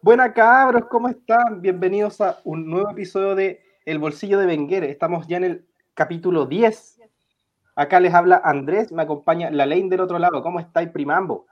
Buenas 0.00 0.30
cabros, 0.30 0.84
¿cómo 0.88 1.08
están? 1.08 1.60
Bienvenidos 1.60 2.20
a 2.20 2.38
un 2.44 2.70
nuevo 2.70 2.88
episodio 2.88 3.34
de 3.34 3.60
El 3.84 3.98
Bolsillo 3.98 4.38
de 4.38 4.46
Benguer. 4.46 4.84
Estamos 4.84 5.26
ya 5.26 5.38
en 5.38 5.44
el 5.44 5.66
capítulo 5.94 6.46
10. 6.46 7.00
Acá 7.74 7.98
les 7.98 8.14
habla 8.14 8.40
Andrés, 8.44 8.92
me 8.92 9.02
acompaña 9.02 9.50
la 9.50 9.66
ley 9.66 9.88
del 9.88 10.00
otro 10.00 10.20
lado. 10.20 10.40
¿Cómo 10.40 10.60
estáis, 10.60 10.90
primambo? 10.90 11.46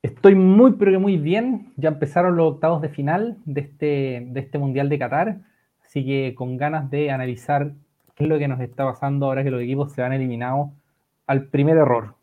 Estoy 0.00 0.34
muy, 0.34 0.72
pero 0.72 0.92
que 0.92 0.98
muy 0.98 1.18
bien. 1.18 1.74
Ya 1.76 1.90
empezaron 1.90 2.36
los 2.36 2.54
octavos 2.54 2.80
de 2.80 2.88
final 2.88 3.36
de 3.44 3.60
este, 3.60 4.26
de 4.30 4.40
este 4.40 4.56
Mundial 4.56 4.88
de 4.88 4.98
Qatar. 4.98 5.36
Así 5.84 6.06
que 6.06 6.34
con 6.34 6.56
ganas 6.56 6.90
de 6.90 7.10
analizar 7.10 7.72
qué 8.14 8.24
es 8.24 8.30
lo 8.30 8.38
que 8.38 8.48
nos 8.48 8.60
está 8.60 8.86
pasando 8.86 9.26
ahora 9.26 9.44
que 9.44 9.50
los 9.50 9.60
equipos 9.60 9.92
se 9.92 10.00
van 10.00 10.14
eliminados 10.14 10.70
al 11.26 11.48
primer 11.48 11.76
error. 11.76 12.14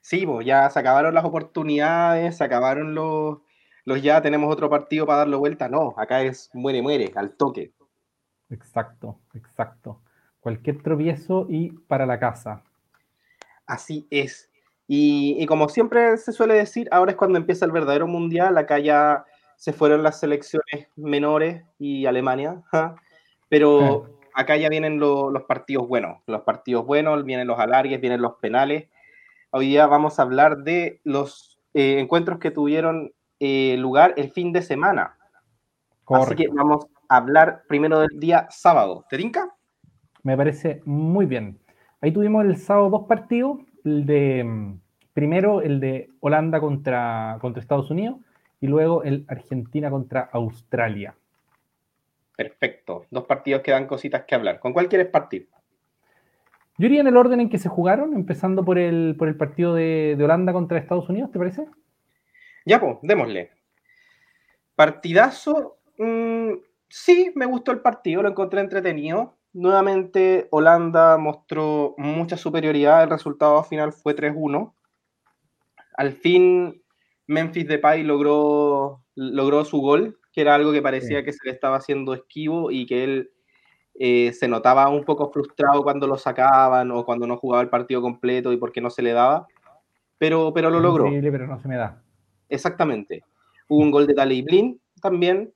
Sí, 0.00 0.26
pues 0.26 0.44
ya 0.44 0.68
se 0.70 0.80
acabaron 0.80 1.14
las 1.14 1.24
oportunidades, 1.24 2.36
se 2.36 2.42
acabaron 2.42 2.96
los, 2.96 3.38
los 3.84 4.02
ya 4.02 4.22
tenemos 4.22 4.52
otro 4.52 4.70
partido 4.70 5.06
para 5.06 5.18
darle 5.18 5.36
vuelta. 5.36 5.68
No, 5.68 5.94
acá 5.96 6.22
es 6.22 6.50
muere, 6.52 6.82
muere, 6.82 7.12
al 7.16 7.32
toque. 7.36 7.72
Exacto, 8.50 9.18
exacto. 9.34 10.00
Cualquier 10.40 10.82
tropiezo 10.82 11.46
y 11.48 11.70
para 11.70 12.06
la 12.06 12.18
casa. 12.18 12.62
Así 13.66 14.06
es. 14.10 14.50
Y, 14.86 15.46
como 15.46 15.68
siempre 15.68 16.16
se 16.18 16.32
suele 16.32 16.54
decir, 16.54 16.88
ahora 16.90 17.12
es 17.12 17.16
cuando 17.16 17.38
empieza 17.38 17.64
el 17.64 17.72
verdadero 17.72 18.06
mundial. 18.06 18.58
Acá 18.58 18.78
ya 18.78 19.24
se 19.56 19.72
fueron 19.72 20.02
las 20.02 20.20
selecciones 20.20 20.88
menores 20.96 21.64
y 21.78 22.06
Alemania. 22.06 22.62
Pero 23.48 24.18
acá 24.34 24.56
ya 24.56 24.68
vienen 24.68 24.98
los 24.98 25.42
partidos 25.44 25.88
buenos. 25.88 26.18
Los 26.26 26.42
partidos 26.42 26.84
buenos, 26.84 27.24
vienen 27.24 27.46
los 27.46 27.58
alargues, 27.58 28.00
vienen 28.00 28.20
los 28.20 28.34
penales. 28.34 28.88
Hoy 29.50 29.68
día 29.68 29.86
vamos 29.86 30.18
a 30.18 30.22
hablar 30.22 30.58
de 30.58 31.00
los 31.04 31.58
eh, 31.74 31.98
encuentros 31.98 32.38
que 32.38 32.50
tuvieron 32.50 33.12
eh, 33.44 33.76
lugar 33.76 34.14
el 34.16 34.30
fin 34.30 34.52
de 34.52 34.62
semana. 34.62 35.16
Así 36.06 36.36
que 36.36 36.46
vamos 36.46 36.86
a 37.08 37.16
hablar 37.16 37.62
primero 37.66 37.98
del 37.98 38.20
día 38.20 38.46
sábado. 38.50 39.04
¿Te 39.10 39.16
tinca? 39.16 39.52
Me 40.22 40.36
parece 40.36 40.80
muy 40.84 41.26
bien. 41.26 41.58
Ahí 42.00 42.12
tuvimos 42.12 42.44
el 42.44 42.56
sábado 42.56 42.90
dos 42.90 43.06
partidos. 43.08 43.58
El 43.84 44.06
de 44.06 44.44
mm, 44.44 44.80
primero 45.12 45.60
el 45.60 45.80
de 45.80 46.08
Holanda 46.20 46.60
contra, 46.60 47.38
contra 47.40 47.60
Estados 47.60 47.90
Unidos 47.90 48.20
y 48.60 48.68
luego 48.68 49.02
el 49.02 49.24
Argentina 49.26 49.90
contra 49.90 50.30
Australia. 50.32 51.16
Perfecto. 52.36 53.06
Dos 53.10 53.24
partidos 53.24 53.62
que 53.62 53.72
dan 53.72 53.88
cositas 53.88 54.22
que 54.22 54.36
hablar. 54.36 54.60
¿Con 54.60 54.72
cuál 54.72 54.88
quieres 54.88 55.08
partir? 55.08 55.48
Yo 56.78 56.86
iría 56.86 57.00
en 57.00 57.08
el 57.08 57.16
orden 57.16 57.40
en 57.40 57.50
que 57.50 57.58
se 57.58 57.68
jugaron, 57.68 58.14
empezando 58.14 58.64
por 58.64 58.78
el, 58.78 59.16
por 59.18 59.26
el 59.26 59.36
partido 59.36 59.74
de, 59.74 60.16
Holanda 60.22 60.52
contra 60.52 60.78
Estados 60.78 61.08
Unidos, 61.08 61.32
¿te 61.32 61.40
parece? 61.40 61.66
Ya, 62.64 62.80
pues, 62.80 62.96
démosle. 63.02 63.50
Partidazo, 64.74 65.78
mm, 65.98 66.52
sí, 66.88 67.32
me 67.34 67.46
gustó 67.46 67.72
el 67.72 67.80
partido, 67.80 68.22
lo 68.22 68.28
encontré 68.28 68.60
entretenido. 68.60 69.36
Nuevamente 69.52 70.48
Holanda 70.50 71.18
mostró 71.18 71.94
mucha 71.98 72.36
superioridad, 72.36 73.02
el 73.02 73.10
resultado 73.10 73.62
final 73.64 73.92
fue 73.92 74.14
3-1. 74.14 74.74
Al 75.96 76.12
fin 76.12 76.82
Memphis 77.26 77.68
Depay 77.68 78.02
logró, 78.02 79.02
logró 79.14 79.64
su 79.64 79.78
gol, 79.80 80.18
que 80.32 80.40
era 80.40 80.54
algo 80.54 80.72
que 80.72 80.80
parecía 80.80 81.22
que 81.22 81.32
se 81.32 81.44
le 81.44 81.52
estaba 81.52 81.76
haciendo 81.76 82.14
esquivo 82.14 82.70
y 82.70 82.86
que 82.86 83.04
él 83.04 83.30
eh, 83.94 84.32
se 84.32 84.48
notaba 84.48 84.88
un 84.88 85.04
poco 85.04 85.30
frustrado 85.30 85.82
cuando 85.82 86.06
lo 86.06 86.16
sacaban 86.16 86.90
o 86.90 87.04
cuando 87.04 87.26
no 87.26 87.36
jugaba 87.36 87.62
el 87.62 87.68
partido 87.68 88.00
completo 88.00 88.52
y 88.52 88.56
porque 88.56 88.80
no 88.80 88.88
se 88.88 89.02
le 89.02 89.12
daba, 89.12 89.46
pero, 90.16 90.52
pero 90.54 90.70
lo 90.70 90.80
logró. 90.80 91.04
pero 91.04 91.46
no 91.46 91.58
se 91.58 91.68
me 91.68 91.76
da. 91.76 92.02
Exactamente. 92.52 93.24
Hubo 93.68 93.80
un 93.80 93.90
gol 93.90 94.06
de 94.06 94.14
Daley 94.14 94.42
Blin 94.42 94.80
también. 95.00 95.52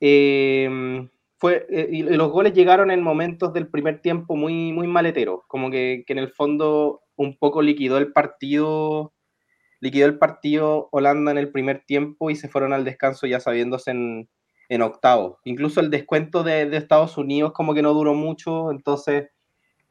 Em, 0.00 1.08
fue, 1.36 1.66
eh, 1.70 1.88
y 1.90 2.02
los 2.02 2.30
goles 2.30 2.52
llegaron 2.52 2.90
en 2.90 3.02
momentos 3.02 3.52
del 3.52 3.68
primer 3.68 4.00
tiempo 4.00 4.36
muy, 4.36 4.72
muy 4.72 4.86
maleteros, 4.86 5.40
como 5.46 5.70
que, 5.70 6.04
que 6.06 6.12
en 6.12 6.18
el 6.18 6.30
fondo 6.30 7.02
un 7.16 7.36
poco 7.36 7.62
liquidó 7.62 7.98
el 7.98 8.12
partido 8.12 9.12
liquidó 9.80 10.06
el 10.06 10.18
partido 10.18 10.88
Holanda 10.92 11.30
en 11.32 11.38
el 11.38 11.50
primer 11.50 11.84
tiempo 11.84 12.30
y 12.30 12.36
se 12.36 12.48
fueron 12.48 12.72
al 12.72 12.84
descanso 12.84 13.26
ya 13.26 13.40
sabiéndose 13.40 13.90
en, 13.90 14.28
en 14.68 14.82
octavos. 14.82 15.38
Incluso 15.44 15.80
el 15.80 15.90
descuento 15.90 16.42
de, 16.42 16.76
Estados 16.76 17.18
Unidos 17.18 17.52
como 17.52 17.74
que 17.74 17.82
no 17.82 17.92
duró 17.92 18.14
mucho, 18.14 18.70
entonces 18.70 19.30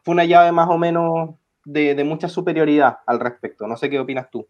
fue 0.04 0.14
una 0.14 0.26
llave 0.26 0.52
más 0.52 0.70
o 0.70 0.78
menos 0.78 1.32
de, 1.66 2.02
mucha 2.04 2.30
superioridad 2.30 3.00
al 3.06 3.20
respecto. 3.20 3.68
No 3.68 3.76
sé 3.78 3.90
qué 3.90 4.00
opinas 4.00 4.30
tú. 4.32 4.48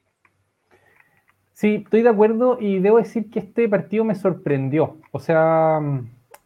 Sí, 1.59 1.81
estoy 1.83 2.03
de 2.03 2.09
acuerdo 2.09 2.57
y 2.57 2.79
debo 2.79 2.99
decir 2.99 3.29
que 3.29 3.39
este 3.39 3.67
partido 3.67 4.05
me 4.05 4.15
sorprendió. 4.15 4.95
O 5.11 5.19
sea, 5.19 5.81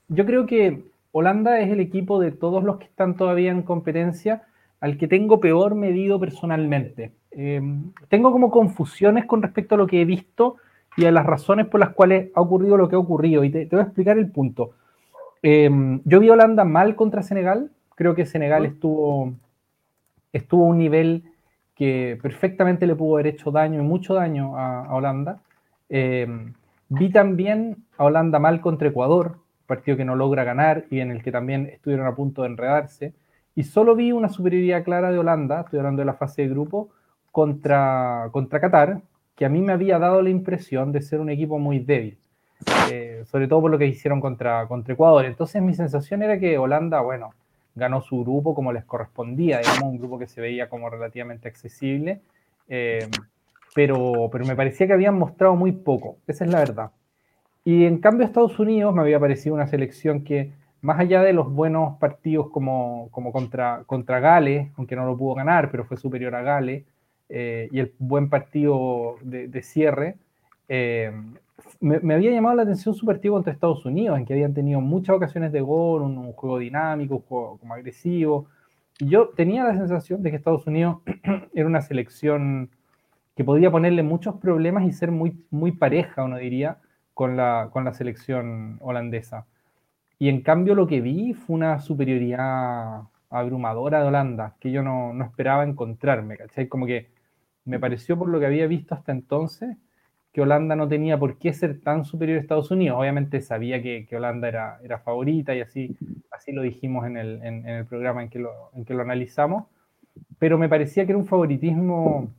yo 0.08 0.26
creo 0.26 0.48
que 0.48 0.86
Holanda 1.12 1.60
es 1.60 1.70
el 1.70 1.82
equipo 1.82 2.20
de 2.20 2.32
todos 2.32 2.64
los 2.64 2.78
que 2.78 2.86
están 2.86 3.16
todavía 3.16 3.52
en 3.52 3.62
competencia 3.62 4.42
al 4.80 4.98
que 4.98 5.08
tengo 5.08 5.40
peor 5.40 5.76
medido 5.76 6.20
personalmente. 6.20 7.12
Eh, 7.30 7.62
tengo 8.10 8.32
como 8.32 8.50
confusiones 8.50 9.26
con 9.26 9.44
respecto 9.44 9.76
a 9.76 9.78
lo 9.78 9.86
que 9.86 10.02
he 10.02 10.06
visto 10.06 10.56
y 10.98 11.06
a 11.06 11.12
las 11.12 11.28
razones 11.28 11.68
por 11.68 11.80
las 11.80 11.92
cuales 11.92 12.32
ha 12.34 12.42
ocurrido 12.42 12.76
lo 12.76 12.90
que 12.90 12.96
ha 12.96 13.00
ocurrido. 13.00 13.44
Y 13.44 13.52
te, 13.52 13.68
voy 13.70 13.82
a 13.82 13.84
explicar 13.84 14.18
el 14.18 14.32
punto. 14.32 14.72
Em, 15.44 16.02
yo 16.06 16.22
vi 16.22 16.30
a 16.30 16.34
Holanda 16.34 16.66
mal 16.66 16.96
contra 16.96 17.22
Senegal. 17.22 17.70
Creo 17.94 18.16
que 18.16 18.26
Senegal 18.26 18.66
estuvo, 18.66 19.32
estuvo 20.32 20.66
a 20.66 20.70
un 20.70 20.80
nivel 20.80 21.22
que 21.76 22.20
perfectamente 22.22 22.88
le 22.88 22.96
pudo 22.96 23.16
haber 23.16 23.28
hecho 23.28 23.52
daño 23.52 23.82
y 23.82 23.84
mucho 23.84 24.14
daño 24.14 24.58
a, 24.58 24.94
Holanda. 24.94 25.42
Em, 25.90 26.54
vi 26.90 27.12
también 27.12 27.78
a 27.98 28.06
Holanda 28.06 28.40
mal 28.40 28.62
contra 28.62 28.90
Ecuador, 28.90 29.38
partido 29.66 29.98
que 29.98 30.06
no 30.06 30.16
logra 30.16 30.44
ganar 30.44 30.86
y 30.90 31.00
en 31.00 31.12
el 31.12 31.24
que 31.24 31.32
también 31.32 31.68
estuvieron 31.68 32.08
a 32.08 32.16
punto 32.16 32.44
de 32.44 32.50
enredarse. 32.50 33.14
Y 33.56 33.64
solo 33.64 33.96
vi 33.96 34.12
una 34.12 34.30
superioridad 34.30 34.84
clara 34.84 35.12
de 35.12 35.20
Holanda, 35.20 35.62
estoy 35.62 35.80
hablando 35.80 36.02
de 36.02 36.06
la 36.06 36.14
fase 36.14 36.44
de 36.44 36.50
grupo, 36.50 36.90
contra, 37.32 38.30
contra 38.32 38.60
Qatar, 38.60 39.02
que 39.36 39.46
a 39.46 39.50
mí 39.50 39.62
me 39.62 39.74
había 39.74 40.00
dado 40.00 40.22
la 40.22 40.30
impresión 40.30 40.92
de 40.92 41.02
ser 41.02 41.20
un 41.20 41.30
equipo 41.30 41.58
muy 41.60 41.80
débil, 41.80 42.18
eh, 42.92 43.24
sobre 43.26 43.48
todo 43.48 43.62
por 43.62 43.72
lo 43.72 43.78
que 43.78 43.88
hicieron 43.88 44.22
contra, 44.22 44.68
contra 44.68 44.94
Ecuador. 44.94 45.26
Entonces 45.26 45.62
mi 45.62 45.74
sensación 45.74 46.22
era 46.22 46.40
que 46.40 46.58
Holanda, 46.58 47.02
bueno, 47.02 47.34
ganó 47.76 48.02
su 48.02 48.22
grupo 48.24 48.54
como 48.54 48.72
les 48.72 48.86
correspondía, 48.86 49.60
digamos, 49.60 49.84
un 49.84 49.98
grupo 49.98 50.20
que 50.20 50.28
se 50.28 50.42
veía 50.42 50.70
como 50.70 50.90
relativamente 50.90 51.48
accesible, 51.48 52.22
eh, 52.68 53.08
pero, 53.76 54.30
pero 54.32 54.46
me 54.46 54.56
parecía 54.56 54.88
que 54.88 54.94
habían 54.94 55.18
mostrado 55.18 55.56
muy 55.56 55.72
poco, 55.72 56.18
esa 56.28 56.46
es 56.46 56.52
la 56.52 56.60
verdad. 56.60 56.92
Y 57.66 57.86
en 57.86 58.00
cambio 58.00 58.26
Estados 58.26 58.60
Unidos 58.60 58.94
me 58.94 59.02
había 59.02 59.20
parecido 59.20 59.56
una 59.56 59.68
selección 59.68 60.24
que, 60.24 60.52
más 60.82 61.00
allá 61.00 61.22
de 61.22 61.34
los 61.34 61.52
buenos 61.52 61.98
partidos 61.98 62.50
como, 62.50 63.08
como 63.12 63.32
contra, 63.32 63.84
contra 63.86 64.20
Gales, 64.20 64.70
aunque 64.76 64.96
no 64.96 65.06
lo 65.06 65.18
pudo 65.18 65.36
ganar, 65.36 65.72
pero 65.72 65.86
fue 65.86 65.98
superior 65.98 66.36
a 66.36 66.42
Gales, 66.42 66.84
eh, 67.30 67.70
y 67.72 67.80
el 67.80 67.94
buen 68.00 68.30
partido 68.30 69.16
de, 69.22 69.62
cierre, 69.64 70.18
eh, 70.68 71.12
me, 71.80 72.14
había 72.14 72.32
llamado 72.32 72.56
la 72.56 72.64
atención 72.64 72.96
su 72.96 73.06
partido 73.06 73.34
contra 73.34 73.54
Estados 73.54 73.86
Unidos, 73.86 74.18
en 74.18 74.26
que 74.26 74.34
habían 74.34 74.54
tenido 74.54 74.82
muchas 74.82 75.16
ocasiones 75.16 75.52
de 75.52 75.62
gol, 75.62 76.02
un, 76.02 76.32
juego 76.34 76.60
dinámico, 76.60 77.16
un 77.16 77.22
juego 77.22 77.58
como 77.58 77.74
agresivo. 77.74 78.48
Y 79.00 79.10
yo 79.10 79.30
tenía 79.30 79.64
la 79.64 79.76
sensación 79.76 80.24
de 80.24 80.32
que 80.32 80.38
Estados 80.38 80.66
Unidos 80.68 80.98
era 81.54 81.68
una 81.68 81.82
selección 81.82 82.70
que 83.36 83.44
podía 83.44 83.72
ponerle 83.72 84.04
muchos 84.04 84.36
problemas 84.36 84.86
y 84.86 84.92
ser 84.94 85.12
muy, 85.12 85.46
muy 85.50 85.72
pareja, 85.72 86.24
uno 86.24 86.38
diría, 86.38 86.78
con 87.14 87.36
la, 87.36 87.70
con 87.72 87.84
la 87.84 87.94
selección 87.94 88.78
holandesa. 88.82 89.48
Y 90.20 90.30
en 90.30 90.42
cambio 90.42 90.76
lo 90.76 90.88
que 90.88 91.02
vi 91.02 91.34
fue 91.34 91.56
una 91.56 91.80
superioridad 91.80 93.02
abrumadora 93.30 94.02
de 94.02 94.08
Holanda, 94.08 94.56
que 94.60 94.72
yo 94.72 94.84
no, 94.84 95.14
no 95.14 95.26
esperaba 95.26 95.64
encontrarme, 95.64 96.38
¿cachai? 96.38 96.68
Como 96.68 96.86
que 96.86 97.12
me 97.66 97.80
pareció 97.80 98.18
por 98.18 98.30
lo 98.30 98.40
que 98.40 98.46
había 98.46 98.68
visto 98.68 98.94
hasta 98.96 99.12
entonces 99.12 99.78
que 100.34 100.42
Holanda 100.42 100.76
no 100.76 100.88
tenía 100.88 101.18
por 101.20 101.38
qué 101.38 101.54
ser 101.54 101.80
tan 101.80 102.06
superior 102.06 102.40
a 102.40 102.42
Estados 102.42 102.72
Unidos. 102.72 103.00
Obviamente 103.00 103.40
sabía 103.40 103.82
que, 103.84 104.08
Holanda 104.12 104.48
era, 104.50 105.00
favorita 105.00 105.56
y 105.56 105.62
así, 105.62 105.96
lo 106.48 106.64
dijimos 106.64 107.06
en 107.06 107.18
el, 107.18 107.86
programa 107.86 108.24
en 108.24 108.30
que, 108.30 108.40
lo, 108.40 109.02
analizamos, 109.02 109.66
pero 110.40 110.58
me 110.58 110.68
parecía 110.68 111.06
que 111.06 111.12
era 111.12 111.20
un 111.20 111.28
favoritismo 111.28 112.34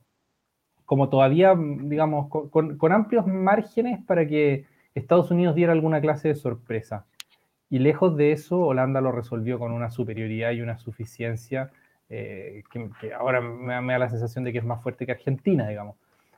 como 0.85 1.09
todavía, 1.09 1.55
digamos, 1.57 2.29
con, 2.29 2.93
amplios 2.93 3.29
márgenes 3.29 4.03
para 4.05 4.27
que 4.27 4.67
Estados 4.95 5.31
Unidos 5.31 5.55
diera 5.55 5.73
alguna 5.73 6.01
clase 6.01 6.29
de 6.29 6.35
sorpresa. 6.35 7.07
Y 7.71 7.79
lejos 7.79 8.17
de 8.17 8.33
eso, 8.33 8.59
Holanda 8.59 9.01
lo 9.01 9.13
resolvió 9.13 9.59
con 9.59 9.71
una 9.71 9.91
superioridad 9.91 10.51
y 10.51 10.63
una 10.63 10.79
suficiencia 10.79 11.71
eh, 12.09 12.65
que, 12.71 13.15
ahora 13.15 13.41
me, 13.41 13.93
da 13.93 13.99
la 13.99 14.11
sensación 14.11 14.45
de 14.45 14.53
que 14.53 14.59
es 14.59 14.65
más 14.65 14.83
fuerte 14.83 15.07
que 15.07 15.13
Argentina, 15.13 15.69
digamos. 15.69 15.97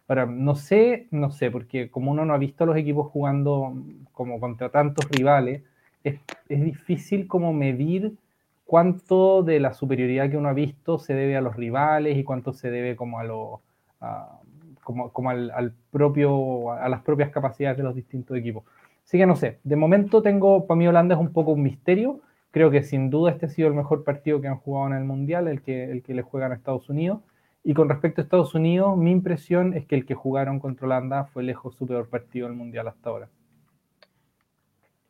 Ahora, 0.08 0.26
no 0.26 0.54
sé, 0.54 1.08
no 1.10 1.30
sé, 1.30 1.50
porque 1.50 1.90
como 1.90 2.12
uno 2.12 2.24
no 2.24 2.34
ha 2.34 2.38
visto 2.38 2.64
a 2.64 2.66
los 2.66 2.76
equipos 2.76 3.10
jugando 3.10 3.74
como 4.12 4.38
contra 4.40 4.70
tantos 4.70 5.08
rivales, 5.10 5.62
es, 6.04 6.20
es 6.48 6.62
difícil 6.62 7.26
como 7.26 7.52
medir 7.52 8.14
cuánto 8.66 9.42
de 9.42 9.60
la 9.60 9.72
superioridad 9.72 10.28
que 10.28 10.36
uno 10.36 10.48
ha 10.48 10.52
visto 10.52 10.98
se 10.98 11.14
debe 11.14 11.36
a 11.36 11.40
los 11.40 11.56
rivales 11.56 12.18
y 12.18 12.24
cuánto 12.24 12.52
se 12.52 12.70
debe 12.70 12.96
como 12.96 13.18
a, 13.18 13.24
lo, 13.24 13.62
como, 14.82 15.10
como 15.12 15.30
al, 15.30 15.72
propio, 15.90 16.72
a 16.72 16.88
las 16.88 17.02
propias 17.02 17.30
capacidades 17.30 17.78
de 17.78 17.84
los 17.84 17.94
distintos 17.94 18.36
equipos. 18.36 18.64
Así 19.04 19.18
que 19.18 19.26
no 19.26 19.36
sé, 19.36 19.58
de 19.62 19.76
momento 19.76 20.20
tengo, 20.20 20.66
para 20.66 20.76
mí 20.76 20.86
Holanda 20.86 21.14
es 21.14 21.20
un 21.20 21.32
poco 21.32 21.52
un 21.52 21.62
misterio. 21.62 22.20
Creo 22.50 22.70
que 22.70 22.82
sin 22.82 23.08
duda 23.08 23.30
este 23.30 23.46
ha 23.46 23.48
sido 23.48 23.68
el 23.68 23.74
mejor 23.74 24.02
partido 24.02 24.40
que 24.40 24.48
han 24.48 24.56
jugado 24.56 24.88
en 24.88 24.94
el 24.94 25.04
Mundial, 25.04 25.46
el 25.46 25.62
que, 25.62 25.90
el 25.90 26.02
que 26.02 26.14
le 26.14 26.22
juegan 26.22 26.52
a 26.52 26.56
Estados 26.56 26.88
Unidos. 26.88 27.20
Y 27.68 27.74
con 27.74 27.88
respecto 27.88 28.20
a 28.20 28.22
Estados 28.22 28.54
Unidos, 28.54 28.96
mi 28.96 29.10
impresión 29.10 29.74
es 29.74 29.86
que 29.86 29.96
el 29.96 30.06
que 30.06 30.14
jugaron 30.14 30.60
contra 30.60 30.86
Holanda 30.86 31.24
fue 31.24 31.42
lejos 31.42 31.74
su 31.74 31.84
peor 31.84 32.08
partido 32.08 32.46
del 32.46 32.56
Mundial 32.56 32.86
hasta 32.86 33.10
ahora. 33.10 33.28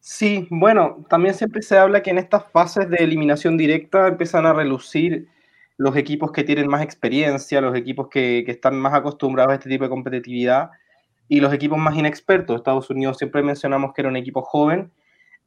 Sí, 0.00 0.48
bueno, 0.50 1.04
también 1.10 1.34
siempre 1.34 1.60
se 1.60 1.76
habla 1.76 2.02
que 2.02 2.08
en 2.08 2.16
estas 2.16 2.50
fases 2.50 2.88
de 2.88 2.96
eliminación 2.96 3.58
directa 3.58 4.08
empiezan 4.08 4.46
a 4.46 4.54
relucir 4.54 5.28
los 5.76 5.94
equipos 5.96 6.32
que 6.32 6.44
tienen 6.44 6.66
más 6.66 6.80
experiencia, 6.80 7.60
los 7.60 7.76
equipos 7.76 8.08
que, 8.08 8.42
están 8.46 8.80
más 8.80 8.94
acostumbrados 8.94 9.52
a 9.52 9.56
este 9.56 9.68
tipo 9.68 9.84
de 9.84 9.90
competitividad 9.90 10.70
y 11.28 11.40
los 11.40 11.52
equipos 11.52 11.76
más 11.76 11.94
inexpertos. 11.94 12.56
Estados 12.56 12.88
Unidos 12.88 13.18
siempre 13.18 13.42
mencionamos 13.42 13.92
que 13.92 14.00
era 14.00 14.08
un 14.08 14.16
equipo 14.16 14.40
joven 14.40 14.90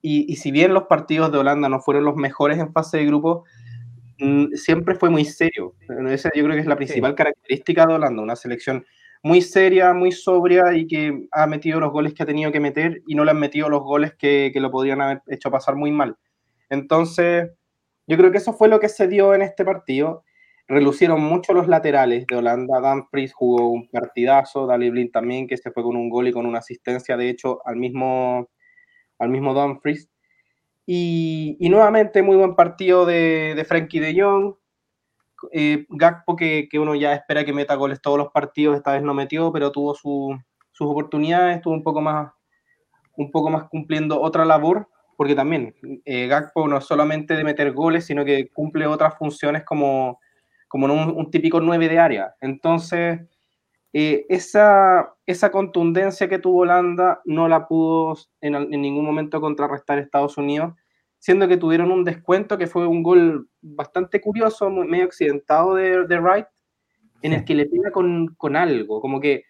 y, 0.04 0.36
si 0.36 0.52
bien 0.52 0.76
los 0.76 0.84
partidos 0.84 1.32
de 1.32 1.40
Holanda 1.40 1.70
no 1.70 1.80
fueron 1.80 2.04
los 2.04 2.18
mejores 2.18 2.60
en 2.60 2.72
fase 2.72 2.98
de 3.00 3.08
grupo, 3.08 3.46
siempre 4.54 4.96
fue 4.96 5.10
muy 5.10 5.26
serio. 5.26 5.76
Esa 6.10 6.30
yo 6.36 6.44
creo 6.44 6.56
que 6.56 6.62
es 6.62 6.68
la 6.68 6.76
principal 6.76 7.16
característica 7.16 7.86
de 7.86 7.94
Holanda, 7.94 8.22
una 8.22 8.36
selección 8.36 8.86
muy 9.22 9.42
seria, 9.42 9.94
muy 9.94 10.12
sobria 10.12 10.74
y 10.74 10.88
que 10.88 11.28
ha 11.32 11.48
metido 11.48 11.80
los 11.80 11.92
goles 11.92 12.14
que 12.14 12.24
ha 12.24 12.26
tenido 12.26 12.52
que 12.52 12.60
meter 12.60 13.02
y 13.06 13.16
no 13.16 13.26
le 13.26 13.32
han 13.32 13.40
metido 13.40 13.70
los 13.70 13.82
goles 13.82 14.14
que, 14.16 14.52
lo 14.56 14.72
podrían 14.72 15.02
haber 15.02 15.22
hecho 15.28 15.52
pasar 15.52 15.76
muy 15.76 15.92
mal. 15.92 16.18
Entonces, 16.70 17.50
yo 18.08 18.18
creo 18.18 18.32
que 18.32 18.38
eso 18.38 18.54
fue 18.54 18.70
lo 18.70 18.80
que 18.80 18.90
se 18.90 19.08
dio 19.08 19.34
en 19.34 19.42
este 19.42 19.66
partido. 19.66 20.24
Relucieron 20.68 21.22
mucho 21.22 21.54
los 21.54 21.68
laterales 21.68 22.26
de 22.28 22.36
Holanda. 22.38 22.80
Dumfries 22.80 23.34
jugó 23.34 23.70
un 23.70 23.90
partidazo, 23.90 24.68
Dali 24.68 24.90
Blind 24.90 25.12
también, 25.12 25.48
que 25.48 25.58
se 25.58 25.72
fue 25.72 25.84
con 25.84 25.96
un 25.96 26.10
gol 26.10 26.28
y 26.28 26.32
con 26.32 26.46
una 26.46 26.60
asistencia, 26.60 27.18
de 27.18 27.30
hecho, 27.30 27.60
al 27.66 27.76
mismo, 27.76 28.50
al 29.18 29.30
mismo 29.30 29.54
Dumfries. 29.54 30.10
Y, 30.92 31.70
nuevamente, 31.70 32.24
muy 32.24 32.36
buen 32.36 32.56
partido 32.56 33.06
de, 33.06 33.54
de 33.56 33.64
Frankie 33.64 34.00
de 34.00 34.20
Jong, 34.20 34.56
eh, 35.52 35.86
Gakpo, 35.88 36.36
que, 36.36 36.68
uno 36.82 36.96
ya 36.96 37.14
espera 37.14 37.46
que 37.46 37.54
meta 37.54 37.76
goles 37.76 38.02
todos 38.02 38.18
los 38.18 38.32
partidos, 38.32 38.76
esta 38.76 38.94
vez 38.94 39.04
no 39.04 39.14
metió, 39.14 39.52
pero 39.52 39.72
tuvo 39.72 39.94
sus 39.94 40.42
oportunidades, 40.80 41.58
estuvo 41.58 41.76
un 41.76 41.84
poco 41.84 42.02
más, 42.02 42.32
un 43.18 43.30
poco 43.30 43.52
más 43.52 43.66
cumpliendo 43.66 44.20
otra 44.20 44.46
labor, 44.46 44.90
porque 45.16 45.36
también 45.36 45.76
eh, 46.06 46.26
Gakpo 46.26 46.68
no 46.68 46.80
es 46.80 46.86
solamente 46.86 47.36
de 47.36 47.44
meter 47.44 47.72
goles, 47.72 48.08
sino 48.08 48.26
que 48.26 48.50
cumple 48.50 48.88
otras 48.88 49.16
funciones 49.16 49.64
como, 49.66 50.20
como 50.68 50.88
un, 50.88 51.30
típico 51.30 51.62
9 51.62 51.88
de 51.88 52.00
área. 52.00 52.36
Entonces, 52.42 53.20
eh, 53.94 54.26
esa, 54.30 55.14
esa 55.26 55.52
contundencia 55.52 56.30
que 56.30 56.40
tuvo 56.40 56.60
Holanda 56.60 57.22
no 57.26 57.48
la 57.48 57.68
pudo 57.68 58.18
en, 58.42 58.56
en 58.56 58.82
ningún 58.82 59.06
momento 59.06 59.42
contrarrestar 59.42 59.98
Estados 59.98 60.38
Unidos 60.38 60.74
siendo 61.20 61.48
que 61.48 61.58
tuvieron 61.58 61.92
un 61.92 62.04
descuento 62.04 62.58
que 62.58 62.68
fue 62.68 62.88
un 62.88 63.04
gol 63.04 63.50
bastante 63.62 64.22
curioso, 64.22 64.70
medio 64.70 65.06
accidentado 65.06 65.76
de, 65.76 66.08
de 66.08 66.20
Wright, 66.20 66.48
en 67.22 67.34
el 67.34 67.44
que 67.44 67.56
le 67.56 67.66
pega 67.66 67.92
con, 67.92 68.34
con, 68.36 68.56
algo, 68.56 69.02
como 69.02 69.20
que, 69.20 69.44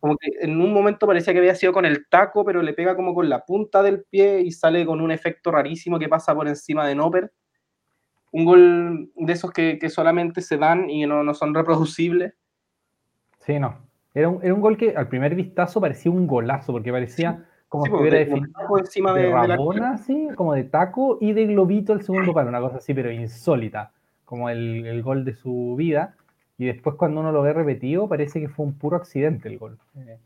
como 0.00 0.16
que 0.16 0.30
en 0.40 0.60
un 0.60 0.72
momento 0.72 1.06
parecía 1.06 1.34
que 1.34 1.40
había 1.40 1.54
sido 1.54 1.74
con 1.74 1.84
el 1.84 2.08
taco, 2.08 2.44
pero 2.44 2.62
le 2.62 2.72
pega 2.72 2.96
como 2.96 3.14
con 3.14 3.28
la 3.28 3.44
punta 3.44 3.82
del 3.82 4.04
pie 4.04 4.40
y 4.40 4.50
sale 4.50 4.86
con 4.86 5.02
un 5.02 5.10
efecto 5.10 5.50
rarísimo 5.50 5.98
que 5.98 6.08
pasa 6.08 6.34
por 6.34 6.48
encima 6.48 6.86
de 6.86 6.94
Nopper. 6.94 7.30
Un 8.32 8.44
gol 8.44 9.10
de 9.14 9.32
esos 9.32 9.50
que, 9.50 9.78
que 9.78 9.90
solamente 9.90 10.40
se 10.40 10.56
dan 10.56 10.88
y 10.88 11.04
no, 11.04 11.22
no, 11.22 11.34
son 11.34 11.54
reproducibles. 11.54 12.32
Sí, 13.50 13.58
no. 13.58 13.74
Era 14.14 14.28
un, 14.28 14.44
era 14.44 14.54
un, 14.54 14.60
gol 14.60 14.76
que 14.76 14.94
al 14.96 15.08
primer 15.08 15.34
vistazo 15.34 15.80
parecía 15.80 16.12
un 16.12 16.28
golazo, 16.28 16.72
porque 16.72 16.92
parecía 16.92 17.44
como 17.68 17.84
si 17.84 17.90
hubiera 17.92 18.18
definido 18.18 18.78
encima 18.78 19.12
de, 19.12 19.28
Rabona, 19.28 19.94
así, 19.94 20.28
como 20.36 20.54
de 20.54 20.62
taco 20.62 21.18
y 21.20 21.32
de 21.32 21.46
globito 21.46 21.92
el 21.92 22.02
segundo 22.02 22.32
palo, 22.32 22.48
una 22.48 22.60
cosa 22.60 22.76
así, 22.76 22.94
pero 22.94 23.10
insólita, 23.10 23.90
como 24.24 24.50
el, 24.50 24.86
el, 24.86 25.02
gol 25.02 25.24
de 25.24 25.34
su 25.34 25.74
vida. 25.76 26.14
Y 26.58 26.66
después 26.66 26.94
cuando 26.94 27.20
uno 27.20 27.32
lo 27.32 27.42
ve 27.42 27.52
repetido, 27.52 28.08
parece 28.08 28.38
que 28.40 28.48
fue 28.48 28.66
un 28.66 28.74
puro 28.74 28.96
accidente 28.96 29.48
el 29.48 29.58
gol. 29.58 29.78
Eh, 29.96 30.18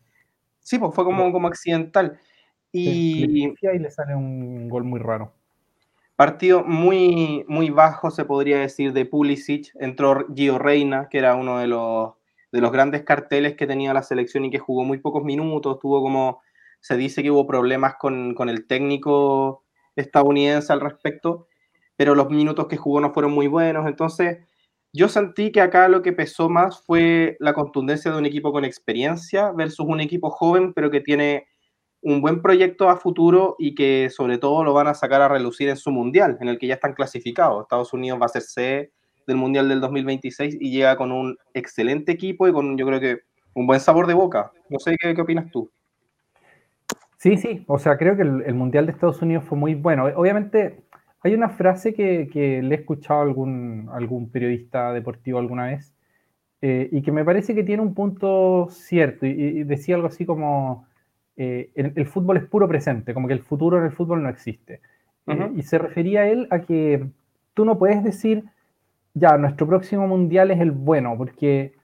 sí, 0.61 0.79
pues 0.79 0.95
fue 0.95 1.05
como, 1.05 1.33
como 1.33 1.49
accidental. 1.49 2.19
Y... 2.71 3.47
y 3.47 3.79
le 3.79 3.91
sale 3.91 4.15
un 4.15 4.69
gol 4.69 4.85
muy 4.85 5.01
raro. 5.01 5.33
Partido 6.15 6.63
muy, 6.63 7.45
muy 7.49 7.71
bajo, 7.71 8.11
se 8.11 8.27
podría 8.27 8.59
decir, 8.59 8.93
de 8.93 9.07
Pulisic. 9.07 9.75
Entró 9.81 10.27
Gio 10.35 10.59
Reina, 10.59 11.09
que 11.09 11.19
era 11.19 11.37
uno 11.37 11.59
de 11.59 11.69
los, 11.69 12.15
de 12.55 12.61
los 12.61 12.71
grandes 12.71 13.03
carteles 13.03 13.57
que 13.57 13.67
tenía 13.67 13.93
la 13.93 14.05
selección 14.05 14.45
y 14.45 14.51
que 14.51 14.61
jugó 14.61 14.85
muy 14.85 14.99
pocos 14.99 15.25
minutos. 15.25 15.81
Tuvo 15.81 16.01
como 16.01 16.41
se 16.81 16.97
dice 16.97 17.21
que 17.21 17.33
hubo 17.33 17.49
problemas 17.49 17.97
con, 17.99 18.33
con, 18.35 18.49
el 18.49 18.69
técnico 18.69 19.65
estadounidense 19.97 20.73
al 20.73 20.81
respecto, 20.81 21.49
pero 21.97 22.15
los 22.15 22.31
minutos 22.31 22.69
que 22.69 22.77
jugó 22.77 23.01
no 23.01 23.13
fueron 23.13 23.33
muy 23.33 23.49
buenos. 23.49 23.89
Entonces, 23.89 24.39
yo 24.93 25.09
sentí 25.09 25.51
que 25.51 25.63
acá 25.63 25.89
lo 25.89 26.01
que 26.01 26.13
pesó 26.13 26.49
más 26.49 26.81
fue 26.87 27.37
la 27.41 27.55
contundencia 27.55 28.13
de 28.13 28.19
un 28.19 28.27
equipo 28.27 28.53
con 28.53 28.65
experiencia 28.65 29.51
versus 29.51 29.85
un 29.89 30.01
equipo 30.01 30.31
joven, 30.31 30.75
pero 30.75 30.93
que 30.93 31.01
tiene 31.01 31.49
un 32.03 32.21
buen 32.21 32.41
proyecto 32.41 32.89
a 32.89 32.99
futuro 32.99 33.57
y 33.59 33.75
que 33.75 34.11
sobre 34.11 34.39
todo 34.39 34.63
lo 34.63 34.75
van 34.75 34.87
a 34.87 34.95
sacar 34.95 35.23
a 35.23 35.29
relucir 35.29 35.71
en 35.71 35.77
su 35.77 35.91
mundial, 35.91 36.39
en 36.41 36.47
el 36.47 36.61
que 36.61 36.69
ya 36.69 36.75
están 36.75 36.95
clasificados. 36.95 37.63
Estados 37.63 37.93
Unidos 37.93 38.21
va 38.23 38.27
a 38.27 38.29
ser 38.29 38.43
C 38.43 38.93
del 39.27 39.37
mundial 39.37 39.69
del 39.69 39.81
2026 39.81 40.59
y 40.61 40.71
llega 40.71 40.97
con 40.97 41.13
un 41.13 41.37
excelente 41.55 42.13
equipo 42.13 42.49
y 42.49 42.53
con, 42.53 42.77
yo 42.77 42.87
creo 42.87 43.01
que, 43.01 43.19
un 43.55 43.67
buen 43.67 43.81
sabor 43.81 44.07
de 44.07 44.15
boca. 44.15 44.51
No 44.69 44.79
sé 44.79 44.97
qué, 44.99 45.15
qué 45.15 45.21
opinas 45.21 45.51
tú. 45.51 45.71
Sí, 47.25 47.39
sí, 47.39 47.65
o 47.69 47.79
sea, 47.79 47.97
creo 47.97 48.17
que 48.17 48.23
el, 48.23 48.55
Mundial 48.55 48.85
de 48.85 48.93
Estados 48.93 49.23
Unidos 49.23 49.45
fue 49.45 49.57
muy 49.57 49.75
bueno. 49.75 50.05
Obviamente, 50.15 50.83
hay 51.23 51.33
una 51.33 51.49
frase 51.49 51.95
que, 51.95 52.29
le 52.63 52.75
he 52.75 52.79
escuchado 52.79 53.21
a 53.21 53.23
algún, 53.23 53.89
algún 53.93 54.29
periodista 54.31 54.93
deportivo 54.93 55.39
alguna 55.39 55.69
vez 55.69 55.95
eh, 56.61 56.91
y 56.93 57.01
que 57.01 57.13
me 57.13 57.25
parece 57.25 57.55
que 57.55 57.65
tiene 57.65 57.83
un 57.83 57.95
punto 57.95 58.69
cierto 58.71 59.25
y, 59.25 59.65
decía 59.65 59.95
algo 59.95 60.09
así 60.09 60.27
como 60.27 60.87
eh, 61.39 61.71
el, 61.75 62.07
fútbol 62.07 62.37
es 62.37 62.45
puro 62.45 62.69
presente, 62.69 63.15
como 63.15 63.27
que 63.27 63.33
el 63.33 63.43
futuro 63.43 63.79
en 63.79 63.85
el 63.85 63.93
fútbol 63.93 64.23
no 64.23 64.29
existe. 64.29 64.83
Eh, 65.27 65.51
y 65.57 65.63
se 65.63 65.79
refería 65.79 66.21
a 66.21 66.29
él 66.29 66.47
a 66.51 66.61
que 66.61 67.07
tú 67.55 67.65
no 67.65 67.79
puedes 67.79 68.05
decir, 68.05 68.45
ya, 69.15 69.39
nuestro 69.39 69.67
próximo 69.67 70.07
Mundial 70.07 70.51
es 70.51 70.61
el 70.61 70.73
bueno, 70.73 71.17
porque 71.17 71.75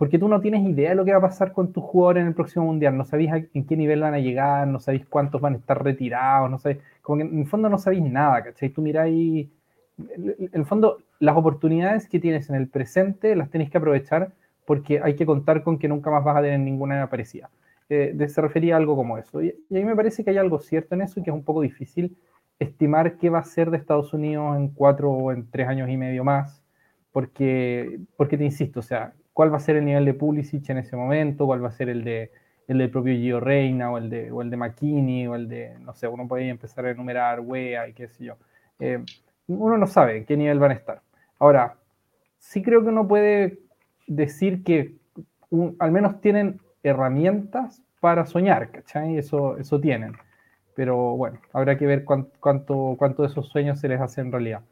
porque 0.00 0.18
tú 0.18 0.28
no 0.28 0.40
tienes 0.40 0.66
idea 0.66 0.90
de 0.90 0.96
lo 0.96 1.04
que 1.04 1.12
va 1.12 1.18
a 1.18 1.20
pasar 1.20 1.52
con 1.52 1.74
tus 1.74 1.84
jugadores 1.84 2.22
en 2.22 2.28
el 2.28 2.34
próximo 2.34 2.64
mundial, 2.64 2.96
no 2.96 3.04
sabéis 3.04 3.32
en 3.52 3.66
qué 3.66 3.76
nivel 3.76 4.00
van 4.00 4.14
a 4.14 4.18
llegar, 4.18 4.66
no 4.66 4.80
sabéis 4.80 5.04
cuántos 5.04 5.42
van 5.42 5.52
a 5.52 5.56
estar 5.58 5.84
retirados, 5.84 6.50
no 6.50 6.58
sabéis, 6.58 6.80
como 7.02 7.20
en 7.20 7.40
el 7.40 7.46
fondo 7.46 7.68
no 7.68 7.76
sabéis 7.76 8.04
nada, 8.04 8.42
¿cachai? 8.42 8.70
Tú 8.70 8.80
miráis, 8.80 9.50
en 9.98 10.50
el 10.54 10.64
fondo, 10.64 11.02
las 11.18 11.36
oportunidades 11.36 12.08
que 12.08 12.18
tienes 12.18 12.48
en 12.48 12.56
el 12.56 12.66
presente 12.68 13.36
las 13.36 13.50
tenéis 13.50 13.70
que 13.70 13.76
aprovechar 13.76 14.32
porque 14.64 15.00
hay 15.02 15.16
que 15.16 15.26
contar 15.26 15.62
con 15.62 15.78
que 15.78 15.86
nunca 15.86 16.10
más 16.10 16.24
vas 16.24 16.38
a 16.38 16.40
tener 16.40 16.60
ninguna 16.60 17.10
parecida. 17.10 17.50
Eh, 17.90 18.16
se 18.26 18.40
refería 18.40 18.76
a 18.76 18.78
algo 18.78 18.96
como 18.96 19.18
eso. 19.18 19.42
Y, 19.42 19.54
y, 19.68 19.76
a 19.76 19.80
mí 19.80 19.84
me 19.84 19.96
parece 19.96 20.24
que 20.24 20.30
hay 20.30 20.38
algo 20.38 20.60
cierto 20.60 20.94
en 20.94 21.02
eso 21.02 21.20
y 21.20 21.22
que 21.22 21.28
es 21.28 21.36
un 21.36 21.44
poco 21.44 21.60
difícil 21.60 22.16
estimar 22.58 23.18
qué 23.18 23.28
va 23.28 23.40
a 23.40 23.44
ser 23.44 23.70
de 23.70 23.76
Estados 23.76 24.14
Unidos 24.14 24.56
en 24.56 24.68
cuatro 24.68 25.10
o 25.10 25.30
en 25.30 25.50
tres 25.50 25.68
años 25.68 25.90
y 25.90 25.98
medio 25.98 26.24
más, 26.24 26.59
porque, 27.12 28.00
porque 28.16 28.38
te 28.38 28.44
insisto, 28.44 28.80
o 28.80 28.82
sea, 28.82 29.14
cuál 29.32 29.52
va 29.52 29.56
a 29.56 29.60
ser 29.60 29.76
el 29.76 29.84
nivel 29.84 30.04
de 30.04 30.14
Pulisic 30.14 30.68
en 30.70 30.78
ese 30.78 30.96
momento, 30.96 31.46
cuál 31.46 31.62
va 31.62 31.68
a 31.68 31.72
ser 31.72 31.88
el 31.88 32.04
de 32.04 32.30
el 32.70 32.78
del 32.78 32.90
propio 32.90 33.14
Gio 33.14 33.40
Reina 33.40 33.90
o 33.90 33.98
el 33.98 34.08
de, 34.08 34.30
o 34.30 34.42
el 34.42 34.50
de 34.50 34.56
McKinney 34.56 35.26
o 35.26 35.34
el 35.34 35.48
de, 35.48 35.76
no 35.80 35.92
sé, 35.92 36.06
uno 36.06 36.28
puede 36.28 36.48
empezar 36.48 36.86
a 36.86 36.92
enumerar 36.92 37.40
Wea 37.40 37.88
y 37.88 37.94
qué 37.94 38.06
sé 38.06 38.26
yo. 38.26 38.36
Eh, 38.78 39.04
uno 39.48 39.76
no 39.76 39.88
sabe 39.88 40.18
en 40.18 40.24
qué 40.24 40.36
nivel 40.36 40.60
van 40.60 40.70
a 40.70 40.74
estar. 40.74 41.02
Ahora, 41.40 41.74
sí 42.38 42.62
creo 42.62 42.82
que 42.82 42.90
uno 42.90 43.08
puede 43.08 43.58
decir 44.06 44.62
que 44.62 44.94
al 45.80 45.90
menos 45.90 46.20
tienen 46.20 46.60
herramientas 46.84 47.82
para 47.98 48.24
soñar, 48.24 48.70
¿cachai? 48.70 49.18
Eso, 49.18 49.56
eso 49.58 49.80
tienen. 49.80 50.12
Pero 50.76 51.16
bueno, 51.16 51.40
habrá 51.52 51.76
que 51.76 51.86
ver 51.86 52.04
cuánto, 52.04 52.30
cuánto, 52.38 52.94
cuánto 52.96 53.22
de 53.22 53.28
esos 53.30 53.48
sueños 53.48 53.80
se 53.80 53.88
les 53.88 54.00
hace 54.00 54.20
en 54.20 54.30
realidad. 54.30 54.62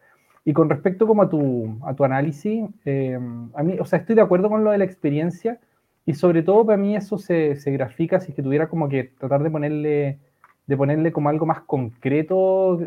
Y 0.48 0.54
con 0.54 0.70
respecto 0.70 1.06
como 1.06 1.20
a 1.20 1.28
tu, 1.28 1.78
a 1.84 1.92
tu 1.92 2.04
análisis, 2.04 2.64
eh, 2.86 3.18
a 3.52 3.62
mí, 3.62 3.76
o 3.78 3.84
sea, 3.84 3.98
estoy 3.98 4.14
de 4.14 4.22
acuerdo 4.22 4.48
con 4.48 4.64
lo 4.64 4.70
de 4.70 4.78
la 4.78 4.84
experiencia 4.84 5.60
y 6.06 6.14
sobre 6.14 6.42
todo 6.42 6.64
para 6.64 6.78
mí 6.78 6.96
eso 6.96 7.18
se, 7.18 7.56
se 7.56 7.70
grafica 7.70 8.18
si 8.18 8.30
es 8.30 8.34
que 8.34 8.42
tuviera 8.42 8.66
como 8.66 8.88
que 8.88 9.04
tratar 9.04 9.42
de 9.42 9.50
ponerle, 9.50 10.18
de 10.66 10.76
ponerle 10.78 11.12
como 11.12 11.28
algo 11.28 11.44
más 11.44 11.60
concreto 11.60 12.80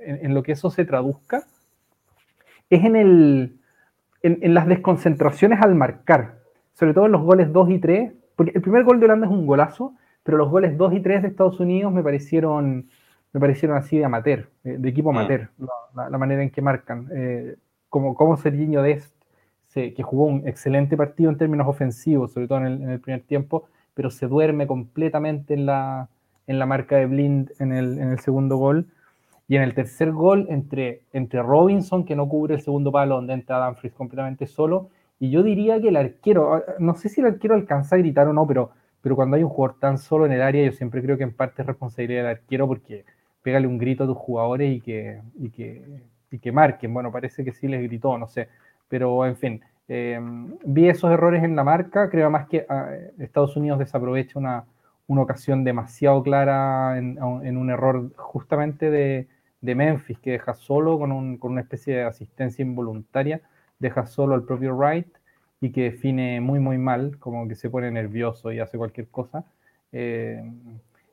en, 0.00 0.34
lo 0.34 0.42
que 0.42 0.50
eso 0.50 0.68
se 0.68 0.84
traduzca, 0.84 1.44
es 2.70 2.84
en, 2.84 2.96
el, 2.96 3.56
en, 4.24 4.40
en, 4.42 4.54
las 4.54 4.66
desconcentraciones 4.66 5.62
al 5.62 5.76
marcar, 5.76 6.40
sobre 6.74 6.92
todo 6.92 7.06
en 7.06 7.12
los 7.12 7.22
goles 7.22 7.52
2 7.52 7.70
y 7.70 7.78
3, 7.78 8.12
porque 8.34 8.50
el 8.52 8.62
primer 8.62 8.82
gol 8.82 8.98
de 8.98 9.04
Holanda 9.04 9.28
es 9.28 9.32
un 9.32 9.46
golazo, 9.46 9.94
pero 10.24 10.38
los 10.38 10.50
goles 10.50 10.76
2 10.76 10.94
y 10.94 11.00
3 11.02 11.22
de 11.22 11.28
Estados 11.28 11.60
Unidos 11.60 11.92
me 11.92 12.02
parecieron 12.02 12.88
me 13.32 13.40
parecieron 13.40 13.76
así 13.76 13.98
de 13.98 14.04
amateur, 14.04 14.48
de 14.62 14.88
equipo 14.88 15.12
mm. 15.12 15.16
amateur, 15.16 15.50
la, 15.94 16.18
manera 16.18 16.42
en 16.42 16.50
que 16.50 16.62
marcan. 16.62 17.08
Eh, 17.12 17.56
como, 17.88 18.14
como 18.14 18.36
Serginho 18.36 18.82
Dest 18.82 19.16
que 19.76 20.02
jugó 20.02 20.24
un 20.24 20.48
excelente 20.48 20.96
partido 20.96 21.30
en 21.30 21.36
términos 21.36 21.68
ofensivos, 21.68 22.32
sobre 22.32 22.48
todo 22.48 22.64
en 22.64 22.88
el, 22.88 23.00
primer 23.00 23.22
tiempo, 23.22 23.68
pero 23.94 24.10
se 24.10 24.26
duerme 24.26 24.66
completamente 24.66 25.54
en 25.54 25.66
la, 25.66 26.08
en 26.46 26.58
la 26.58 26.66
marca 26.66 26.96
de 26.96 27.06
Blind 27.06 27.52
en 27.58 27.72
el, 27.72 27.98
en 27.98 28.10
el 28.10 28.18
segundo 28.20 28.56
gol. 28.56 28.86
Y 29.48 29.56
en 29.56 29.62
el 29.62 29.74
tercer 29.74 30.10
gol, 30.10 30.46
entre, 30.48 31.02
entre 31.12 31.40
Robinson, 31.40 32.04
que 32.04 32.16
no 32.16 32.28
cubre 32.28 32.54
el 32.54 32.62
segundo 32.62 32.90
palo, 32.90 33.16
donde 33.16 33.34
entra 33.34 33.58
Danfries 33.58 33.92
completamente 33.92 34.46
solo, 34.46 34.88
y 35.20 35.30
yo 35.30 35.42
diría 35.44 35.80
que 35.80 35.88
el 35.88 35.96
arquero, 35.96 36.54
ah, 36.54 36.62
no 36.80 36.94
sé 36.96 37.08
si 37.08 37.20
el 37.20 37.28
arquero 37.28 37.54
alcanza 37.54 37.94
a 37.94 37.98
gritar 37.98 38.26
o 38.26 38.32
no, 38.32 38.44
pero, 38.46 38.70
pero 39.02 39.14
cuando 39.14 39.36
hay 39.36 39.44
un 39.44 39.50
jugador 39.50 39.78
tan 39.78 39.98
solo 39.98 40.26
en 40.26 40.32
el 40.32 40.42
área, 40.42 40.64
yo 40.64 40.72
siempre 40.72 41.00
creo 41.00 41.16
que 41.16 41.22
en 41.22 41.32
parte 41.32 41.62
es 41.62 41.66
responsabilidad 41.66 42.22
del 42.22 42.30
arquero 42.32 42.66
porque 42.66 43.04
pégale 43.46 43.68
un 43.68 43.78
grito 43.78 44.02
a 44.02 44.06
tus 44.08 44.16
jugadores 44.16 44.76
y 44.76 44.80
que, 44.80 45.22
y 45.38 45.50
que, 45.50 45.80
y 46.32 46.40
que 46.40 46.50
marquen. 46.50 46.92
Bueno, 46.92 47.12
parece 47.12 47.44
que 47.44 47.52
sí 47.52 47.68
les 47.68 47.80
gritó, 47.80 48.18
no 48.18 48.26
sé. 48.26 48.48
Pero 48.88 49.24
en 49.24 49.36
fin, 49.36 49.60
eh, 49.86 50.18
vi 50.64 50.88
esos 50.88 51.12
errores 51.12 51.44
en 51.44 51.54
la 51.54 51.62
marca. 51.62 52.10
Creo 52.10 52.28
más 52.28 52.48
que 52.48 52.66
ah, 52.68 52.90
Estados 53.20 53.56
Unidos 53.56 53.78
desaprovecha 53.78 54.36
una, 54.36 54.64
una 55.06 55.22
ocasión 55.22 55.62
demasiado 55.62 56.24
clara 56.24 56.98
en, 56.98 57.18
en 57.44 57.56
un 57.56 57.70
error 57.70 58.10
justamente 58.16 58.90
de, 58.90 59.28
de, 59.60 59.74
Memphis, 59.76 60.18
que 60.18 60.32
deja 60.32 60.54
solo 60.54 60.98
con, 60.98 61.12
un, 61.12 61.38
con 61.38 61.52
una 61.52 61.60
especie 61.60 61.98
de 61.98 62.02
asistencia 62.02 62.64
involuntaria, 62.64 63.42
deja 63.78 64.06
solo 64.06 64.34
al 64.34 64.42
propio 64.42 64.74
Wright 64.74 65.06
y 65.60 65.70
que 65.70 65.84
define 65.84 66.40
muy, 66.40 66.58
muy 66.58 66.78
mal, 66.78 67.16
como 67.20 67.46
que 67.46 67.54
se 67.54 67.70
pone 67.70 67.92
nervioso 67.92 68.50
y 68.50 68.58
hace 68.58 68.76
cualquier 68.76 69.06
cosa. 69.06 69.44
Eh, 69.92 70.42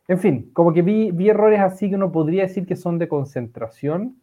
en 0.07 0.19
fin, 0.19 0.51
como 0.53 0.73
que 0.73 0.81
vi, 0.81 1.29
errores 1.29 1.61
así 1.61 1.89
que 1.89 1.95
uno 1.95 2.11
podría 2.11 2.43
decir 2.43 2.65
que 2.65 2.75
son 2.75 2.99
de 2.99 3.07
concentración, 3.07 4.17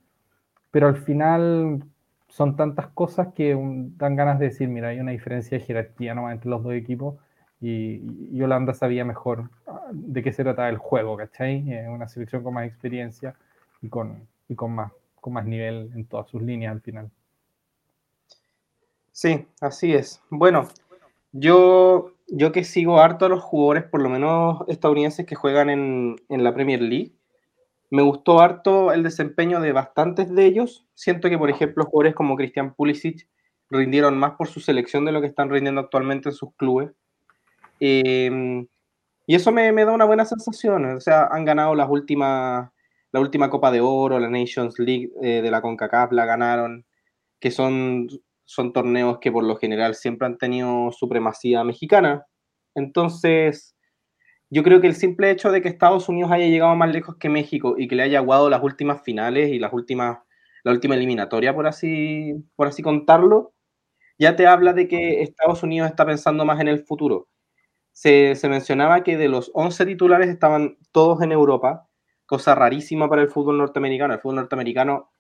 pero 0.71 0.89
al 0.89 0.97
final 0.97 1.85
son 2.29 2.57
tantas 2.57 2.89
cosas 2.89 3.29
que 3.35 3.57
dan 3.97 4.17
ganas 4.17 4.39
de 4.39 4.47
decir, 4.47 4.69
mira, 4.69 4.89
hay 4.89 5.01
una 5.01 5.13
diferencia 5.13 5.59
de 5.59 5.65
jerarquía 5.65 6.15
¿no? 6.15 6.31
entre 6.31 6.51
los 6.51 6.63
dos 6.63 6.75
equipos 6.75 7.17
y, 7.61 8.41
Holanda 8.41 8.73
sabía 8.73 9.05
mejor 9.05 9.51
ah, 9.67 9.89
de 9.93 10.23
qué 10.23 10.33
se 10.33 10.43
trataba 10.43 10.69
el 10.69 10.79
juego, 10.79 11.17
¿cachai? 11.17 11.63
una 11.89 12.09
selección 12.09 12.43
con 12.43 12.55
más 12.55 12.67
experiencia 12.67 13.35
y 13.83 13.89
con, 13.89 14.27
y 14.49 14.55
con, 14.55 14.75
más, 14.75 14.93
con 15.21 15.33
más 15.35 15.45
nivel 15.45 15.91
en 15.95 16.05
todas 16.07 16.29
sus 16.29 16.43
líneas 16.43 16.73
al 16.73 16.81
final. 16.81 17.11
Sí, 19.13 19.47
así 19.61 19.93
es. 19.93 20.23
Bueno, 20.31 20.69
yo, 21.33 22.13
yo 22.31 22.53
que 22.53 22.65
sigo 22.65 23.01
harto 23.01 23.27
a 23.27 23.29
los 23.29 23.43
jugadores, 23.43 23.85
por 23.85 24.03
lo 24.03 24.09
menos 24.09 24.63
estadounidenses 24.69 25.27
que 25.27 25.35
juegan 25.35 25.71
en, 25.71 26.17
en 26.29 26.45
la 26.45 26.55
Premier 26.55 26.81
League, 26.81 27.13
me 27.91 28.03
gustó 28.03 28.41
harto 28.41 28.93
el 28.93 29.03
desempeño 29.03 29.61
de 29.61 29.73
bastantes 29.73 30.33
de 30.33 30.47
ellos. 30.47 30.87
Siento 30.95 31.29
que, 31.29 31.39
por 31.39 31.51
ejemplo, 31.51 31.85
jugadores 31.85 32.15
como 32.15 32.37
Christian 32.37 32.75
Pulisic 32.75 33.27
rindieron 33.69 34.17
más 34.17 34.33
por 34.33 34.49
su 34.49 34.61
selección 34.61 35.05
de 35.05 35.13
lo 35.13 35.21
que 35.21 35.27
están 35.27 35.51
rindiendo 35.51 35.81
actualmente 35.81 36.29
en 36.29 36.35
sus 36.35 36.55
clubes. 36.55 36.93
Em, 37.81 38.67
y 39.27 39.35
eso 39.35 39.51
me, 39.53 39.73
da 39.73 39.93
una 39.93 40.05
buena 40.05 40.25
sensación. 40.25 40.85
O 40.97 41.01
sea, 41.01 41.29
han 41.31 41.45
ganado 41.45 41.75
las 41.75 41.89
últimas, 41.91 42.71
la 43.13 43.21
última 43.21 43.51
Copa 43.51 43.71
de 43.73 43.81
Oro, 43.81 44.19
la 44.21 44.29
Nations 44.29 44.79
League 44.79 45.11
eh, 45.23 45.43
de 45.43 45.51
la 45.51 45.61
CONCACAF, 45.61 46.13
la 46.13 46.27
ganaron, 46.27 46.85
que 47.41 47.51
son, 47.51 48.09
son 48.51 48.73
torneos 48.73 49.19
que 49.21 49.31
por 49.31 49.45
lo 49.45 49.55
general 49.55 49.95
siempre 49.95 50.27
han 50.27 50.37
tenido 50.37 50.91
supremacía 50.91 51.63
mexicana. 51.63 52.27
Entonces, 52.75 53.77
yo 54.51 54.65
creo 54.65 54.81
que 54.81 54.89
el 54.89 54.97
simple 54.97 55.31
hecho 55.31 55.53
de 55.53 55.63
que 55.63 55.69
Estados 55.69 56.09
Unidos 56.09 56.33
haya 56.33 56.49
llegado 56.49 56.75
más 56.75 56.93
lejos 56.93 57.15
que 57.17 57.29
México 57.29 57.77
y 57.79 57.87
que 57.87 57.95
le 57.95 58.03
haya 58.03 58.19
aguado 58.19 58.51
las 58.51 58.61
últimas 58.61 59.03
finales 59.05 59.51
y 59.51 59.61
las 59.61 59.73
últimas, 59.73 60.19
la 60.65 60.73
última 60.73 60.97
eliminatoria, 60.97 61.55
por 61.55 61.69
así, 61.69 62.45
por 62.57 62.67
así 62.67 62.83
contarlo, 62.83 63.55
ya 64.19 64.35
te 64.35 64.49
habla 64.49 64.73
de 64.73 64.89
que 64.89 65.23
Estados 65.23 65.63
Unidos 65.63 65.89
está 65.89 66.05
pensando 66.05 66.45
más 66.45 66.61
en 66.61 66.67
el 66.67 66.85
futuro. 66.85 67.29
Se, 67.93 68.35
se 68.35 68.49
mencionaba 68.49 69.05
que 69.05 69.17
de 69.17 69.29
los 69.29 69.53
11 69.55 69.87
titulares 69.87 70.29
estaban 70.29 70.77
todos 70.91 71.23
en 71.23 71.31
Europa, 71.31 71.87
cosa 72.27 72.57
rarísima 72.57 73.09
para 73.09 73.23
el 73.23 73.31
fútbol 73.31 73.59
norteamericano. 73.59 74.15
El 74.15 74.21
fútbol 74.21 74.37
norteamericano 74.37 75.13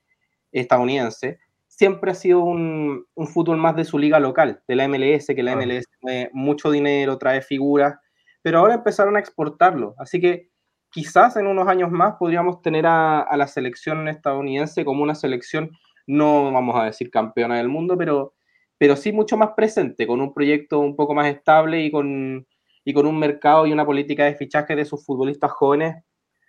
estadounidense 0.50 1.38
siempre 1.80 2.10
ha 2.10 2.14
sido 2.14 2.40
un, 2.40 3.06
un 3.14 3.26
fútbol 3.26 3.56
más 3.56 3.74
de 3.74 3.86
su 3.86 3.98
liga 3.98 4.20
local, 4.20 4.62
de 4.68 4.76
la 4.76 4.86
MLS, 4.86 5.28
que 5.28 5.42
la 5.42 5.56
MLS 5.56 5.86
tiene 5.98 6.28
mucho 6.34 6.70
dinero, 6.70 7.16
trae 7.16 7.40
figuras 7.40 7.94
pero 8.42 8.58
ahora 8.58 8.74
empezaron 8.74 9.16
a 9.16 9.20
exportarlo. 9.20 9.94
Así 9.98 10.20
que 10.20 10.50
quizás 10.90 11.36
en 11.36 11.46
unos 11.46 11.68
años 11.68 11.90
más 11.90 12.16
podríamos 12.18 12.62
tener 12.62 12.86
a, 12.86 13.26
la 13.36 13.46
selección 13.46 14.08
estadounidense 14.08 14.84
como 14.84 15.02
una 15.02 15.14
selección, 15.14 15.70
no 16.06 16.52
vamos 16.52 16.76
a 16.76 16.84
decir 16.84 17.10
campeona 17.10 17.58
del 17.58 17.68
mundo, 17.68 17.96
pero, 17.96 18.34
pero 18.78 18.96
sí 18.96 19.12
mucho 19.12 19.36
más 19.36 19.50
presente, 19.56 20.06
con 20.06 20.20
un 20.20 20.34
proyecto 20.34 20.80
un 20.80 20.96
poco 20.96 21.14
más 21.14 21.28
estable 21.28 21.82
y 21.82 21.90
con, 21.90 22.46
y 22.84 22.92
con 22.92 23.06
un 23.06 23.18
mercado 23.18 23.66
y 23.66 23.72
una 23.72 23.86
política 23.86 24.24
de 24.24 24.34
fichaje 24.34 24.74
de 24.74 24.84
sus 24.84 25.04
futbolistas 25.04 25.50
jóvenes 25.52 26.02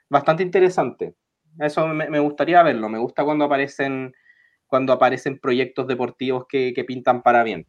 bastante 0.10 0.44
interesante. 0.44 1.16
Eso 1.60 1.88
me, 1.88 2.20
gustaría 2.20 2.64
verlo, 2.64 2.88
me 2.88 2.98
gusta 2.98 3.26
cuando 3.26 3.46
aparecen, 3.46 4.14
cuando 4.72 4.94
aparecen 4.94 5.38
proyectos 5.38 5.86
deportivos 5.86 6.46
que, 6.48 6.72
que 6.74 6.86
pintan 6.86 7.24
para 7.24 7.44
bien. 7.44 7.68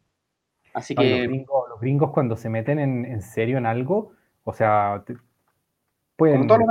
Así 0.73 0.95
que. 0.95 1.27
Los 1.27 1.81
gringos, 1.81 2.11
cuando 2.11 2.37
se 2.37 2.49
meten 2.49 2.79
en, 2.79 3.21
serio 3.21 3.57
en 3.57 3.65
algo, 3.65 4.13
o 4.45 4.53
sea, 4.53 5.03
pueden, 6.15 6.47
pueden 6.47 6.61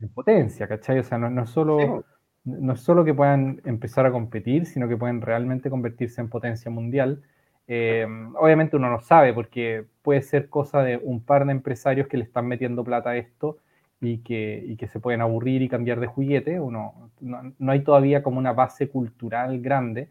en 0.00 0.08
potencia, 0.10 0.68
¿cachai? 0.68 1.00
O 1.00 1.02
sea, 1.02 1.18
no, 1.18 1.42
es 1.42 1.50
solo. 1.50 2.04
No 2.44 2.74
es 2.74 2.80
solo 2.80 3.04
que 3.04 3.14
puedan 3.14 3.62
empezar 3.64 4.06
a 4.06 4.12
competir, 4.12 4.66
sino 4.66 4.86
que 4.86 4.96
pueden 4.96 5.22
realmente 5.22 5.70
convertirse 5.70 6.20
en 6.20 6.28
potencia 6.28 6.70
mundial. 6.70 7.22
Eh, 7.66 8.06
obviamente 8.36 8.76
uno 8.76 8.90
no 8.90 9.00
sabe 9.00 9.32
porque 9.32 9.86
puede 10.02 10.22
ser 10.22 10.48
cosa 10.50 10.82
de 10.82 10.98
un 10.98 11.24
par 11.24 11.46
de 11.46 11.52
empresarios 11.52 12.06
que 12.06 12.16
le 12.16 12.24
están 12.24 12.46
metiendo 12.46 12.84
plata 12.84 13.10
a 13.10 13.16
esto 13.16 13.58
y 14.06 14.18
que, 14.18 14.64
y 14.66 14.76
que 14.76 14.88
se 14.88 15.00
pueden 15.00 15.20
aburrir 15.20 15.62
y 15.62 15.68
cambiar 15.68 16.00
de 16.00 16.06
juguete. 16.06 16.60
Uno, 16.60 17.10
no, 17.20 17.52
no, 17.58 17.72
hay 17.72 17.80
todavía 17.80 18.22
como 18.22 18.38
una 18.38 18.52
base 18.52 18.88
cultural 18.88 19.60
grande 19.60 20.08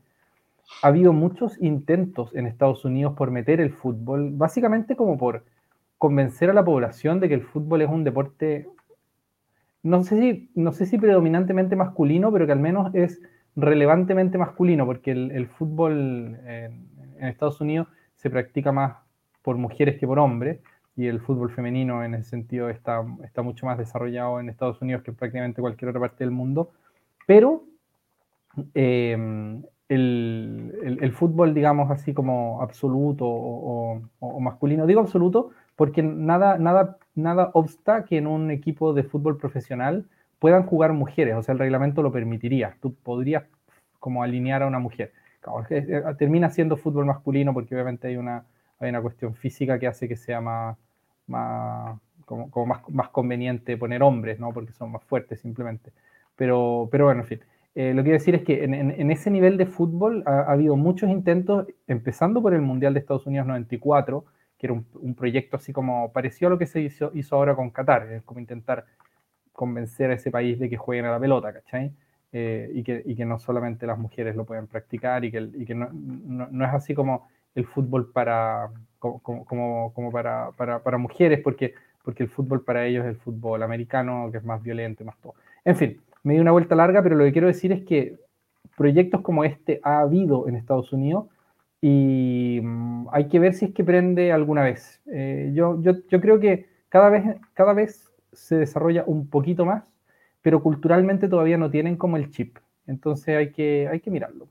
ha 0.81 0.87
habido 0.87 1.13
muchos 1.13 1.61
intentos 1.61 2.33
en 2.35 2.47
Estados 2.47 2.85
Unidos 2.85 3.13
por 3.13 3.31
meter 3.31 3.61
el 3.61 3.71
fútbol, 3.71 4.31
básicamente 4.33 4.95
como 4.95 5.17
por 5.17 5.43
convencer 5.97 6.49
a 6.49 6.53
la 6.53 6.65
población 6.65 7.19
de 7.19 7.29
que 7.29 7.35
el 7.35 7.43
fútbol 7.43 7.81
es 7.81 7.89
un 7.89 8.03
deporte, 8.03 8.67
no 9.83 10.03
sé 10.03 10.19
si, 10.19 10.51
no 10.55 10.71
sé 10.71 10.85
si 10.85 10.97
predominantemente 10.97 11.75
masculino, 11.75 12.31
pero 12.31 12.45
que 12.45 12.51
al 12.51 12.59
menos 12.59 12.93
es 12.95 13.21
relevantemente 13.55 14.37
masculino, 14.37 14.85
porque 14.85 15.11
el, 15.11 15.47
fútbol 15.47 16.39
en, 16.45 16.87
Estados 17.19 17.61
Unidos 17.61 17.87
se 18.17 18.29
practica 18.29 18.71
más 18.71 18.97
por 19.41 19.57
mujeres 19.57 19.97
que 19.99 20.07
por 20.07 20.19
hombres, 20.19 20.59
y 20.95 21.07
el 21.07 21.19
fútbol 21.19 21.51
femenino 21.51 22.03
en 22.03 22.13
ese 22.13 22.29
sentido 22.29 22.69
está, 22.69 23.03
está 23.23 23.41
mucho 23.41 23.65
más 23.65 23.77
desarrollado 23.77 24.39
en 24.39 24.49
Estados 24.49 24.81
Unidos 24.81 25.03
que 25.03 25.11
en 25.11 25.17
prácticamente 25.17 25.61
cualquier 25.61 25.89
otra 25.89 26.01
parte 26.01 26.23
del 26.23 26.31
mundo, 26.31 26.71
pero 27.25 27.63
eh, 28.75 29.17
el, 29.89 31.11
fútbol, 31.13 31.53
digamos 31.53 31.91
así 31.91 32.13
como 32.13 32.61
absoluto 32.61 33.25
o, 33.27 34.39
masculino. 34.39 34.87
Digo 34.87 35.01
absoluto 35.01 35.51
porque 35.75 36.03
nada, 36.03 36.57
nada, 36.57 36.97
nada 37.15 37.51
obsta 37.53 38.05
que 38.05 38.17
en 38.17 38.27
un 38.27 38.51
equipo 38.51 38.93
de 38.93 39.03
fútbol 39.03 39.37
profesional 39.37 40.05
puedan 40.39 40.63
jugar 40.63 40.93
mujeres, 40.93 41.35
o 41.35 41.43
sea, 41.43 41.53
el 41.53 41.59
reglamento 41.59 42.01
lo 42.01 42.11
permitiría. 42.11 42.75
Tú 42.81 42.93
podrías 42.95 43.45
como 43.99 44.23
alinear 44.23 44.63
a 44.63 44.67
una 44.67 44.79
mujer. 44.79 45.13
Eh, 45.69 46.03
termina 46.17 46.49
siendo 46.49 46.77
fútbol 46.77 47.05
masculino 47.05 47.53
porque 47.53 47.75
obviamente 47.75 48.07
hay 48.07 48.17
una, 48.17 48.45
hay 48.79 48.89
una 48.89 49.01
cuestión 49.01 49.35
física 49.35 49.79
que 49.79 49.87
hace 49.87 50.07
que 50.07 50.15
sea 50.15 50.41
más, 50.41 50.77
más, 51.27 51.99
como, 52.25 52.49
más, 52.65 52.81
más 52.89 53.09
conveniente 53.09 53.77
poner 53.77 54.03
hombres, 54.03 54.39
¿no? 54.39 54.51
Porque 54.53 54.73
son 54.73 54.91
más 54.91 55.03
fuertes 55.03 55.39
simplemente. 55.39 55.91
Pero, 56.35 56.87
pero 56.91 57.05
bueno, 57.05 57.21
en 57.21 57.27
fin. 57.27 57.39
Eh, 57.75 57.93
lo 57.93 58.03
que 58.03 58.09
quiero 58.09 58.19
decir 58.19 58.35
es 58.35 58.43
que 58.43 58.63
en, 58.63 59.11
ese 59.11 59.31
nivel 59.31 59.57
de 59.57 59.65
fútbol 59.65 60.23
ha, 60.27 60.41
habido 60.51 60.75
muchos 60.75 61.09
intentos, 61.09 61.67
empezando 61.87 62.41
por 62.41 62.53
el 62.53 62.61
Mundial 62.61 62.93
de 62.93 62.99
Estados 62.99 63.25
Unidos 63.25 63.47
94, 63.47 64.25
que 64.57 64.67
era 64.67 64.73
un, 64.73 65.15
proyecto 65.15 65.57
así 65.57 65.73
como 65.73 66.11
pareció 66.13 66.47
a 66.47 66.51
lo 66.51 66.59
que 66.59 66.67
se 66.67 66.81
hizo, 66.81 67.11
hizo 67.15 67.35
ahora 67.35 67.55
con 67.55 67.71
Qatar, 67.71 68.11
es 68.11 68.23
como 68.23 68.39
intentar 68.39 68.85
convencer 69.51 70.11
a 70.11 70.13
ese 70.15 70.29
país 70.31 70.59
de 70.59 70.69
que 70.69 70.77
jueguen 70.77 71.05
a 71.05 71.11
la 71.11 71.19
pelota, 71.19 71.51
¿cachai? 71.51 71.91
Eh, 72.31 72.71
y, 72.73 72.83
que, 72.83 73.01
y, 73.05 73.15
que, 73.15 73.25
no 73.25 73.37
solamente 73.39 73.85
las 73.85 73.97
mujeres 73.97 74.35
lo 74.35 74.45
pueden 74.45 74.67
practicar 74.67 75.23
y 75.23 75.31
que, 75.31 75.49
y 75.53 75.65
que 75.65 75.75
no, 75.75 75.89
no, 75.91 76.65
es 76.65 76.73
así 76.73 76.95
como 76.95 77.27
el 77.53 77.65
fútbol 77.65 78.11
para, 78.11 78.69
como, 79.21 79.93
como, 79.93 80.11
para, 80.11 80.51
para, 80.55 80.79
para, 80.79 80.97
mujeres, 80.97 81.41
porque, 81.43 81.73
porque 82.03 82.23
el 82.23 82.29
fútbol 82.29 82.63
para 82.63 82.85
ellos 82.85 83.03
es 83.05 83.11
el 83.11 83.17
fútbol 83.17 83.61
americano, 83.61 84.29
que 84.31 84.37
es 84.37 84.43
más 84.43 84.63
violento, 84.63 85.03
más 85.03 85.17
todo. 85.17 85.35
En 85.65 85.75
fin, 85.75 85.99
me 86.23 86.33
di 86.33 86.39
una 86.39 86.51
vuelta 86.51 86.75
larga, 86.75 87.03
pero 87.03 87.15
lo 87.15 87.25
que 87.25 87.33
quiero 87.33 87.47
decir 87.47 87.71
es 87.71 87.83
que 87.83 88.17
proyectos 88.77 89.21
como 89.21 89.43
este 89.43 89.79
ha 89.83 89.99
habido 89.99 90.47
en 90.47 90.55
Estados 90.55 90.93
Unidos 90.93 91.25
y 91.81 92.61
mm, 92.63 93.07
hay 93.11 93.27
que 93.27 93.39
ver 93.39 93.53
si 93.53 93.65
es 93.65 93.73
que 93.73 93.83
prende 93.83 94.31
alguna 94.31 94.63
vez. 94.63 95.01
Eh, 95.11 95.51
yo, 95.53 95.81
yo, 95.81 95.93
yo, 96.07 96.21
creo 96.21 96.39
que 96.39 96.67
cada 96.89 97.09
vez, 97.09 97.23
cada 97.53 97.73
vez 97.73 98.09
se 98.31 98.55
desarrolla 98.55 99.03
un 99.05 99.27
poquito 99.27 99.65
más, 99.65 99.83
pero 100.41 100.63
culturalmente 100.63 101.27
todavía 101.27 101.57
no 101.57 101.69
tienen 101.69 101.97
como 101.97 102.17
el 102.17 102.31
chip. 102.31 102.57
Entonces 102.87 103.35
hay 103.37 103.51
que, 103.51 103.87
hay 103.91 103.99
que 103.99 104.11
mirarlo. 104.11 104.47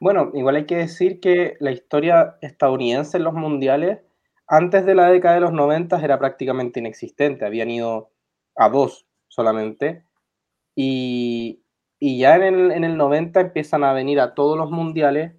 Bueno, 0.00 0.30
igual 0.34 0.54
hay 0.56 0.66
que 0.66 0.76
decir 0.76 1.18
que 1.20 1.56
la 1.58 1.72
historia 1.72 2.36
estadounidense 2.40 3.16
en 3.16 3.24
los 3.24 3.34
mundiales, 3.34 3.98
antes 4.46 4.86
de 4.86 4.94
la 4.94 5.10
década 5.10 5.34
de 5.34 5.40
los 5.40 5.52
90 5.52 6.00
era 6.00 6.18
prácticamente 6.20 6.78
inexistente, 6.78 7.44
habían 7.44 7.70
ido 7.70 8.10
a 8.56 8.68
dos 8.68 9.06
solamente, 9.26 10.04
y, 10.76 11.62
ya 12.00 12.36
en 12.36 12.42
el, 12.42 12.72
en 12.72 12.84
el 12.84 12.96
90 12.96 13.40
empiezan 13.40 13.82
a 13.84 13.92
venir 13.92 14.20
a 14.20 14.34
todos 14.34 14.56
los 14.56 14.70
mundiales, 14.70 15.34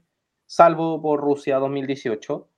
salvo 0.45 1.01
por 1.01 1.21
Rusia 1.21 1.57
2018, 1.59 2.49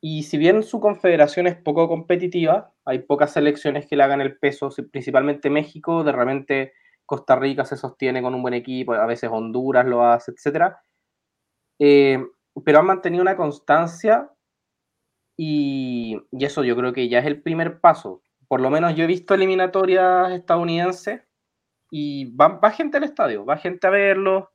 y 0.00 0.22
si 0.24 0.38
bien 0.38 0.62
su 0.62 0.80
confederación 0.80 1.48
es 1.48 1.56
poco 1.56 1.88
competitiva, 1.88 2.72
hay 2.84 3.00
pocas 3.00 3.32
selecciones 3.32 3.86
que 3.86 3.96
le 3.96 4.04
hagan 4.04 4.20
el 4.20 4.38
peso, 4.38 4.70
principalmente 4.92 5.50
México, 5.50 6.04
de 6.04 6.12
repente 6.12 6.72
Costa 7.06 7.34
Rica 7.36 7.64
se 7.64 7.76
sostiene 7.76 8.22
con 8.22 8.34
un 8.34 8.42
buen 8.42 8.54
equipo, 8.54 8.92
a 8.94 9.06
veces 9.06 9.30
Honduras 9.32 9.86
lo 9.86 10.04
hace, 10.04 10.32
etc. 10.32 10.74
Eh, 11.78 12.24
pero 12.64 12.80
han 12.80 12.86
mantenido 12.86 13.22
una 13.22 13.36
constancia 13.36 14.30
y, 15.36 16.20
eso 16.32 16.64
yo 16.64 16.76
creo 16.76 16.92
que 16.92 17.08
ya 17.08 17.20
es 17.20 17.26
el 17.26 17.40
primer 17.42 17.80
paso. 17.80 18.22
Por 18.48 18.60
lo 18.60 18.70
menos 18.70 18.94
yo 18.96 19.04
he 19.04 19.06
visto 19.06 19.34
eliminatorias 19.34 20.32
estadounidenses 20.32 21.22
y 21.90 22.34
va, 22.34 22.48
va 22.48 22.70
gente 22.70 22.96
al 22.96 23.04
estadio, 23.04 23.44
va 23.44 23.56
gente 23.56 23.86
a 23.86 23.90
verlo, 23.90 24.50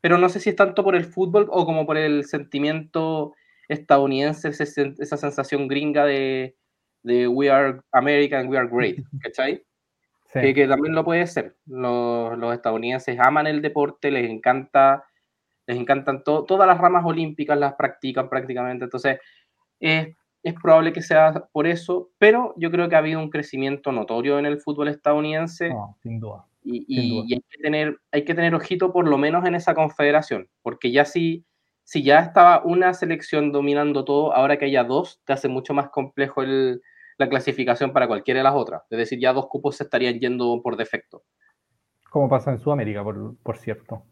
pero 0.00 0.18
no 0.18 0.28
sé 0.28 0.38
si 0.40 0.50
es 0.50 0.56
tanto 0.56 0.84
por 0.84 0.94
el 0.94 1.04
fútbol 1.04 1.48
o 1.50 1.64
como 1.64 1.86
por 1.86 1.96
el 1.96 2.24
sentimiento 2.24 3.34
estadounidense, 3.68 4.48
esa 4.48 5.16
sensación 5.16 5.68
gringa 5.68 6.04
de, 6.04 6.56
de 7.02 7.28
We 7.28 7.50
are 7.50 7.80
American, 7.92 8.48
we 8.48 8.58
are 8.58 8.68
great, 8.68 8.98
¿cachai? 9.22 9.64
Que, 10.32 10.66
también 10.66 10.96
lo 10.96 11.04
puede 11.04 11.26
ser. 11.28 11.56
Los, 11.66 12.36
los, 12.36 12.52
estadounidenses 12.52 13.18
aman 13.20 13.46
el 13.46 13.62
deporte, 13.62 14.10
les 14.10 14.28
encanta, 14.28 15.04
les 15.66 15.78
encantan 15.78 16.22
todas 16.24 16.66
las 16.66 16.78
ramas 16.78 17.04
olímpicas, 17.04 17.58
las 17.58 17.74
practican 17.74 18.28
prácticamente. 18.28 18.84
Entonces, 18.84 19.18
es, 19.80 20.16
es 20.42 20.54
probable 20.54 20.92
que 20.92 21.02
sea 21.02 21.48
por 21.52 21.66
eso, 21.66 22.10
pero 22.18 22.54
yo 22.56 22.70
creo 22.70 22.88
que 22.88 22.96
ha 22.96 22.98
habido 22.98 23.20
un 23.20 23.30
crecimiento 23.30 23.92
notorio 23.92 24.38
en 24.38 24.46
el 24.46 24.60
fútbol 24.60 24.88
estadounidense. 24.88 25.72
sin 26.02 26.20
duda. 26.20 26.46
Y, 26.62 26.84
y, 26.88 27.34
hay, 27.34 27.42
que 27.50 27.58
tener, 27.62 27.98
hay 28.10 28.24
que 28.24 28.34
tener 28.34 28.54
ojito 28.54 28.92
por 28.92 29.06
lo 29.06 29.18
menos 29.18 29.44
en 29.44 29.54
esa 29.54 29.74
confederación, 29.74 30.48
porque 30.62 30.90
ya 30.92 31.04
si 31.04 31.44
si 31.84 32.02
ya 32.02 32.20
estaba 32.20 32.62
una 32.64 32.94
selección 32.94 33.52
dominando 33.52 34.04
todo, 34.04 34.34
ahora 34.34 34.58
que 34.58 34.64
haya 34.64 34.84
dos, 34.84 35.20
te 35.24 35.34
hace 35.34 35.48
mucho 35.48 35.74
más 35.74 35.90
complejo 35.90 36.42
la 36.42 37.28
clasificación 37.28 37.92
para 37.92 38.08
cualquiera 38.08 38.40
de 38.40 38.44
las 38.44 38.54
otras. 38.54 38.82
Es 38.90 38.98
decir, 38.98 39.20
ya 39.20 39.32
dos 39.32 39.46
cupos 39.48 39.76
se 39.76 39.84
estarían 39.84 40.18
yendo 40.18 40.60
por 40.62 40.76
defecto. 40.76 41.22
Como 42.10 42.28
pasa 42.28 42.50
en 42.50 42.58
Sudamérica, 42.58 43.04
por, 43.04 43.58
cierto. 43.58 44.02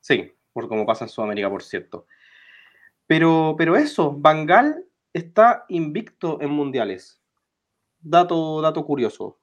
Sí, 0.00 0.32
por 0.58 0.68
como 0.68 0.84
pasa 0.84 1.04
en 1.04 1.08
Sudamérica, 1.08 1.48
por 1.48 1.62
cierto. 1.62 2.06
Pero, 3.06 3.54
pero 3.56 3.76
eso, 3.76 4.12
Bangal 4.12 4.84
está 5.12 5.64
invicto 5.68 6.40
en 6.40 6.50
mundiales. 6.50 7.22
Dato, 8.00 8.60
dato 8.60 8.84
curioso. 8.84 9.38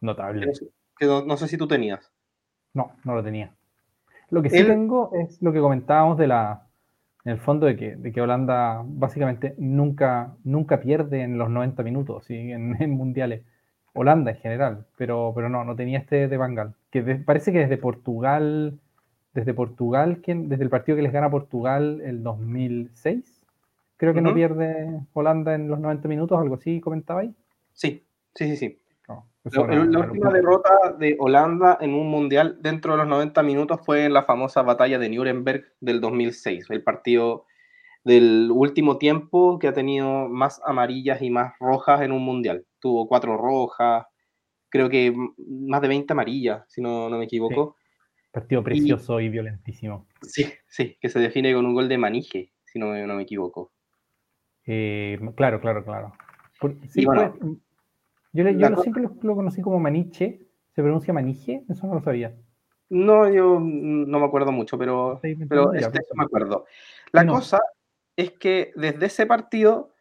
Notable. 0.00 0.52
Que 0.96 1.06
no 1.06 1.36
sé 1.36 1.48
si 1.48 1.56
tú 1.56 1.66
tenías. 1.66 2.12
No, 2.72 2.92
no 3.02 3.16
lo 3.16 3.24
tenía. 3.24 3.52
Lo 4.28 4.40
que 4.40 4.50
sí 4.50 4.64
tengo 4.64 5.10
es 5.14 5.42
lo 5.42 5.52
que 5.52 5.58
comentábamos 5.58 6.16
de 6.16 6.28
la, 6.28 6.68
en 7.24 7.32
el 7.32 7.40
fondo 7.40 7.66
de 7.66 7.76
que, 7.76 7.96
de 7.96 8.12
que 8.12 8.20
Holanda 8.20 8.82
básicamente 8.84 9.56
nunca, 9.58 10.36
nunca 10.44 10.78
pierde 10.78 11.22
en 11.22 11.38
los 11.38 11.50
90 11.50 11.82
minutos 11.82 12.24
¿sí? 12.26 12.36
en, 12.52 12.90
mundiales. 12.90 13.42
Holanda 13.92 14.30
en 14.30 14.36
general, 14.36 14.86
pero, 14.96 15.32
pero 15.34 15.48
no, 15.48 15.64
no 15.64 15.74
tenía 15.74 15.98
este 15.98 16.28
de 16.28 16.36
Bangal. 16.36 16.74
Que 16.92 17.02
parece 17.02 17.50
que 17.50 17.58
desde 17.58 17.76
Portugal, 17.76 18.78
desde 19.40 19.54
Portugal, 19.54 20.20
desde 20.24 20.62
el 20.62 20.70
partido 20.70 20.96
que 20.96 21.02
les 21.02 21.12
gana 21.12 21.30
Portugal 21.30 22.00
el 22.04 22.22
2006, 22.22 23.42
creo 23.96 24.12
que 24.12 24.20
no 24.20 24.34
pierde 24.34 25.00
Holanda 25.14 25.54
en 25.54 25.68
los 25.68 25.80
90 25.80 26.08
minutos, 26.08 26.38
algo 26.38 26.56
así 26.56 26.80
comentaba 26.80 27.20
ahí. 27.20 27.34
Sí, 27.72 28.04
sí, 28.34 28.54
sí, 28.54 28.56
sí. 28.56 28.78
la, 29.52 30.00
última 30.00 30.30
derrota 30.30 30.94
de 30.98 31.16
Holanda 31.18 31.78
en 31.80 31.94
un 31.94 32.08
mundial 32.08 32.58
dentro 32.60 32.92
de 32.92 32.98
los 32.98 33.08
90 33.08 33.42
minutos 33.42 33.80
fue 33.84 34.04
en 34.04 34.12
la 34.12 34.24
famosa 34.24 34.62
batalla 34.62 34.98
de 34.98 35.08
Nuremberg 35.08 35.64
del 35.80 36.00
2006, 36.00 36.66
el 36.68 36.82
partido 36.82 37.46
del 38.04 38.50
último 38.52 38.98
tiempo 38.98 39.58
que 39.58 39.68
ha 39.68 39.72
tenido 39.72 40.28
más 40.28 40.60
amarillas 40.64 41.22
y 41.22 41.30
más 41.30 41.54
rojas 41.58 42.02
en 42.02 42.12
un 42.12 42.22
mundial. 42.22 42.66
Tuvo 42.78 43.08
cuatro 43.08 43.38
rojas, 43.38 44.04
creo 44.68 44.90
que 44.90 45.14
más 45.38 45.80
de 45.80 45.88
20 45.88 46.12
amarillas, 46.12 46.64
si 46.68 46.82
no, 46.82 47.08
no 47.08 47.16
me 47.16 47.24
equivoco. 47.24 47.76
Partido 48.30 48.62
precioso 48.62 49.20
y, 49.20 49.28
violentísimo. 49.28 50.06
Sí, 50.22 50.46
sí, 50.68 50.96
que 51.00 51.08
se 51.08 51.18
define 51.18 51.52
con 51.52 51.66
un 51.66 51.74
gol 51.74 51.88
de 51.88 51.98
Manije, 51.98 52.52
si 52.64 52.78
no, 52.78 52.94
no 53.06 53.14
me 53.16 53.22
equivoco. 53.22 53.72
Eh, 54.66 55.18
claro, 55.34 55.60
claro, 55.60 55.84
claro. 55.84 56.12
sí, 56.88 57.04
bueno, 57.04 57.34
yo, 58.32 58.44
siempre 58.76 59.02
lo, 59.22 59.34
conocí 59.34 59.60
como 59.60 59.80
Maniche. 59.80 60.46
¿Se 60.74 60.82
pronuncia 60.82 61.12
Manije? 61.12 61.64
Eso 61.68 61.86
no 61.86 61.94
lo 61.94 62.02
sabía. 62.02 62.36
No, 62.88 63.28
yo 63.30 63.58
no 63.60 64.18
me 64.18 64.24
acuerdo 64.24 64.52
mucho, 64.52 64.78
pero, 64.78 65.20
pero 65.48 65.72
este, 65.72 66.00
me 66.14 66.24
acuerdo. 66.24 66.66
La 67.12 67.26
cosa 67.26 67.60
es 68.16 68.32
que 68.32 68.72
desde 68.76 69.06
ese 69.06 69.26
partido, 69.26 69.94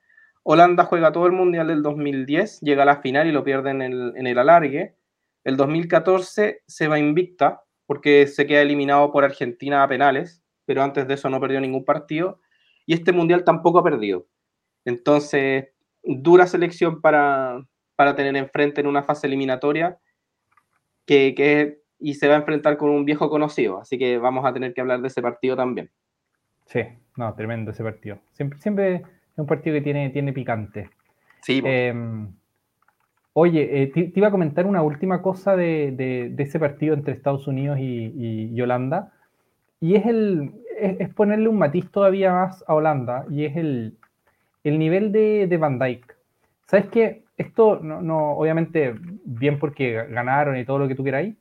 Holanda 0.43 0.85
juega 0.85 1.11
todo 1.11 1.25
el 1.25 1.31
Mundial 1.31 1.67
del 1.67 1.81
2010, 1.83 2.61
llega 2.61 2.83
a 2.83 2.85
la 2.85 3.01
final 3.01 3.27
y 3.27 3.31
lo 3.31 3.43
pierde 3.43 3.71
en 3.71 3.81
el, 3.81 4.13
en 4.15 4.27
el 4.27 4.37
alargue. 4.37 4.95
El 5.43 5.57
2014 5.57 6.61
se 6.65 6.87
va 6.87 6.99
invicta 6.99 7.63
porque 7.89 8.27
se 8.27 8.45
queda 8.45 8.61
eliminado 8.61 9.11
por 9.11 9.23
Argentina 9.23 9.81
a 9.81 9.87
penales, 9.87 10.43
pero 10.65 10.83
antes 10.83 11.07
de 11.07 11.15
eso 11.15 11.27
no 11.27 11.39
perdió 11.39 11.59
ningún 11.59 11.83
partido. 11.83 12.39
Y 12.85 12.93
este 12.93 13.11
Mundial 13.11 13.43
tampoco 13.43 13.79
ha 13.79 13.83
perdido. 13.83 14.27
Entonces, 14.85 15.69
dura 16.03 16.45
selección 16.45 17.01
para, 17.01 17.65
para 17.95 18.13
tener 18.15 18.35
enfrente 18.35 18.79
en 18.79 18.85
una 18.85 19.01
fase 19.01 19.25
eliminatoria 19.25 19.97
que, 21.07 21.81
y 21.97 22.13
se 22.13 22.27
va 22.27 22.35
a 22.35 22.37
enfrentar 22.37 22.77
con 22.77 22.91
un 22.91 23.05
viejo 23.05 23.27
conocido, 23.27 23.81
así 23.81 23.97
que 23.97 24.19
vamos 24.19 24.45
a 24.45 24.53
tener 24.53 24.75
que 24.75 24.81
hablar 24.81 25.01
de 25.01 25.07
ese 25.07 25.23
partido 25.23 25.55
también. 25.55 25.89
Sí, 26.67 26.81
no, 27.17 27.33
tremendo 27.33 27.71
ese 27.71 27.83
partido. 27.83 28.19
Siempre, 28.33 28.59
siempre 28.59 28.95
es 28.97 29.03
un 29.35 29.47
partido 29.47 29.73
que 29.73 29.81
tiene, 29.81 30.11
tiene 30.11 30.31
picante. 30.31 30.91
Sí. 31.41 31.59
Em, 31.65 32.31
oye, 33.33 33.83
eh, 33.83 33.87
te, 33.87 34.11
iba 34.15 34.27
a 34.27 34.31
comentar 34.31 34.65
una 34.65 34.81
última 34.81 35.21
cosa 35.21 35.55
de, 35.55 36.33
ese 36.37 36.59
partido 36.59 36.93
entre 36.93 37.13
Estados 37.13 37.47
Unidos 37.47 37.77
y, 37.79 38.59
Holanda, 38.61 39.13
y 39.79 39.95
es, 39.95 40.05
el, 40.05 40.51
es, 40.77 41.13
ponerle 41.13 41.47
un 41.47 41.57
matiz 41.57 41.89
todavía 41.91 42.33
más 42.33 42.63
a 42.67 42.75
Holanda, 42.75 43.25
y 43.29 43.45
es 43.45 43.55
el, 43.55 43.97
el 44.63 44.79
nivel 44.79 45.11
de, 45.11 45.57
Van 45.59 45.79
Dyke. 45.79 46.15
¿Sabes 46.67 46.87
qué? 46.87 47.23
esto 47.37 47.79
no, 47.79 48.33
obviamente, 48.33 48.95
bien 49.23 49.59
porque 49.59 50.05
ganaron 50.09 50.57
y 50.57 50.65
todo 50.65 50.77
lo 50.77 50.89
que 50.89 50.95
tú 50.95 51.05
queráis, 51.05 51.35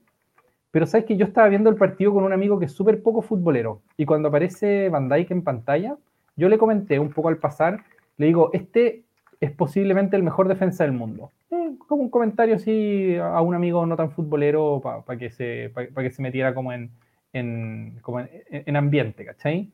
pero 0.71 0.87
sabes 0.87 1.07
que 1.07 1.17
yo 1.17 1.27
estaba 1.27 1.49
viendo 1.49 1.71
el 1.71 1.77
partido 1.77 2.13
con 2.13 2.23
un 2.23 2.33
amigo 2.33 2.61
que 2.61 2.67
es 2.67 2.73
súper 2.73 3.03
poco 3.03 3.21
futbolero, 3.21 3.83
y 3.97 4.07
cuando 4.07 4.29
aparece 4.29 4.89
Van 4.91 5.09
Dyke 5.09 5.33
en 5.33 5.43
pantalla, 5.43 5.97
yo 6.37 6.49
le 6.49 6.57
comenté 6.57 7.01
un 7.01 7.11
poco 7.11 7.29
al 7.29 7.39
pasar, 7.39 7.81
le 8.17 8.27
digo, 8.27 8.51
este 8.53 9.03
es 9.41 9.51
posiblemente 9.51 10.17
el 10.17 10.23
mejor 10.23 10.47
defensa 10.47 10.85
del 10.85 10.93
mundo. 10.93 11.33
Eh, 11.51 11.77
como 11.87 12.03
un 12.03 12.11
comentario 12.11 12.57
así 12.57 13.17
a 13.17 13.41
un 13.41 13.55
amigo 13.55 13.87
no 13.87 13.97
tan 13.97 14.11
futbolero 14.11 14.83
para 14.83 15.19
que, 15.19 15.31
se, 15.31 15.73
que 15.97 16.11
se 16.11 16.23
metiera 16.23 16.55
como 16.55 16.73
en, 16.73 16.91
como 18.03 18.21
en, 18.21 18.77
ambiente, 18.77 19.25
¿cachai? 19.25 19.73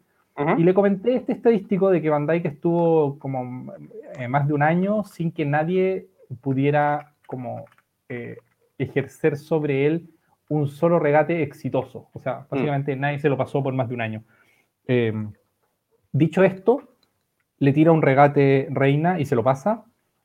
Y 0.59 0.65
le 0.65 0.75
comenté 0.75 1.17
este 1.17 1.33
estadístico 1.33 1.91
de 1.91 2.03
que 2.03 2.11
Van 2.11 2.27
Dyke 2.27 2.49
estuvo 2.49 3.19
como 3.19 3.73
eh, 4.19 4.27
más 4.27 4.49
de 4.49 4.55
un 4.55 4.63
año 4.63 5.05
sin 5.05 5.31
que 5.31 5.45
nadie 5.45 6.09
pudiera 6.41 7.15
como 7.27 7.67
eh, 8.09 8.37
ejercer 8.79 9.37
sobre 9.37 9.87
él 9.87 10.11
un 10.49 10.69
solo 10.69 10.99
regate 10.99 11.43
exitoso. 11.43 12.09
O 12.13 12.21
sea, 12.21 12.41
mm. 12.41 12.47
básicamente 12.51 12.97
nadie 12.97 13.19
se 13.19 13.29
lo 13.29 13.37
pasó 13.37 13.63
por 13.63 13.75
más 13.75 13.89
de 13.89 13.95
un 13.95 14.01
año. 14.01 14.25
Em, 14.87 15.33
dicho 16.13 16.43
esto, 16.45 16.97
le 17.59 17.73
tira 17.73 17.93
un 17.93 18.03
regate 18.03 18.69
reina 18.71 19.21
y 19.21 19.25
se 19.25 19.37
lo 19.37 19.45
pasa. 19.45 19.85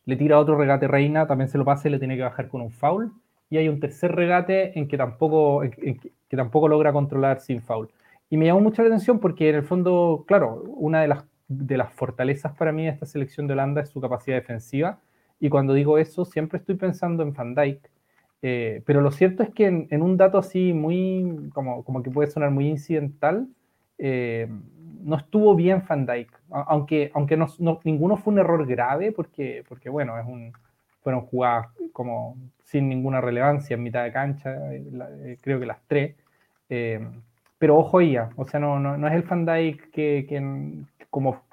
Le 0.10 0.15
tira 0.15 0.39
otro 0.39 0.58
regate 0.58 0.88
reina, 0.88 1.28
también 1.28 1.50
se 1.50 1.60
lo 1.60 1.65
pasa 1.65 1.88
y 1.88 1.91
le 1.91 2.00
tiene 2.00 2.17
que 2.17 2.24
bajar 2.24 2.48
con 2.48 2.62
un 2.62 2.72
foul. 2.72 3.12
Y 3.52 3.58
hay 3.58 3.69
un 3.69 3.80
tercer 3.80 4.15
regate 4.15 4.78
en 4.80 4.88
que 4.88 4.98
tampoco, 4.98 5.62
que, 5.62 6.12
tampoco 6.36 6.67
logra 6.67 6.91
controlar 6.91 7.41
sin 7.41 7.62
foul. 7.62 7.89
Y 8.28 8.38
me 8.38 8.48
llamó 8.48 8.62
mucho 8.62 8.82
la 8.82 8.88
atención 8.88 9.19
porque 9.19 9.50
en 9.50 9.56
el 9.58 9.63
fondo, 9.63 10.26
claro, 10.28 10.63
una 10.65 11.02
de 11.02 11.10
las, 11.10 11.26
de 11.48 11.78
las 11.78 11.93
fortalezas 11.93 12.54
para 12.54 12.72
mí 12.72 12.86
de 12.86 12.89
esta 12.89 13.06
selección 13.06 13.45
de 13.45 13.54
Holanda 13.54 13.82
es 13.82 13.89
su 13.89 14.02
capacidad 14.02 14.38
defensiva 14.38 15.00
y 15.39 15.50
cuando 15.50 15.76
digo 15.76 16.00
eso, 16.00 16.26
siempre 16.26 16.58
estoy 16.58 16.76
pensando 16.76 17.22
en 17.22 17.34
Van 17.34 17.54
Dyke. 17.54 17.88
Eh, 18.41 18.82
pero 18.88 19.02
lo 19.02 19.12
cierto 19.12 19.43
es 19.43 19.52
que 19.52 19.67
en, 19.67 20.02
un 20.02 20.17
dato 20.17 20.39
así 20.39 20.74
muy, 20.74 21.52
como, 21.54 21.84
como, 21.84 22.02
que 22.02 22.10
puede 22.10 22.32
sonar 22.32 22.50
muy 22.50 22.67
incidental, 22.67 23.48
eh, 24.00 24.50
no 25.04 25.18
estuvo 25.18 25.56
bien 25.56 25.84
Van 25.88 26.06
Dyke. 26.06 26.34
Aunque, 26.50 27.12
aunque 27.14 27.38
no, 27.38 27.48
ninguno 27.84 28.18
fue 28.18 28.34
un 28.34 28.40
error 28.40 28.66
grave, 28.66 29.12
porque, 29.12 29.64
porque 29.68 29.90
bueno, 29.90 30.20
es 30.20 30.26
un, 30.26 30.54
fueron 31.02 31.22
jugadas 31.22 31.68
como 31.94 32.38
sin 32.64 32.90
ninguna 32.90 33.22
relevancia 33.22 33.76
en 33.76 33.84
mitad 33.84 34.04
de 34.04 34.12
cancha, 34.12 34.56
eh, 34.74 35.38
creo 35.42 35.60
que 35.60 35.66
las 35.66 35.80
tres. 35.88 36.16
pero 37.58 37.78
ojo 37.78 38.02
ya, 38.02 38.30
o 38.36 38.46
sea, 38.46 38.60
no, 38.60 38.80
no, 38.80 39.08
es 39.08 39.14
el 39.14 39.24
Van 39.24 39.46
Dijk 39.46 39.92
que, 39.92 40.86
como 41.10 41.44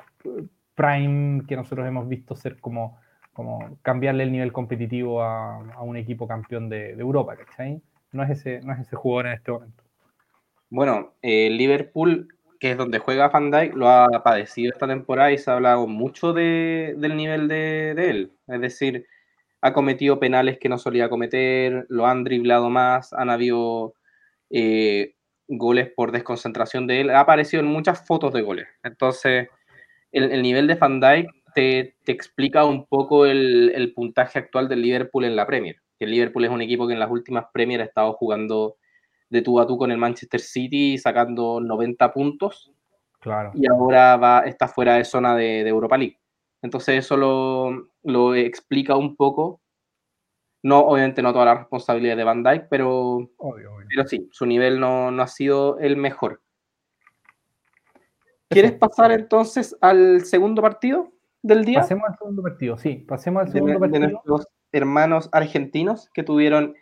Prime 0.75 1.45
que 1.49 1.57
nosotros 1.57 1.87
hemos 1.87 2.09
visto 2.09 2.37
ser 2.37 2.61
como, 2.61 2.99
como 3.33 3.79
cambiarle 3.83 4.25
el 4.25 4.33
nivel 4.33 4.53
competitivo 4.53 5.23
a, 5.23 5.83
un 5.83 5.97
equipo 5.97 6.29
campeón 6.29 6.69
de, 6.69 6.91
Europa, 6.91 7.37
¿cachai? 7.37 7.81
No 8.13 8.23
es, 8.23 8.31
ese, 8.31 8.61
no 8.61 8.73
es 8.73 8.81
ese 8.81 8.95
jugador 8.95 9.27
en 9.27 9.33
este 9.33 9.53
momento. 9.53 9.83
Bueno, 10.69 11.13
eh, 11.23 11.49
Liverpool, 11.51 12.36
que 12.59 12.73
es 12.73 12.77
donde 12.77 12.99
juega 12.99 13.29
Van 13.29 13.51
Dijk, 13.51 13.75
lo 13.75 13.89
ha 13.89 14.23
padecido 14.23 14.73
esta 14.73 14.87
temporada 14.87 15.33
y 15.33 15.39
se 15.39 15.51
ha 15.51 15.55
hablado 15.55 15.87
mucho 15.87 16.33
del 16.33 17.17
nivel 17.17 17.49
de, 17.49 17.95
de 17.95 18.11
él. 18.11 18.33
Es 18.47 18.61
decir, 18.61 19.07
ha 19.61 19.73
cometido 19.73 20.21
penales 20.21 20.59
que 20.59 20.69
no 20.69 20.79
solía 20.79 21.09
cometer, 21.09 21.87
lo 21.89 22.07
han 22.07 22.25
driblado 22.25 22.71
más, 22.71 23.13
han 23.13 23.31
habido 23.31 23.95
eh, 24.51 25.15
goles 25.49 25.91
por 25.95 26.13
desconcentración 26.13 26.87
de 26.87 27.01
él, 27.01 27.11
ha 27.11 27.21
aparecido 27.21 27.63
en 27.63 27.69
muchas 27.69 28.07
fotos 28.07 28.33
de 28.33 28.43
goles. 28.43 28.67
Entonces, 28.83 29.49
el, 30.13 30.43
nivel 30.43 30.67
de 30.67 30.75
Van 30.75 31.01
Dijk 31.01 31.29
te, 31.55 31.97
explica 32.07 32.65
un 32.65 32.87
poco 32.87 33.27
el, 33.27 33.93
puntaje 33.95 34.39
actual 34.39 34.69
del 34.69 34.83
Liverpool 34.83 35.25
en 35.25 35.37
la 35.37 35.47
Premier. 35.47 35.77
El 35.99 36.11
Liverpool 36.11 36.45
es 36.45 36.51
un 36.51 36.63
equipo 36.63 36.87
que 36.87 36.95
en 36.95 37.01
las 37.01 37.11
últimas 37.11 37.47
Premier 37.53 37.81
ha 37.81 37.85
estado 37.85 38.13
jugando 38.15 38.77
de 39.29 39.43
tú 39.43 39.61
a 39.61 39.67
tú 39.67 39.77
con 39.77 39.91
el 39.91 39.99
Manchester 39.99 40.41
City, 40.41 40.99
sacando 40.99 41.61
90 41.61 42.13
puntos. 42.13 42.73
Claro. 43.21 43.51
Y 43.55 43.67
ahora 43.67 44.17
va, 44.17 44.41
está 44.41 44.69
fuera 44.69 44.95
de 44.95 45.05
zona 45.05 45.35
de 45.35 45.61
Europa 45.61 45.97
League. 45.97 46.19
Entonces 46.67 46.99
eso 46.99 47.17
lo, 48.03 48.35
explica 48.35 48.97
un 48.97 49.17
poco. 49.17 49.61
No, 50.63 50.81
obviamente 50.81 51.23
no 51.23 51.33
toda 51.33 51.45
la 51.45 51.55
responsabilidad 51.55 52.17
de 52.17 52.25
Van 52.25 52.43
Dyke, 52.43 52.67
pero, 52.69 53.31
pero 53.89 54.07
sí, 54.07 54.29
su 54.33 54.47
nivel 54.47 54.81
no, 54.81 55.09
ha 55.09 55.27
sido 55.29 55.79
el 55.79 55.97
mejor. 55.97 56.43
¿Quieres 58.49 58.73
pasar 58.73 59.13
entonces 59.13 59.77
al 59.81 60.25
segundo 60.25 60.63
partido 60.63 61.13
del 61.43 61.65
día? 61.65 61.81
Pasemos 61.81 62.09
al 62.09 62.19
segundo 62.19 62.43
partido, 62.43 62.79
sí, 62.79 62.97
pasemos 62.97 63.43
al 63.43 63.53
segundo 63.53 63.79
partido. 63.79 64.01
De 64.01 64.13
nuestros 64.13 64.49
hermanos 64.73 65.29
argentinos 65.33 66.11
que 66.13 66.25
tuvieron 66.25 66.75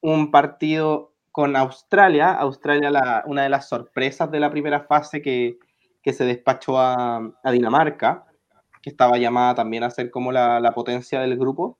un 0.00 0.30
partido 0.30 1.14
con 1.36 1.54
Australia. 1.54 2.32
Australia, 2.32 3.22
una 3.26 3.42
de 3.42 3.50
las 3.50 3.68
sorpresas 3.68 4.30
de 4.30 4.40
la 4.40 4.50
primera 4.50 4.80
fase 4.80 5.20
que, 5.20 5.58
se 6.02 6.24
despachó 6.24 6.78
a, 6.78 7.16
a 7.44 7.50
Dinamarca 7.52 8.24
que 8.80 8.88
estaba 8.88 9.18
llamada 9.18 9.54
también 9.54 9.82
a 9.82 9.90
ser 9.90 10.10
como 10.10 10.32
la, 10.32 10.72
potencia 10.74 11.20
del 11.20 11.36
grupo. 11.36 11.76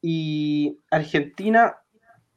Y 0.00 0.78
Argentina 0.90 1.76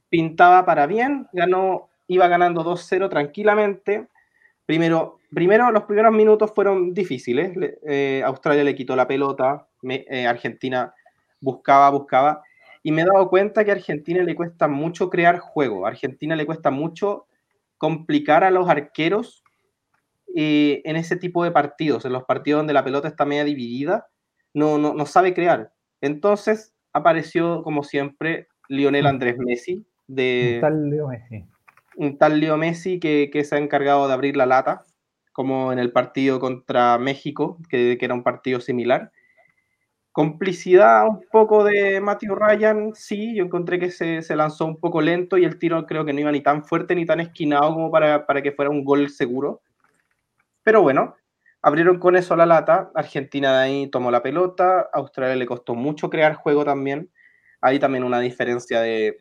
pintaba 0.09 0.65
para 0.65 0.85
bien, 0.85 1.29
ganó, 1.31 1.89
iba 2.07 2.27
ganando 2.27 2.65
2-0 2.65 3.09
tranquilamente. 3.09 4.09
Primero, 4.65 5.19
primero, 5.33 5.71
los 5.71 5.83
primeros 5.83 6.11
minutos 6.11 6.51
fueron 6.53 6.93
difíciles. 6.93 7.55
Eh, 7.87 8.21
Australia 8.25 8.65
le 8.65 8.75
quitó 8.75 8.97
la 8.97 9.07
pelota, 9.07 9.65
eh, 9.83 10.27
Argentina 10.27 10.93
buscaba, 11.39 11.89
buscaba. 11.89 12.43
Y 12.83 12.91
me 12.91 13.03
he 13.03 13.05
dado 13.05 13.29
cuenta 13.29 13.63
que 13.63 13.71
a 13.71 13.75
Argentina 13.75 14.23
le 14.23 14.35
cuesta 14.35 14.67
mucho 14.67 15.09
crear 15.09 15.39
juego. 15.39 15.85
A 15.85 15.89
Argentina 15.89 16.35
le 16.35 16.45
cuesta 16.45 16.71
mucho 16.71 17.27
complicar 17.77 18.43
a 18.43 18.51
los 18.51 18.69
arqueros 18.69 19.43
eh, 20.35 20.81
en 20.85 20.95
ese 20.95 21.17
tipo 21.17 21.43
de 21.43 21.51
partidos, 21.51 22.05
en 22.05 22.13
los 22.13 22.23
partidos 22.23 22.59
donde 22.59 22.73
la 22.73 22.83
pelota 22.83 23.07
está 23.07 23.25
media 23.25 23.43
dividida, 23.43 24.07
no, 24.53 24.77
no, 24.77 25.05
sabe 25.05 25.33
crear. 25.33 25.73
Entonces 25.99 26.73
apareció, 26.93 27.63
como 27.63 27.83
siempre, 27.83 28.47
Lionel 28.69 29.07
Andrés 29.07 29.37
Messi. 29.37 29.85
De, 30.07 30.53
un 30.55 30.61
tal 30.61 30.89
Leo 30.89 31.07
Messi. 31.07 31.45
Un 31.95 32.17
tal 32.17 32.39
Leo 32.39 32.57
Messi 32.57 32.99
que, 32.99 33.29
se 33.43 33.55
ha 33.55 33.57
encargado 33.57 34.07
de 34.07 34.13
abrir 34.13 34.37
la 34.37 34.45
lata, 34.45 34.85
como 35.33 35.73
en 35.73 35.79
el 35.79 35.91
partido 35.91 36.39
contra 36.39 36.97
México, 36.97 37.57
que, 37.69 37.97
era 37.99 38.13
un 38.13 38.23
partido 38.23 38.61
similar. 38.61 39.11
Complicidad 40.11 41.07
un 41.07 41.25
poco 41.31 41.63
de 41.63 42.01
Matthew 42.01 42.35
Ryan, 42.35 42.91
sí, 42.93 43.35
yo 43.35 43.45
encontré 43.45 43.79
que 43.79 43.91
se, 43.91 44.35
lanzó 44.35 44.65
un 44.65 44.77
poco 44.77 45.01
lento 45.01 45.37
y 45.37 45.45
el 45.45 45.57
tiro 45.57 45.85
creo 45.85 46.03
que 46.03 46.11
no 46.11 46.19
iba 46.19 46.31
ni 46.31 46.41
tan 46.41 46.65
fuerte 46.65 46.95
ni 46.95 47.05
tan 47.05 47.21
esquinado 47.21 47.73
como 47.73 47.89
para, 47.89 48.25
para 48.25 48.41
que 48.41 48.51
fuera 48.51 48.69
un 48.69 48.83
gol 48.83 49.09
seguro. 49.09 49.61
Pero 50.63 50.81
bueno, 50.81 51.15
abrieron 51.61 51.99
con 51.99 52.15
eso 52.15 52.35
la 52.35 52.45
lata. 52.45 52.91
Argentina 52.93 53.57
de 53.57 53.63
ahí 53.63 53.87
tomó 53.87 54.11
la 54.11 54.21
pelota. 54.21 54.89
Australia 54.93 55.35
le 55.35 55.45
costó 55.45 55.75
mucho 55.75 56.09
crear 56.09 56.35
juego 56.35 56.65
también. 56.65 57.09
Hay 57.61 57.79
también 57.79 58.03
una 58.03 58.19
diferencia 58.19 58.81
de 58.81 59.17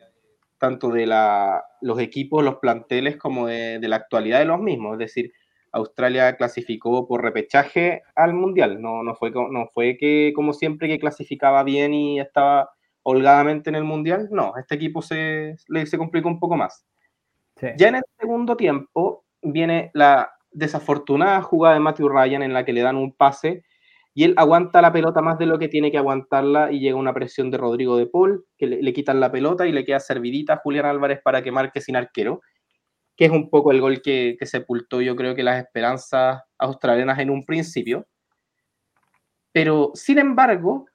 tanto 0.57 0.89
de 0.89 1.07
la, 1.07 1.63
los 1.81 1.99
equipos, 1.99 2.43
los 2.43 2.57
planteles, 2.57 3.17
como 3.17 3.47
de, 3.47 3.79
la 3.81 3.95
actualidad 3.95 4.39
de 4.39 4.45
los 4.45 4.59
mismos. 4.59 4.93
Es 4.93 4.99
decir, 4.99 5.33
Australia 5.71 6.35
clasificó 6.35 7.07
por 7.07 7.21
repechaje 7.21 8.03
al 8.15 8.33
Mundial. 8.33 8.81
No, 8.81 9.03
no, 9.03 9.15
fue, 9.15 9.31
no 9.31 9.67
fue 9.73 9.97
que, 9.97 10.33
como 10.35 10.53
siempre, 10.53 10.87
que 10.87 10.99
clasificaba 10.99 11.63
bien 11.63 11.93
y 11.93 12.19
estaba 12.19 12.71
holgadamente 13.03 13.69
en 13.69 13.75
el 13.75 13.83
Mundial. 13.83 14.29
No, 14.31 14.53
este 14.57 14.75
equipo 14.75 15.01
se, 15.01 15.55
se 15.57 15.97
complicó 15.97 16.27
un 16.27 16.39
poco 16.39 16.57
más. 16.57 16.85
Ya 17.77 17.89
en 17.89 17.95
el 17.95 18.03
segundo 18.19 18.57
tiempo 18.57 19.25
viene 19.41 19.91
la 19.93 20.31
desafortunada 20.51 21.41
jugada 21.41 21.75
de 21.75 21.81
Matthew 21.81 22.09
Ryan 22.09 22.43
en 22.43 22.53
la 22.53 22.65
que 22.65 22.73
le 22.73 22.81
dan 22.81 22.97
un 22.97 23.13
pase 23.13 23.63
y 24.13 24.25
él 24.25 24.33
aguanta 24.37 24.81
la 24.81 24.91
pelota 24.91 25.21
más 25.21 25.37
de 25.37 25.45
lo 25.45 25.57
que 25.57 25.69
tiene 25.69 25.91
que 25.91 25.97
aguantarla 25.97 26.71
y 26.71 26.79
llega 26.79 26.97
una 26.97 27.13
presión 27.13 27.49
de 27.49 27.57
Rodrigo 27.57 27.97
de 27.97 28.07
Paul, 28.07 28.45
que 28.57 28.67
le, 28.67 28.93
quitan 28.93 29.19
la 29.19 29.31
pelota 29.31 29.65
y 29.67 29.71
le 29.71 29.85
queda 29.85 29.99
servidita 29.99 30.53
a 30.53 30.57
Julián 30.57 30.85
Álvarez 30.85 31.21
para 31.23 31.41
que 31.41 31.51
marque 31.51 31.79
sin 31.79 31.95
arquero, 31.95 32.41
que 33.15 33.25
es 33.25 33.31
un 33.31 33.49
poco 33.49 33.71
el 33.71 33.81
gol 33.81 34.01
que, 34.01 34.37
sepultó 34.41 35.01
yo 35.01 35.15
creo 35.15 35.35
que 35.35 35.43
las 35.43 35.63
esperanzas 35.63 36.41
australianas 36.57 37.19
en 37.19 37.29
un 37.29 37.45
principio. 37.45 38.07
Pero, 39.51 39.91
sin 39.93 40.17
embargo, 40.17 40.85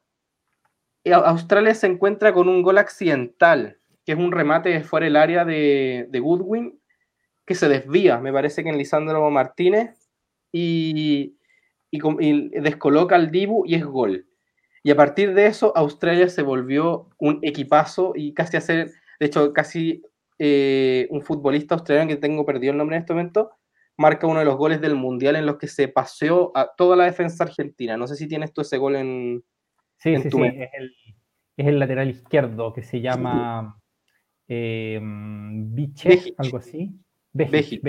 Australia 1.05 1.75
se 1.75 1.87
encuentra 1.87 2.33
con 2.33 2.49
un 2.49 2.63
gol 2.63 2.79
accidental, 2.79 3.79
que 4.05 4.13
es 4.13 4.19
un 4.19 4.33
remate 4.33 4.83
fuera 4.83 5.05
del 5.05 5.17
área 5.17 5.45
de, 5.45 6.07
de 6.11 6.21
Goodwin, 6.21 6.81
que 7.47 7.55
se 7.55 7.69
desvía, 7.69 8.19
me 8.19 8.33
parece 8.33 8.65
que 8.65 8.71
en 8.71 8.79
Lisandro 8.79 9.31
Martínez, 9.31 10.07
y, 10.53 11.37
descoloca 12.61 13.15
al 13.15 13.31
Dibu 13.31 13.65
y 13.67 13.75
es 13.75 13.85
gol. 13.85 14.27
Y 14.83 14.91
a 14.91 14.97
partir 14.97 15.35
de 15.35 15.47
eso, 15.47 15.73
Australia 15.77 16.29
se 16.29 16.43
volvió 16.43 17.09
un 17.19 17.39
equipazo 17.43 18.13
y 18.15 18.35
casi 18.35 18.57
hacer, 18.57 18.93
de 19.19 19.27
hecho, 19.27 19.53
casi 19.53 20.03
eh, 20.39 21.07
un 21.11 21.23
futbolista 21.23 21.75
australiano 21.75 22.09
que 22.09 22.17
tengo 22.17 22.45
perdido 22.45 22.73
el 22.73 22.79
nombre 22.79 22.97
en 22.97 23.03
este 23.03 23.13
momento, 23.13 23.53
marca 23.97 24.27
uno 24.27 24.41
de 24.41 24.45
los 24.45 24.57
goles 24.57 24.81
del 24.81 24.95
Mundial 24.95 25.37
en 25.37 25.47
los 25.47 25.57
que 25.57 25.69
se 25.69 25.89
paseó 25.89 26.53
a 26.55 26.75
toda 26.77 26.97
la 26.97 27.05
defensa 27.05 27.45
argentina. 27.45 27.97
No 27.97 28.07
sé 28.07 28.17
si 28.17 28.29
tienes 28.29 28.53
tú 28.53 28.61
ese 28.61 28.79
gol 28.79 28.97
en... 28.97 29.45
Sí, 29.99 30.15
sí, 30.17 30.31
sí, 30.31 30.43
es 30.43 30.71
el, 30.79 30.95
es 31.57 31.67
el, 31.67 31.79
lateral 31.79 32.11
izquierdo 32.11 32.73
que 32.75 32.83
se 32.83 33.01
llama 33.01 33.81
eh, 34.47 35.01
Biche, 35.03 36.35
algo 36.37 36.59
así. 36.59 36.95
Bejic, 37.33 37.83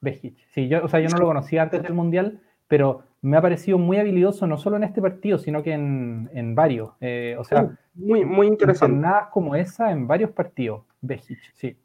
Bejic, 0.00 0.36
Sí, 0.52 0.68
yo, 0.68 0.84
o 0.84 0.88
sea, 0.88 1.00
yo 1.00 1.08
no 1.08 1.18
lo 1.18 1.26
conocía 1.26 1.62
antes 1.62 1.82
del 1.82 1.94
Mundial, 1.94 2.40
pero 2.68 3.04
me 3.22 3.36
ha 3.36 3.42
parecido 3.42 3.78
muy 3.78 3.96
habilidoso, 3.96 4.46
no 4.46 4.56
solo 4.56 4.76
en 4.76 4.84
este 4.84 5.00
partido, 5.00 5.38
sino 5.38 5.62
que 5.62 5.72
en, 5.72 6.54
varios. 6.54 6.90
Eh, 7.00 7.36
o 7.38 7.44
sea, 7.44 7.76
muy, 7.94 8.24
muy 8.24 8.46
interesante. 8.46 8.96
Nada 8.96 9.30
como 9.30 9.56
esa 9.56 9.90
en 9.90 10.06
varios 10.06 10.30
partidos. 10.30 10.84
Bejic, 11.00 11.38
sí. 11.54 11.76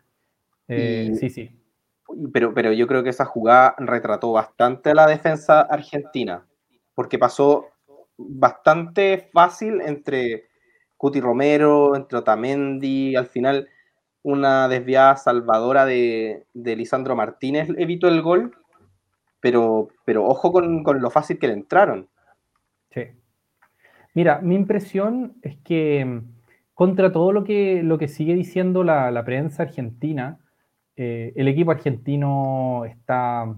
Eh, 0.68 1.12
sí, 1.20 1.30
sí. 1.30 1.52
Pero, 2.34 2.54
pero 2.54 2.72
yo 2.74 2.88
creo 2.88 3.04
que 3.04 3.10
esa 3.10 3.26
jugada 3.26 3.76
retrató 3.78 4.32
bastante 4.34 4.92
a 4.92 4.96
la 4.96 5.08
defensa 5.08 5.62
argentina, 5.62 6.46
porque 6.94 7.20
pasó 7.20 7.68
bastante 8.18 9.30
fácil 9.32 9.82
entre 9.82 10.50
Cuti 10.98 11.20
Romero, 11.20 11.96
entre 11.96 12.20
Otamendi, 12.20 13.16
al 13.16 13.28
final 13.28 13.70
una 14.24 14.68
desviada 14.68 15.16
salvadora 15.16 15.86
de, 15.86 16.46
Lisandro 16.54 17.16
Martínez 17.16 17.70
evitó 17.78 18.08
el 18.08 18.22
gol, 18.22 18.56
pero, 19.40 19.90
pero 20.06 20.26
ojo 20.26 20.52
con, 20.52 20.84
lo 20.84 21.10
fácil 21.10 21.40
que 21.40 21.48
le 21.48 21.54
entraron. 21.54 22.08
Sí. 22.92 23.08
Mira, 24.14 24.40
mi 24.42 24.56
impresión 24.56 25.38
es 25.42 25.58
que 25.58 26.22
contra 26.82 27.12
todo 27.12 27.32
lo 27.32 27.44
que, 27.44 27.84
lo 27.84 28.00
que 28.00 28.08
sigue 28.08 28.34
diciendo 28.34 28.84
la, 28.84 29.24
prensa 29.24 29.62
argentina, 29.62 30.40
eh, 30.96 31.32
el 31.36 31.48
equipo 31.48 31.70
argentino 31.70 32.86
está, 32.86 33.56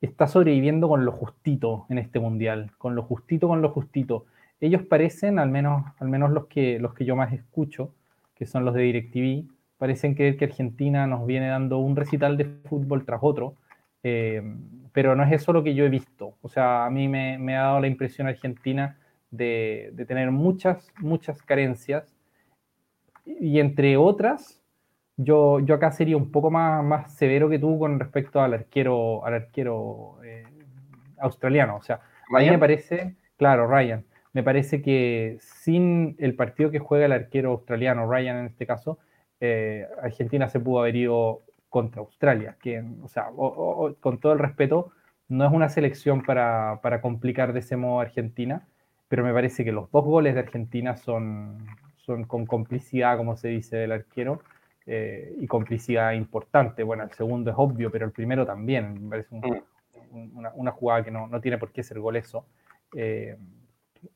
está 0.00 0.28
sobreviviendo 0.28 0.88
con 0.88 1.04
lo 1.04 1.10
justito 1.10 1.84
en 1.88 1.98
este 1.98 2.20
mundial, 2.20 2.70
con 2.78 2.94
lo 2.94 3.02
justito, 3.02 3.48
con 3.48 3.60
lo 3.60 3.70
justito. 3.70 4.26
Ellos 4.60 4.82
parecen, 4.82 5.40
al 5.40 5.50
menos, 5.50 5.84
al 5.98 6.06
menos 6.06 6.30
los, 6.30 6.46
que, 6.46 6.78
los 6.78 6.94
que 6.94 7.04
yo 7.04 7.16
más 7.16 7.32
escucho, 7.32 7.92
que 8.36 8.46
son 8.46 8.64
los 8.64 8.72
de 8.74 8.82
DirecTV, 8.82 9.48
parecen 9.76 10.14
creer 10.14 10.36
que 10.36 10.44
Argentina 10.44 11.08
nos 11.08 11.26
viene 11.26 11.48
dando 11.48 11.78
un 11.78 11.96
recital 11.96 12.36
de 12.36 12.44
fútbol 12.44 13.04
tras 13.04 13.18
otro, 13.20 13.56
eh, 14.04 14.44
pero 14.92 15.16
no 15.16 15.24
es 15.24 15.32
eso 15.32 15.52
lo 15.52 15.64
que 15.64 15.74
yo 15.74 15.84
he 15.86 15.88
visto. 15.88 16.36
O 16.40 16.48
sea, 16.48 16.86
a 16.86 16.90
mí 16.90 17.08
me, 17.08 17.56
ha 17.56 17.62
dado 17.62 17.80
la 17.80 17.88
impresión 17.88 18.28
Argentina 18.28 18.96
de, 19.32 19.92
tener 20.06 20.30
muchas, 20.30 20.92
muchas 21.00 21.42
carencias 21.42 22.13
y 23.24 23.60
entre 23.60 23.96
otras, 23.96 24.62
yo, 25.16 25.60
yo 25.60 25.74
acá 25.74 25.92
sería 25.92 26.16
un 26.16 26.30
poco 26.30 26.50
más, 26.50 26.84
más 26.84 27.14
severo 27.14 27.48
que 27.48 27.58
tú 27.58 27.78
con 27.78 27.98
respecto 27.98 28.40
al 28.40 28.54
arquero, 28.54 29.24
al 29.24 29.34
arquero 29.34 30.18
eh, 30.24 30.44
australiano. 31.18 31.76
O 31.76 31.82
sea, 31.82 32.00
a 32.34 32.38
mí 32.38 32.50
me 32.50 32.58
parece, 32.58 33.16
claro, 33.36 33.66
Ryan, 33.66 34.04
me 34.32 34.42
parece 34.42 34.82
que 34.82 35.38
sin 35.40 36.16
el 36.18 36.34
partido 36.34 36.70
que 36.70 36.80
juega 36.80 37.06
el 37.06 37.12
arquero 37.12 37.52
australiano, 37.52 38.10
Ryan 38.10 38.38
en 38.38 38.46
este 38.46 38.66
caso, 38.66 38.98
eh, 39.40 39.86
Argentina 40.02 40.48
se 40.48 40.60
pudo 40.60 40.80
haber 40.80 40.96
ido 40.96 41.42
contra 41.68 42.00
Australia, 42.00 42.56
que, 42.60 42.84
o 43.02 43.08
sea, 43.08 43.30
con 44.00 44.18
todo 44.18 44.32
el 44.32 44.38
respeto, 44.38 44.92
no 45.28 45.46
es 45.46 45.52
una 45.52 45.68
selección 45.68 46.22
para, 46.22 46.80
para, 46.82 47.00
complicar 47.00 47.52
de 47.52 47.60
ese 47.60 47.76
modo 47.76 48.00
a 48.00 48.02
Argentina, 48.02 48.68
pero 49.08 49.24
me 49.24 49.32
parece 49.32 49.64
que 49.64 49.72
los 49.72 49.90
dos 49.90 50.04
goles 50.04 50.34
de 50.34 50.40
Argentina 50.40 50.96
son, 50.96 51.66
son 52.04 52.24
con 52.24 52.46
complicidad, 52.46 53.16
como 53.16 53.36
se 53.36 53.48
dice, 53.48 53.76
del 53.76 53.92
arquero, 53.92 54.42
eh, 54.86 55.34
y 55.38 55.46
complicidad 55.46 56.12
importante. 56.12 56.82
Bueno, 56.82 57.04
el 57.04 57.12
segundo 57.12 57.50
es 57.50 57.56
obvio, 57.58 57.90
pero 57.90 58.04
el 58.04 58.12
primero 58.12 58.44
también. 58.44 59.04
Me 59.04 59.10
parece 59.10 59.34
mm. 59.34 60.38
una, 60.54 60.70
jugada 60.72 61.04
que 61.04 61.10
no, 61.10 61.26
no, 61.26 61.40
tiene 61.40 61.58
por 61.58 61.72
qué 61.72 61.82
ser 61.82 61.98
gol 62.00 62.16
eso. 62.16 62.46
Eh, 62.94 63.36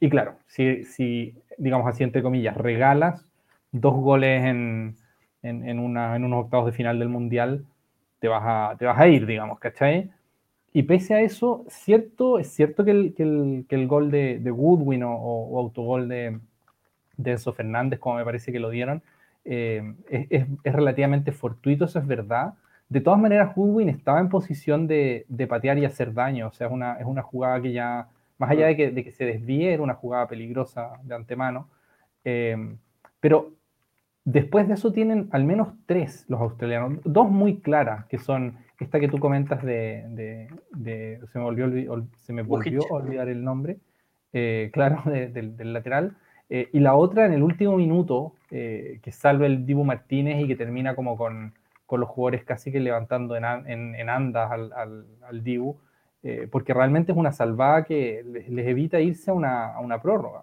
y 0.01 0.11
claro, 0.11 0.37
si, 0.47 0.85
si, 0.85 1.35
digamos 1.57 1.87
así, 1.87 2.05
entre 2.05 2.23
comillas, 2.23 2.57
regalas 2.57 3.25
dos 3.73 3.95
goles 3.95 4.45
en, 4.45 4.97
en, 5.43 5.79
una, 5.79 6.17
en 6.17 6.25
unos 6.25 6.45
octavos 6.45 6.67
de 6.67 6.73
final 6.73 6.99
del 6.99 7.09
Mundial, 7.09 7.65
te 8.19 8.29
vas 8.29 8.43
a, 8.45 8.77
te 8.79 8.85
vas 8.85 8.99
a 8.99 9.09
ir, 9.09 9.27
digamos, 9.27 9.59
¿cachai? 9.59 10.11
Y 10.73 10.83
pese 10.83 11.15
a 11.15 11.21
eso, 11.21 11.65
cierto, 11.69 12.39
es 12.39 12.49
cierto 12.49 12.85
que 12.85 12.91
el, 12.91 13.15
que 13.15 13.23
el, 13.23 13.67
que 13.69 13.75
el 13.75 13.87
gol 13.87 14.11
de, 14.11 14.39
de 14.39 14.51
Woodwin 14.51 15.03
o, 15.03 15.15
o, 15.15 15.59
autogol 15.59 16.09
de, 16.09 16.39
de 17.19 17.33
Enzo 17.33 17.53
Fernández, 17.53 17.99
como 17.99 18.17
me 18.17 18.25
parece 18.25 18.51
que 18.53 18.61
lo 18.61 18.71
dieron, 18.71 19.03
eh, 19.45 19.95
es, 20.09 20.47
es, 20.65 20.73
relativamente 20.73 21.33
fortuito, 21.33 21.85
eso 21.85 21.99
es 21.99 22.07
verdad. 22.07 22.55
De 22.89 23.01
todas 23.03 23.21
maneras, 23.21 23.53
Woodwin 23.55 23.91
estaba 23.91 24.21
en 24.21 24.31
posición 24.31 24.87
de, 24.87 25.27
de, 25.29 25.47
patear 25.47 25.77
y 25.79 25.85
hacer 25.85 26.15
daño, 26.15 26.49
o 26.49 26.53
sea, 26.53 26.69
es 26.69 26.73
una, 26.73 26.95
es 26.95 27.05
una 27.05 27.23
jugada 27.23 27.61
que 27.61 27.73
ya, 27.73 28.09
más 28.39 28.51
allá 28.51 28.67
de 28.67 28.77
que, 28.77 28.91
de 28.91 29.05
que 29.05 29.13
se 29.13 29.27
desvíe, 29.27 29.75
era 29.75 29.83
una 29.83 29.95
jugada 29.95 30.27
peligrosa 30.27 30.93
de 31.03 31.15
antemano. 31.15 31.69
Eh, 32.25 32.57
pero 33.21 33.53
después 34.25 34.69
de 34.69 34.75
eso 34.75 34.93
tienen 34.93 35.29
al 35.33 35.45
menos 35.45 35.69
tres 35.87 36.25
los 36.29 36.41
australianos, 36.41 37.01
dos 37.05 37.31
muy 37.31 37.61
claras, 37.61 38.07
que 38.07 38.19
son 38.19 38.59
esta 38.79 39.01
que 39.01 39.09
tú 39.09 39.19
comentas 39.19 39.63
de, 39.65 40.05
de, 40.73 41.21
se 41.27 41.39
me 41.39 41.45
volvió, 41.45 42.07
se 42.17 42.33
me 42.33 42.43
volvió 42.43 42.81
a 42.91 42.95
olvidar 42.95 43.29
el 43.29 43.43
nombre, 43.43 43.79
eh, 44.33 44.71
claro, 44.73 45.03
del 45.11 45.73
lateral, 45.73 46.17
eh, 46.51 46.69
y 46.73 46.81
la 46.81 46.95
otra 46.95 47.27
en 47.27 47.33
el 47.33 47.43
último 47.43 47.77
minuto, 47.77 48.33
eh, 48.51 49.01
que 49.03 49.13
salva 49.13 49.47
el 49.47 49.67
Dibu 49.67 49.85
Martínez 49.85 50.41
y 50.41 50.47
que 50.47 50.57
termina 50.57 50.95
como 50.95 51.17
con, 51.17 51.53
con 51.87 52.01
los 52.01 52.09
jugadores 52.09 52.45
casi 52.45 52.73
que 52.73 52.81
levantando 52.81 53.37
en, 53.37 53.45
en, 53.45 54.09
andas 54.09 54.51
al, 54.51 54.73
al, 54.73 55.07
al 55.23 55.45
Dibu, 55.45 55.77
porque 56.51 56.75
realmente 56.75 57.13
es 57.13 57.19
una 57.19 57.33
salvada 57.33 57.85
que 57.85 58.23
les, 58.25 58.67
evita 58.67 59.01
irse 59.01 59.31
a 59.31 59.35
una, 59.35 59.73
a 59.75 59.81
una 59.81 60.03
prórroga. 60.03 60.43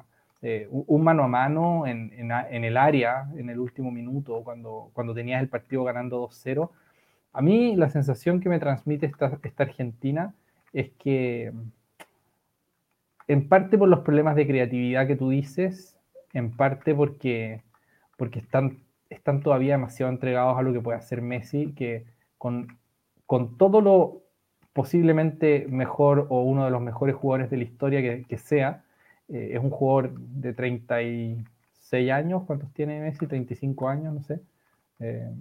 un 0.69 1.03
mano 1.03 1.23
a 1.23 1.27
mano 1.27 1.85
en, 1.85 2.11
en, 2.17 2.63
el 2.63 2.77
área 2.77 3.27
en 3.37 3.49
el 3.49 3.59
último 3.59 3.91
minuto, 3.91 4.41
cuando, 4.43 4.89
cuando 4.93 5.13
tenías 5.13 5.41
el 5.41 5.49
partido 5.49 5.83
ganando 5.83 6.27
2-0, 6.27 6.69
a 7.33 7.41
mí 7.41 7.75
la 7.75 7.89
sensación 7.89 8.39
que 8.39 8.47
me 8.49 8.59
transmite 8.59 9.05
esta, 9.05 9.37
esta 9.43 9.63
Argentina 9.63 10.33
es 10.71 10.91
que, 10.91 11.51
en 13.27 13.49
parte 13.49 13.77
por 13.77 13.89
los 13.89 13.99
problemas 14.01 14.35
de 14.35 14.47
creatividad 14.47 15.05
que 15.05 15.15
tú 15.15 15.29
dices, 15.29 15.94
en 16.35 16.51
parte 16.55 16.93
porque, 16.93 17.63
porque 18.17 18.39
están, 18.39 18.83
están 19.09 19.41
todavía 19.41 19.73
demasiado 19.73 20.11
entregados 20.11 20.57
a 20.57 20.61
lo 20.61 20.73
que 20.73 20.81
puede 20.81 20.97
hacer 20.97 21.21
Messi, 21.21 21.73
que 21.73 22.05
con, 22.37 22.77
con 23.25 23.57
todo 23.57 23.81
lo 23.81 24.21
posiblemente 24.73 25.65
mejor 25.69 26.27
o 26.29 26.43
uno 26.43 26.65
de 26.65 26.71
los 26.71 26.81
mejores 26.81 27.15
jugadores 27.15 27.49
de 27.49 27.57
la 27.57 27.63
historia 27.63 28.01
que, 28.01 28.25
que 28.27 28.37
sea, 28.37 28.83
eh, 29.29 29.51
es 29.53 29.59
un 29.63 29.69
jugador 29.69 30.19
de 30.19 30.53
36 30.53 32.11
años, 32.11 32.43
¿cuántos 32.45 32.71
tiene 32.73 32.99
Messi? 32.99 33.25
35 33.25 33.87
años, 33.87 34.13
no 34.13 34.21
sé. 34.21 34.41
Eh, 34.99 35.31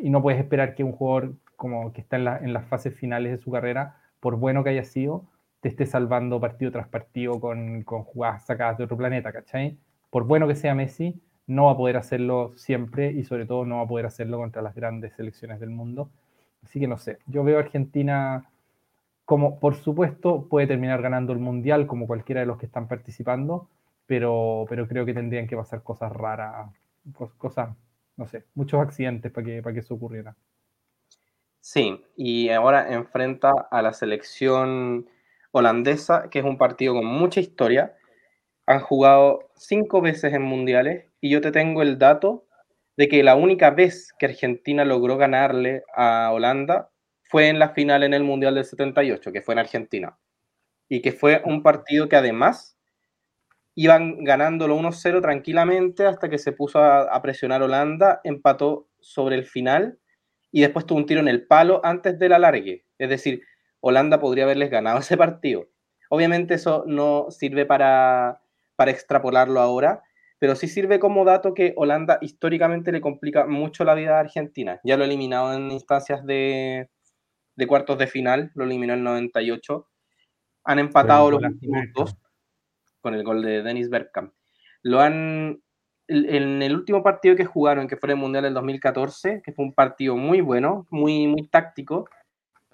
y 0.00 0.08
no 0.08 0.22
puedes 0.22 0.40
esperar 0.40 0.74
que 0.74 0.82
un 0.82 0.92
jugador 0.92 1.34
como 1.56 1.92
que 1.92 2.00
está 2.00 2.16
en, 2.16 2.52
las 2.52 2.64
fases 2.66 2.94
finales 2.94 3.32
de 3.32 3.38
su 3.38 3.50
carrera, 3.50 3.96
por 4.20 4.36
bueno 4.36 4.64
que 4.64 4.70
haya 4.70 4.84
sido, 4.84 5.26
te 5.60 5.68
esté 5.68 5.84
salvando 5.84 6.40
partido 6.40 6.72
tras 6.72 6.88
partido 6.88 7.40
con, 7.40 7.82
con 7.82 8.02
jugadas 8.02 8.46
sacadas 8.46 8.78
de 8.78 8.84
otro 8.84 8.96
planeta, 8.96 9.30
¿cachai? 9.30 9.78
Por 10.14 10.26
bueno 10.26 10.46
que 10.46 10.54
sea 10.54 10.76
Messi, 10.76 11.20
no 11.48 11.64
va 11.64 11.72
a 11.72 11.76
poder 11.76 11.96
hacerlo 11.96 12.52
siempre 12.54 13.10
y 13.10 13.24
sobre 13.24 13.46
todo 13.46 13.64
no 13.64 13.78
va 13.78 13.82
a 13.82 13.88
poder 13.88 14.06
hacerlo 14.06 14.38
contra 14.38 14.62
las 14.62 14.76
grandes 14.76 15.12
selecciones 15.14 15.58
del 15.58 15.70
mundo. 15.70 16.08
Así 16.62 16.78
que 16.78 16.86
no 16.86 16.98
sé, 16.98 17.18
yo 17.26 17.42
veo 17.42 17.56
a 17.56 17.62
Argentina 17.62 18.48
como, 19.24 19.58
por 19.58 19.74
supuesto, 19.74 20.46
puede 20.48 20.68
terminar 20.68 21.02
ganando 21.02 21.32
el 21.32 21.40
Mundial 21.40 21.88
como 21.88 22.06
cualquiera 22.06 22.42
de 22.42 22.46
los 22.46 22.58
que 22.58 22.66
están 22.66 22.86
participando, 22.86 23.68
pero, 24.06 24.66
pero 24.68 24.86
creo 24.86 25.04
que 25.04 25.14
tendrían 25.14 25.48
que 25.48 25.56
pasar 25.56 25.82
cosas 25.82 26.12
raras, 26.12 26.70
cosas 27.36 27.70
no 28.16 28.28
sé, 28.28 28.44
muchos 28.54 28.80
accidentes 28.80 29.32
para 29.32 29.44
que, 29.44 29.62
para 29.64 29.74
que 29.74 29.80
eso 29.80 29.94
ocurriera. 29.94 30.36
Sí, 31.60 32.04
y 32.14 32.50
ahora 32.50 32.94
enfrenta 32.94 33.50
a 33.68 33.82
la 33.82 33.92
selección 33.92 35.08
holandesa, 35.50 36.30
que 36.30 36.38
es 36.38 36.44
un 36.44 36.56
partido 36.56 36.94
con 36.94 37.04
mucha 37.04 37.40
historia. 37.40 37.96
Han 38.66 38.80
jugado 38.80 39.50
cinco 39.56 40.00
veces 40.00 40.32
en 40.32 40.42
mundiales 40.42 41.06
y 41.20 41.30
yo 41.30 41.40
te 41.40 41.52
tengo 41.52 41.82
el 41.82 41.98
dato 41.98 42.46
de 42.96 43.08
que 43.08 43.22
la 43.22 43.34
única 43.34 43.70
vez 43.70 44.12
que 44.18 44.26
Argentina 44.26 44.84
logró 44.84 45.16
ganarle 45.16 45.82
a 45.94 46.30
Holanda 46.32 46.90
fue 47.24 47.48
en 47.48 47.58
la 47.58 47.70
final 47.70 48.04
en 48.04 48.14
el 48.14 48.22
Mundial 48.22 48.54
del 48.54 48.64
78, 48.64 49.32
que 49.32 49.42
fue 49.42 49.54
en 49.54 49.58
Argentina. 49.58 50.16
Y 50.88 51.02
que 51.02 51.12
fue 51.12 51.42
un 51.44 51.62
partido 51.62 52.08
que 52.08 52.16
además 52.16 52.78
iban 53.74 54.22
ganándolo 54.22 54.76
1-0 54.76 55.20
tranquilamente 55.20 56.06
hasta 56.06 56.28
que 56.28 56.38
se 56.38 56.52
puso 56.52 56.78
a, 56.78 57.20
presionar 57.22 57.62
Holanda, 57.62 58.20
empató 58.22 58.88
sobre 59.00 59.34
el 59.34 59.46
final 59.46 59.98
y 60.52 60.60
después 60.60 60.86
tuvo 60.86 60.98
un 60.98 61.06
tiro 61.06 61.20
en 61.20 61.28
el 61.28 61.46
palo 61.46 61.80
antes 61.82 62.18
del 62.18 62.32
alargue. 62.32 62.84
Es 62.98 63.08
decir, 63.08 63.42
Holanda 63.80 64.20
podría 64.20 64.44
haberles 64.44 64.70
ganado 64.70 64.98
ese 65.00 65.16
partido. 65.16 65.68
Obviamente 66.10 66.54
eso 66.54 66.84
no 66.86 67.26
sirve 67.30 67.66
para, 67.66 68.40
para 68.76 68.90
extrapolarlo 68.90 69.60
ahora, 69.60 70.02
pero 70.38 70.56
sí 70.56 70.68
sirve 70.68 70.98
como 70.98 71.24
dato 71.24 71.54
que 71.54 71.72
Holanda 71.76 72.18
históricamente 72.20 72.92
le 72.92 73.00
complica 73.00 73.46
mucho 73.46 73.84
la 73.84 73.94
vida 73.94 74.16
a 74.16 74.20
Argentina. 74.20 74.80
Ya 74.84 74.96
lo 74.96 75.04
ha 75.04 75.06
eliminado 75.06 75.54
en 75.54 75.70
instancias 75.70 76.24
de, 76.26 76.90
de 77.56 77.66
cuartos 77.66 77.98
de 77.98 78.06
final, 78.06 78.50
lo 78.54 78.64
eliminó 78.64 78.92
en 78.92 79.00
el 79.00 79.04
98. 79.04 79.88
Han 80.64 80.78
empatado 80.78 81.30
los 81.30 81.42
últimos 81.42 81.84
dos 81.94 82.16
con 83.00 83.14
el 83.14 83.22
gol 83.22 83.42
de 83.42 83.62
Dennis 83.62 83.90
Bergkamp. 83.90 84.32
Lo 84.82 85.00
han, 85.00 85.62
en 86.08 86.62
el 86.62 86.74
último 86.74 87.02
partido 87.02 87.36
que 87.36 87.44
jugaron, 87.44 87.86
que 87.86 87.96
fue 87.96 88.10
el 88.10 88.16
Mundial 88.16 88.44
del 88.44 88.54
2014, 88.54 89.42
que 89.44 89.52
fue 89.52 89.64
un 89.64 89.74
partido 89.74 90.16
muy 90.16 90.40
bueno, 90.40 90.86
muy, 90.90 91.26
muy 91.26 91.46
táctico, 91.48 92.08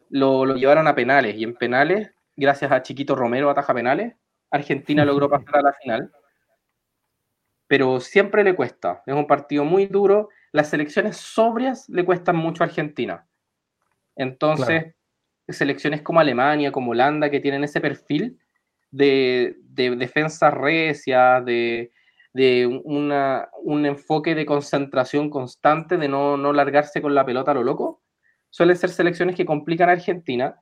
lo, 0.09 0.45
lo 0.45 0.57
llevaron 0.57 0.89
a 0.89 0.95
penales 0.95 1.37
y 1.37 1.45
en 1.45 1.55
penales, 1.55 2.13
gracias 2.37 2.73
a 2.73 2.83
Chiquito 2.83 3.15
Romero, 3.15 3.51
ataja 3.51 3.75
penales, 3.75 4.15
Argentina 4.51 5.05
logró 5.05 5.29
pasar 5.31 5.57
a 5.57 5.63
la 5.63 5.73
final. 5.73 6.13
Pero 7.67 8.01
siempre 8.01 8.43
le 8.43 8.57
cuesta, 8.57 9.03
es 9.07 9.15
un 9.15 9.27
partido 9.27 9.65
muy 9.65 9.87
duro, 9.87 10.29
las 10.51 10.69
selecciones 10.69 11.17
sobrias 11.17 11.89
le 11.89 12.05
cuestan 12.05 12.37
mucho 12.37 12.65
a 12.65 12.67
Argentina. 12.67 13.29
Entonces, 14.17 14.95
selecciones 15.49 16.03
como 16.03 16.21
Alemania, 16.21 16.73
como 16.73 16.91
Holanda, 16.91 17.31
que 17.31 17.39
tienen 17.39 17.63
ese 17.63 17.81
perfil, 17.81 18.41
de, 18.91 19.57
defensa 19.69 20.51
recia, 20.51 21.41
de, 21.41 21.93
un 22.67 23.87
enfoque 23.87 24.35
de 24.35 24.47
concentración 24.47 25.31
constante, 25.31 25.97
de 25.97 26.09
no, 26.09 26.37
no 26.37 26.53
largarse 26.53 27.01
con 27.01 27.15
la 27.15 27.25
pelota 27.25 27.53
a 27.53 27.55
lo 27.55 27.63
loco, 27.63 28.03
suelen 28.51 28.77
ser 28.77 28.91
selecciones 28.91 29.37
que 29.37 29.47
complican 29.47 29.89
a 29.89 29.93
Argentina 29.93 30.61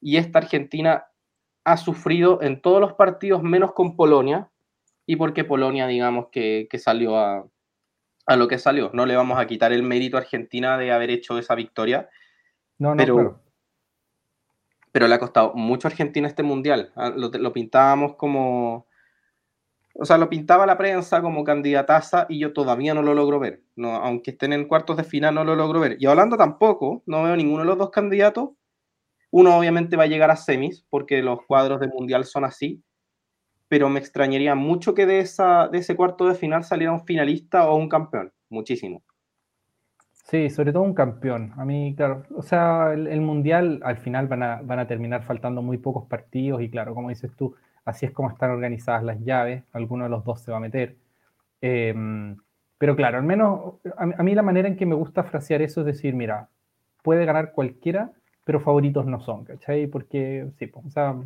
y 0.00 0.16
esta 0.16 0.38
Argentina 0.38 1.04
ha 1.64 1.76
sufrido 1.76 2.42
en 2.42 2.60
todos 2.60 2.80
los 2.80 2.94
partidos 2.94 3.42
menos 3.42 3.72
con 3.72 3.96
Polonia 3.96 4.50
y 5.06 5.16
porque 5.16 5.44
Polonia 5.44 5.86
digamos 5.86 6.28
que, 6.30 6.68
salió 6.78 7.18
a, 7.18 7.44
a, 8.26 8.36
lo 8.36 8.48
que 8.48 8.58
salió. 8.58 8.90
No 8.92 9.06
le 9.06 9.16
vamos 9.16 9.38
a 9.38 9.46
quitar 9.46 9.72
el 9.72 9.82
mérito 9.82 10.16
a 10.16 10.20
Argentina 10.20 10.78
de 10.78 10.92
haber 10.92 11.10
hecho 11.10 11.38
esa 11.38 11.54
victoria. 11.54 12.08
No, 12.78 12.94
no, 12.94 12.96
pero, 12.96 13.40
pero 14.92 15.08
le 15.08 15.14
ha 15.14 15.18
costado 15.18 15.52
mucho 15.54 15.86
a 15.86 15.90
Argentina 15.90 16.28
este 16.28 16.42
mundial. 16.42 16.92
Ah, 16.96 17.10
lo, 17.14 17.52
pintábamos 17.52 18.16
como. 18.16 18.86
O 19.94 20.04
sea, 20.04 20.16
lo 20.16 20.28
pintaba 20.28 20.66
la 20.66 20.78
prensa 20.78 21.20
como 21.20 21.44
candidataza 21.44 22.26
y 22.28 22.38
yo 22.38 22.52
todavía 22.52 22.94
no 22.94 23.02
lo 23.02 23.14
logro 23.14 23.38
ver. 23.38 23.62
No, 23.76 23.96
aunque 23.96 24.30
estén 24.30 24.52
en 24.52 24.66
cuartos 24.66 24.96
de 24.96 25.04
final, 25.04 25.34
no 25.34 25.44
lo 25.44 25.56
logro 25.56 25.80
ver. 25.80 25.96
Y 25.98 26.06
hablando 26.06 26.36
tampoco, 26.36 27.02
no 27.06 27.22
veo 27.24 27.36
ninguno 27.36 27.62
de 27.62 27.66
los 27.66 27.78
dos 27.78 27.90
candidatos. 27.90 28.50
Uno 29.30 29.56
obviamente 29.56 29.96
va 29.96 30.04
a 30.04 30.08
llegar 30.08 30.30
a 30.30 30.36
semis, 30.36 30.84
porque 30.90 31.22
los 31.22 31.44
cuadros 31.46 31.80
de 31.80 31.88
mundial 31.88 32.24
son 32.24 32.44
así. 32.44 32.82
Pero 33.68 33.88
me 33.88 34.00
extrañaría 34.00 34.54
mucho 34.54 34.94
que 34.94 35.06
de, 35.06 35.20
esa, 35.20 35.68
de 35.68 35.78
ese 35.78 35.94
cuarto 35.94 36.26
de 36.26 36.34
final 36.34 36.64
saliera 36.64 36.92
un 36.92 37.04
finalista 37.04 37.70
o 37.70 37.76
un 37.76 37.88
campeón. 37.88 38.32
Muchísimo. 38.48 39.02
Sí, 40.30 40.48
sobre 40.48 40.72
todo 40.72 40.82
un 40.82 40.94
campeón. 40.94 41.52
A 41.56 41.64
mí, 41.64 41.94
claro, 41.96 42.22
o 42.36 42.42
sea, 42.42 42.92
el, 42.92 43.20
Mundial 43.20 43.80
al 43.82 43.98
final 43.98 44.28
van 44.28 44.42
a, 44.44 44.60
van 44.62 44.78
a 44.78 44.86
terminar 44.86 45.24
faltando 45.24 45.60
muy 45.60 45.78
pocos 45.78 46.06
partidos 46.06 46.62
y 46.62 46.70
claro, 46.70 46.94
como 46.94 47.08
dices 47.08 47.32
tú, 47.36 47.56
así 47.84 48.06
es 48.06 48.12
como 48.12 48.30
están 48.30 48.50
organizadas 48.50 49.02
las 49.02 49.20
llaves, 49.24 49.64
alguno 49.72 50.04
de 50.04 50.10
los 50.10 50.24
dos 50.24 50.40
se 50.40 50.52
va 50.52 50.58
a 50.58 50.60
meter. 50.60 50.96
Em, 51.60 52.36
pero 52.78 52.96
claro, 52.96 53.18
al 53.18 53.24
menos 53.24 53.74
a, 53.96 54.22
mí 54.22 54.34
la 54.34 54.42
manera 54.42 54.68
en 54.68 54.76
que 54.76 54.86
me 54.86 54.94
gusta 54.94 55.24
frasear 55.24 55.62
eso 55.62 55.80
es 55.80 55.86
decir, 55.86 56.14
mira, 56.14 56.48
puede 57.02 57.24
ganar 57.24 57.52
cualquiera, 57.52 58.12
pero 58.44 58.60
favoritos 58.60 59.06
no 59.06 59.20
son, 59.20 59.44
¿cachai? 59.44 59.86
Porque, 59.86 60.48
sí, 60.58 60.70
o 60.72 60.90
sea, 60.90 61.16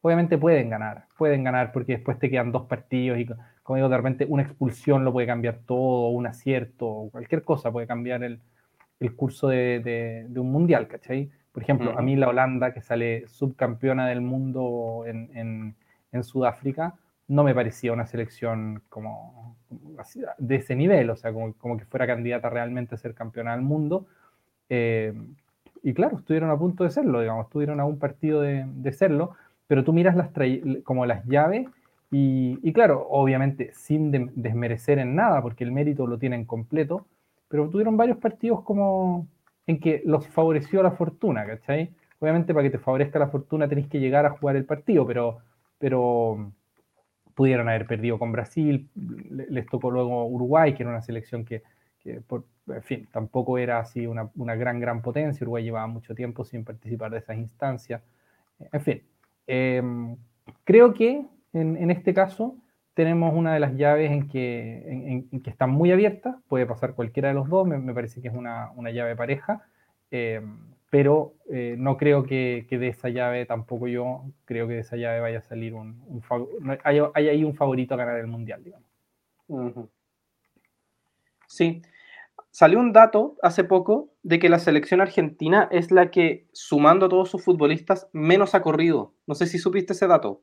obviamente 0.00 0.38
pueden 0.38 0.70
ganar, 0.70 1.06
pueden 1.16 1.44
ganar 1.44 1.72
porque 1.72 1.92
después 1.92 2.18
te 2.18 2.30
quedan 2.30 2.52
dos 2.52 2.66
partidos 2.66 3.18
y, 3.18 3.26
como 3.62 3.76
digo, 3.76 3.88
de 3.88 3.96
repente 3.96 4.26
una 4.28 4.42
expulsión 4.42 5.04
lo 5.04 5.12
puede 5.12 5.26
cambiar 5.26 5.58
todo, 5.66 6.08
un 6.08 6.26
acierto, 6.26 7.08
cualquier 7.12 7.42
cosa 7.42 7.70
puede 7.70 7.86
cambiar 7.86 8.22
el, 8.22 8.40
el 9.00 9.14
curso 9.14 9.48
de, 9.48 10.26
de, 10.28 10.40
un 10.40 10.50
mundial, 10.50 10.88
¿cachai? 10.88 11.30
Por 11.52 11.62
ejemplo, 11.62 11.98
a 11.98 12.02
mí 12.02 12.16
la 12.16 12.28
Holanda, 12.28 12.72
que 12.72 12.80
sale 12.80 13.26
subcampeona 13.26 14.06
del 14.06 14.20
mundo 14.20 15.04
en, 15.06 15.30
en, 15.34 15.74
en 16.12 16.24
Sudáfrica, 16.24 16.94
no 17.28 17.44
me 17.44 17.54
parecía 17.54 17.92
una 17.92 18.06
selección 18.06 18.82
como, 18.88 19.56
de 20.38 20.56
ese 20.56 20.74
nivel, 20.74 21.10
o 21.10 21.16
sea, 21.16 21.32
como, 21.32 21.52
como, 21.54 21.76
que 21.76 21.84
fuera 21.84 22.06
candidata 22.06 22.48
realmente 22.48 22.94
a 22.94 22.98
ser 22.98 23.14
campeona 23.14 23.52
del 23.52 23.62
mundo. 23.62 24.06
Eh, 24.70 25.12
y 25.82 25.94
claro, 25.94 26.18
estuvieron 26.18 26.50
a 26.50 26.58
punto 26.58 26.84
de 26.84 26.90
serlo, 26.90 27.20
digamos, 27.20 27.46
estuvieron 27.46 27.80
a 27.80 27.84
un 27.84 27.98
partido 27.98 28.40
de, 28.40 28.64
de 28.66 28.92
serlo, 28.92 29.34
pero 29.66 29.84
tú 29.84 29.92
miras 29.92 30.16
las 30.16 30.30
como 30.84 31.06
las 31.06 31.24
llaves 31.26 31.66
y, 32.10 32.72
claro, 32.72 33.06
obviamente 33.10 33.72
sin 33.74 34.10
desmerecer 34.34 34.98
en 34.98 35.14
nada, 35.14 35.42
porque 35.42 35.64
el 35.64 35.72
mérito 35.72 36.06
lo 36.06 36.18
tienen 36.18 36.44
completo, 36.46 37.06
pero 37.48 37.68
tuvieron 37.68 37.96
varios 37.96 38.18
partidos 38.18 38.62
como 38.62 39.28
en 39.66 39.78
que 39.78 40.02
los 40.06 40.26
favoreció 40.28 40.82
la 40.82 40.92
fortuna, 40.92 41.46
¿cachai? 41.46 41.90
Obviamente 42.18 42.54
para 42.54 42.64
que 42.64 42.70
te 42.70 42.78
favorezca 42.78 43.18
la 43.18 43.28
fortuna 43.28 43.68
tenés 43.68 43.88
que 43.88 44.00
llegar 44.00 44.24
a 44.24 44.30
jugar 44.30 44.56
el 44.56 44.64
partido, 44.64 45.06
pero, 45.06 45.38
pero 45.78 46.52
pudieron 47.34 47.68
haber 47.68 47.86
perdido 47.86 48.18
con 48.18 48.32
Brasil, 48.32 48.88
les 48.94 49.66
tocó 49.66 49.90
luego 49.90 50.26
Uruguay, 50.26 50.74
que 50.74 50.82
era 50.82 50.90
una 50.90 51.02
selección 51.02 51.44
que, 51.44 51.62
por, 52.26 52.44
en 52.74 52.82
fin, 52.82 53.08
tampoco 53.10 53.58
era 53.58 53.80
así 53.80 54.06
una, 54.06 54.30
gran, 54.56 54.80
gran 54.80 55.02
potencia, 55.02 55.44
Uruguay 55.44 55.64
llevaba 55.64 55.86
mucho 55.86 56.14
tiempo 56.14 56.44
sin 56.44 56.64
participar 56.64 57.10
de 57.10 57.18
esas 57.18 57.36
instancias, 57.36 58.02
en 58.72 58.80
fin, 58.80 59.02
Em, 59.48 60.14
creo 60.64 60.92
que 60.92 61.24
en, 61.54 61.90
este 61.90 62.12
caso 62.12 62.54
tenemos 62.92 63.34
una 63.34 63.54
de 63.54 63.60
las 63.60 63.74
llaves 63.74 64.10
en 64.10 64.28
que, 64.28 65.24
en, 65.32 65.42
están 65.46 65.70
muy 65.70 65.90
abiertas, 65.90 66.36
puede 66.48 66.66
pasar 66.66 66.94
cualquiera 66.94 67.28
de 67.28 67.34
los 67.34 67.48
dos, 67.48 67.66
me, 67.66 67.94
parece 67.94 68.20
que 68.20 68.28
es 68.28 68.34
una, 68.34 68.70
llave 68.92 69.16
pareja, 69.16 69.62
em, 70.10 70.58
pero 70.90 71.34
eh, 71.50 71.76
no 71.78 71.96
creo 71.96 72.24
que, 72.24 72.66
de 72.70 72.88
esa 72.88 73.08
llave 73.08 73.46
tampoco 73.46 73.88
yo 73.88 74.24
creo 74.44 74.68
que 74.68 74.74
de 74.74 74.80
esa 74.80 74.96
llave 74.96 75.20
vaya 75.20 75.38
a 75.38 75.42
salir 75.42 75.72
un, 75.74 76.22
hay, 76.84 77.00
hay, 77.14 77.44
un 77.44 77.54
favorito 77.54 77.94
a 77.94 77.96
ganar 77.96 78.18
el 78.18 78.26
mundial, 78.26 78.62
digamos. 78.62 78.86
Sí, 81.46 81.80
Salió 82.58 82.80
un 82.80 82.92
dato 82.92 83.36
hace 83.40 83.62
poco 83.62 84.16
de 84.24 84.40
que 84.40 84.48
la 84.48 84.58
selección 84.58 85.00
argentina 85.00 85.68
es 85.70 85.92
la 85.92 86.10
que, 86.10 86.48
sumando 86.52 87.06
a 87.06 87.08
todos 87.08 87.30
sus 87.30 87.44
futbolistas, 87.44 88.08
menos 88.12 88.56
ha 88.56 88.62
corrido. 88.62 89.14
No 89.28 89.36
sé 89.36 89.46
si 89.46 89.60
supiste 89.60 89.92
ese 89.92 90.08
dato. 90.08 90.42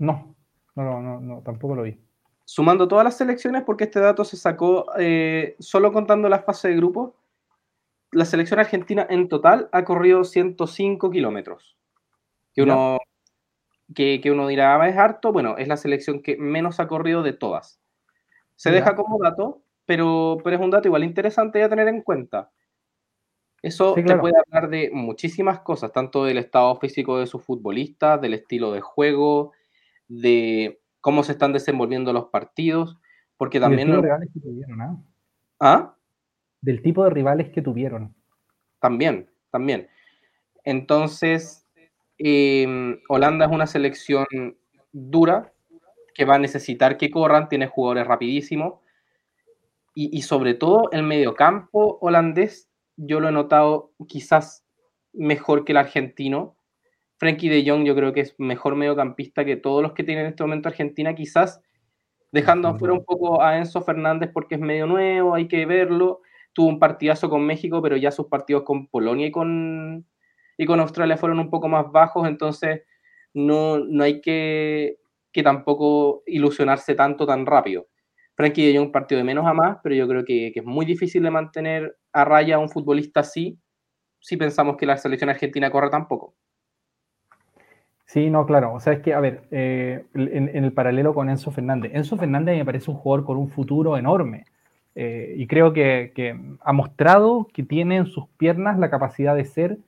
No, 0.00 0.34
no, 0.74 1.00
no, 1.00 1.20
no, 1.20 1.40
tampoco 1.42 1.76
lo 1.76 1.84
vi. 1.84 2.00
Sumando 2.44 2.88
todas 2.88 3.04
las 3.04 3.16
selecciones, 3.16 3.62
porque 3.62 3.84
este 3.84 4.00
dato 4.00 4.24
se 4.24 4.36
sacó 4.36 4.86
eh, 4.98 5.54
solo 5.60 5.92
contando 5.92 6.28
la 6.28 6.40
fase 6.40 6.66
de 6.66 6.74
grupo, 6.74 7.14
la 8.10 8.24
selección 8.24 8.58
argentina 8.58 9.06
en 9.08 9.28
total 9.28 9.68
ha 9.70 9.84
corrido 9.84 10.24
105 10.24 11.12
kilómetros. 11.12 11.76
Que 12.54 12.62
uno, 12.62 12.98
que, 13.94 14.20
uno 14.32 14.48
dirá, 14.48 14.82
ah, 14.82 14.88
es 14.88 14.96
harto. 14.96 15.30
Bueno, 15.30 15.58
es 15.58 15.68
la 15.68 15.76
selección 15.76 16.22
que 16.22 16.36
menos 16.36 16.80
ha 16.80 16.88
corrido 16.88 17.22
de 17.22 17.34
todas. 17.34 17.80
Se 18.56 18.72
deja 18.72 18.96
como 18.96 19.22
dato 19.22 19.63
pero, 19.86 20.38
pero 20.42 20.56
es 20.56 20.62
un 20.62 20.70
dato 20.70 20.88
igual 20.88 21.04
interesante 21.04 21.62
a 21.62 21.68
tener 21.68 21.88
en 21.88 22.02
cuenta. 22.02 22.50
Eso 23.62 23.94
te 23.94 24.16
puede 24.16 24.34
hablar 24.38 24.68
de 24.68 24.90
muchísimas 24.92 25.60
cosas, 25.60 25.90
tanto 25.90 26.26
del 26.26 26.36
estado 26.36 26.76
físico 26.76 27.18
de 27.18 27.26
sus 27.26 27.42
futbolistas, 27.42 28.20
del 28.20 28.34
estilo 28.34 28.72
de 28.72 28.82
juego, 28.82 29.52
de 30.06 30.82
cómo 31.00 31.22
se 31.22 31.32
están 31.32 31.54
desenvolviendo 31.54 32.12
los 32.12 32.26
partidos, 32.26 32.98
porque 33.38 33.60
también... 33.60 33.88
Del 33.88 33.96
tipo 33.96 34.02
de 34.02 34.08
rivales 34.08 34.30
que 34.34 34.40
tuvieron, 34.40 34.82
¿ah? 34.82 34.96
¿Ah? 35.60 35.96
Del 36.60 36.82
tipo 36.82 37.04
de 37.04 37.10
rivales 37.10 37.50
que 37.50 37.62
tuvieron. 37.62 38.14
También, 38.80 39.30
también. 39.50 39.88
Entonces, 40.64 41.66
em, 42.18 43.00
Holanda 43.08 43.46
es 43.46 43.50
una 43.50 43.66
selección 43.66 44.26
dura, 44.92 45.54
que 46.14 46.26
va 46.26 46.34
a 46.34 46.38
necesitar 46.38 46.98
que 46.98 47.10
corran, 47.10 47.48
tiene 47.48 47.66
jugadores 47.66 48.06
rapidísimos, 48.06 48.83
y, 49.94 50.22
sobre 50.22 50.54
todo 50.54 50.90
el 50.90 51.04
mediocampo 51.04 51.98
holandés, 52.00 52.68
yo 52.96 53.20
lo 53.20 53.28
he 53.28 53.32
notado 53.32 53.92
quizás 54.08 54.66
mejor 55.12 55.64
que 55.64 55.72
el 55.72 55.78
argentino. 55.78 56.56
Frankie 57.18 57.48
de 57.48 57.64
Jong 57.68 57.84
yo 57.84 57.94
creo 57.94 58.12
que 58.12 58.20
es 58.20 58.34
mejor 58.38 58.74
mediocampista 58.74 59.44
que 59.44 59.56
todos 59.56 59.82
los 59.82 59.92
que 59.92 60.02
tiene 60.02 60.22
en 60.22 60.26
este 60.28 60.42
momento 60.42 60.68
Argentina, 60.68 61.14
quizás 61.14 61.60
dejando 62.32 62.66
afuera 62.66 62.92
un 62.92 63.04
poco 63.04 63.40
a 63.40 63.56
Enzo 63.56 63.82
Fernández 63.82 64.30
porque 64.34 64.56
es 64.56 64.60
medio 64.60 64.86
nuevo, 64.86 65.34
hay 65.36 65.46
que 65.46 65.64
verlo. 65.64 66.20
Tuvo 66.52 66.68
un 66.68 66.80
partidazo 66.80 67.30
con 67.30 67.46
México, 67.46 67.80
pero 67.80 67.96
ya 67.96 68.10
sus 68.10 68.26
partidos 68.26 68.64
con 68.64 68.88
Polonia 68.88 69.28
y 69.28 69.30
con, 69.30 70.06
y 70.58 70.66
con 70.66 70.80
Australia 70.80 71.16
fueron 71.16 71.38
un 71.38 71.50
poco 71.50 71.68
más 71.68 71.90
bajos, 71.92 72.26
entonces 72.26 72.82
no, 73.32 73.78
no 73.78 74.02
hay 74.02 74.20
que, 74.20 74.98
que 75.32 75.44
tampoco 75.44 76.24
ilusionarse 76.26 76.96
tanto 76.96 77.26
tan 77.26 77.46
rápido. 77.46 77.86
Frankie 78.34 78.66
de 78.72 78.78
Jong 78.78 78.90
partido 78.90 79.18
de 79.18 79.24
menos 79.24 79.46
a 79.46 79.52
más, 79.52 79.78
pero 79.82 79.94
yo 79.94 80.08
creo 80.08 80.24
que, 80.24 80.52
es 80.54 80.64
muy 80.64 80.84
difícil 80.84 81.22
de 81.22 81.30
mantener 81.30 81.96
a 82.12 82.24
raya 82.24 82.56
a 82.56 82.58
un 82.58 82.68
futbolista 82.68 83.20
así 83.20 83.58
si 84.20 84.36
pensamos 84.36 84.76
que 84.76 84.86
la 84.86 84.96
selección 84.96 85.30
argentina 85.30 85.70
corre 85.70 85.90
tan 85.90 86.08
poco. 86.08 86.34
Sí, 88.06 88.30
no, 88.30 88.46
claro. 88.46 88.72
O 88.72 88.80
sea, 88.80 88.94
es 88.94 89.00
que, 89.00 89.12
a 89.12 89.20
ver, 89.20 89.42
eh, 89.50 90.04
en, 90.14 90.64
el 90.64 90.72
paralelo 90.72 91.14
con 91.14 91.28
Enzo 91.28 91.50
Fernández, 91.50 91.92
Enzo 91.94 92.16
Fernández 92.16 92.56
me 92.56 92.64
parece 92.64 92.90
un 92.90 92.96
jugador 92.96 93.24
con 93.24 93.36
un 93.36 93.48
futuro 93.48 93.96
enorme. 93.96 94.44
Eh, 94.94 95.34
y 95.36 95.46
creo 95.46 95.72
que, 95.72 96.36
ha 96.60 96.72
mostrado 96.72 97.48
que 97.52 97.62
tiene 97.62 97.96
en 97.96 98.06
sus 98.06 98.28
piernas 98.36 98.78
la 98.78 98.90
capacidad 98.90 99.34
de 99.34 99.44
ser 99.44 99.78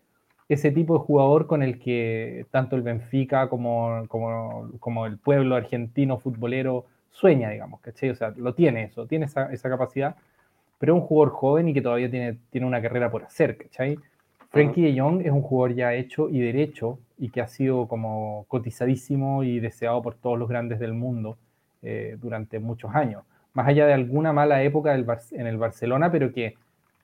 ese 0.48 0.70
tipo 0.70 0.98
de 0.98 1.04
jugador 1.04 1.46
con 1.46 1.62
el 1.62 1.78
que 1.78 2.46
tanto 2.50 2.76
el 2.76 2.82
Benfica 2.82 3.48
como, 3.48 4.04
como, 4.08 4.70
como 4.80 5.06
el 5.06 5.18
pueblo 5.18 5.56
argentino 5.56 6.18
futbolero 6.18 6.86
sueña, 7.16 7.48
digamos, 7.50 7.80
¿cachai? 7.80 8.10
O 8.10 8.14
sea, 8.14 8.32
lo 8.36 8.54
tiene 8.54 8.84
eso, 8.84 9.06
tiene 9.06 9.24
esa, 9.24 9.68
capacidad, 9.70 10.16
pero 10.78 10.94
es 10.94 11.00
un 11.00 11.06
jugador 11.06 11.32
joven 11.32 11.68
y 11.68 11.74
que 11.74 11.80
todavía 11.80 12.10
tiene, 12.10 12.38
tiene 12.50 12.66
una 12.66 12.82
carrera 12.82 13.10
por 13.10 13.24
hacer, 13.24 13.56
¿cachai? 13.56 13.98
Frankie 14.50 14.82
de 14.82 15.00
Jong 15.00 15.22
es 15.22 15.32
un 15.32 15.42
jugador 15.42 15.74
ya 15.74 15.94
hecho 15.94 16.28
y 16.28 16.40
derecho 16.40 16.98
y 17.18 17.30
que 17.30 17.40
ha 17.40 17.48
sido 17.48 17.88
como 17.88 18.44
cotizadísimo 18.48 19.42
y 19.44 19.60
deseado 19.60 20.02
por 20.02 20.14
todos 20.14 20.38
los 20.38 20.48
grandes 20.48 20.78
del 20.78 20.92
mundo 20.92 21.38
eh, 21.82 22.16
durante 22.20 22.58
muchos 22.58 22.94
años. 22.94 23.24
Más 23.54 23.66
allá 23.66 23.86
de 23.86 23.94
alguna 23.94 24.34
mala 24.34 24.62
época 24.62 24.94
en 24.94 25.46
el 25.46 25.56
Barcelona, 25.56 26.12
pero 26.12 26.32
que 26.32 26.54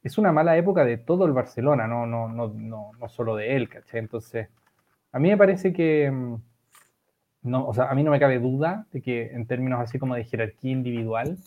es 0.02 0.18
una 0.18 0.32
mala 0.32 0.56
época 0.58 0.84
de 0.84 0.98
todo 0.98 1.24
el 1.24 1.32
Barcelona, 1.32 1.86
no, 1.86 2.06
no, 2.06 2.28
no, 2.28 2.48
no, 2.48 2.90
no 2.98 3.08
solo 3.08 3.36
de 3.36 3.56
él, 3.56 3.68
¿cachai? 3.70 4.00
Entonces, 4.00 4.48
a 5.12 5.18
mí 5.18 5.30
me 5.30 5.36
parece 5.38 5.72
que, 5.72 6.10
mm, 6.10 6.34
no, 7.42 7.66
o 7.66 7.74
sea, 7.74 7.90
a 7.90 7.94
mí 7.94 8.04
no 8.04 8.10
me 8.10 8.20
cabe 8.20 8.38
duda 8.38 8.86
de 8.92 9.02
que 9.02 9.32
en 9.32 9.46
términos 9.46 9.80
así 9.80 9.98
como 9.98 10.14
de 10.14 10.24
jerarquía 10.24 10.72
individual, 10.72 11.38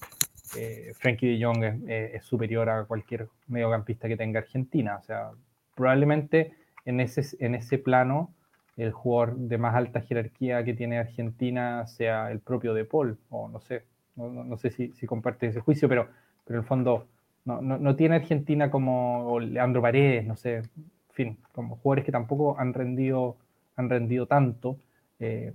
eh, 0.57 0.93
Frankie 0.95 1.27
de 1.27 1.43
Jong 1.43 1.63
es, 1.87 2.23
superior 2.23 2.69
a 2.69 2.83
cualquier 2.85 3.27
mediocampista 3.47 4.07
que 4.07 4.17
tenga 4.17 4.39
Argentina. 4.39 4.97
O 4.97 5.03
sea, 5.03 5.31
probablemente 5.73 6.53
en 6.85 6.99
ese, 6.99 7.23
en 7.43 7.55
ese 7.55 7.77
plano 7.77 8.33
el 8.77 8.91
jugador 8.91 9.37
de 9.37 9.57
más 9.57 9.73
alta 9.75 10.01
jerarquía 10.01 10.63
que 10.65 10.73
tiene 10.73 10.99
Argentina 10.99 11.87
sea 11.87 12.29
el 12.31 12.39
propio 12.41 12.73
De 12.73 12.83
Paul, 12.83 13.17
o 13.29 13.47
no 13.47 13.61
sé, 13.61 13.83
no, 14.17 14.57
sé 14.57 14.71
si, 14.71 14.91
comparte 15.05 15.47
ese 15.47 15.61
juicio, 15.61 15.87
pero, 15.87 16.09
pero 16.45 16.59
en 16.59 16.63
el 16.63 16.67
fondo 16.67 17.07
no, 17.45 17.61
no, 17.61 17.95
tiene 17.95 18.15
Argentina 18.15 18.69
como 18.69 19.39
Leandro 19.39 19.81
Paredes, 19.81 20.25
no 20.25 20.35
sé, 20.35 20.57
en 20.57 20.69
fin, 21.11 21.37
como 21.53 21.77
jugadores 21.77 22.03
que 22.03 22.11
tampoco 22.11 22.59
han 22.59 22.73
rendido, 22.73 23.37
han 23.77 23.89
rendido 23.89 24.25
tanto. 24.25 24.77
Eh, 25.19 25.53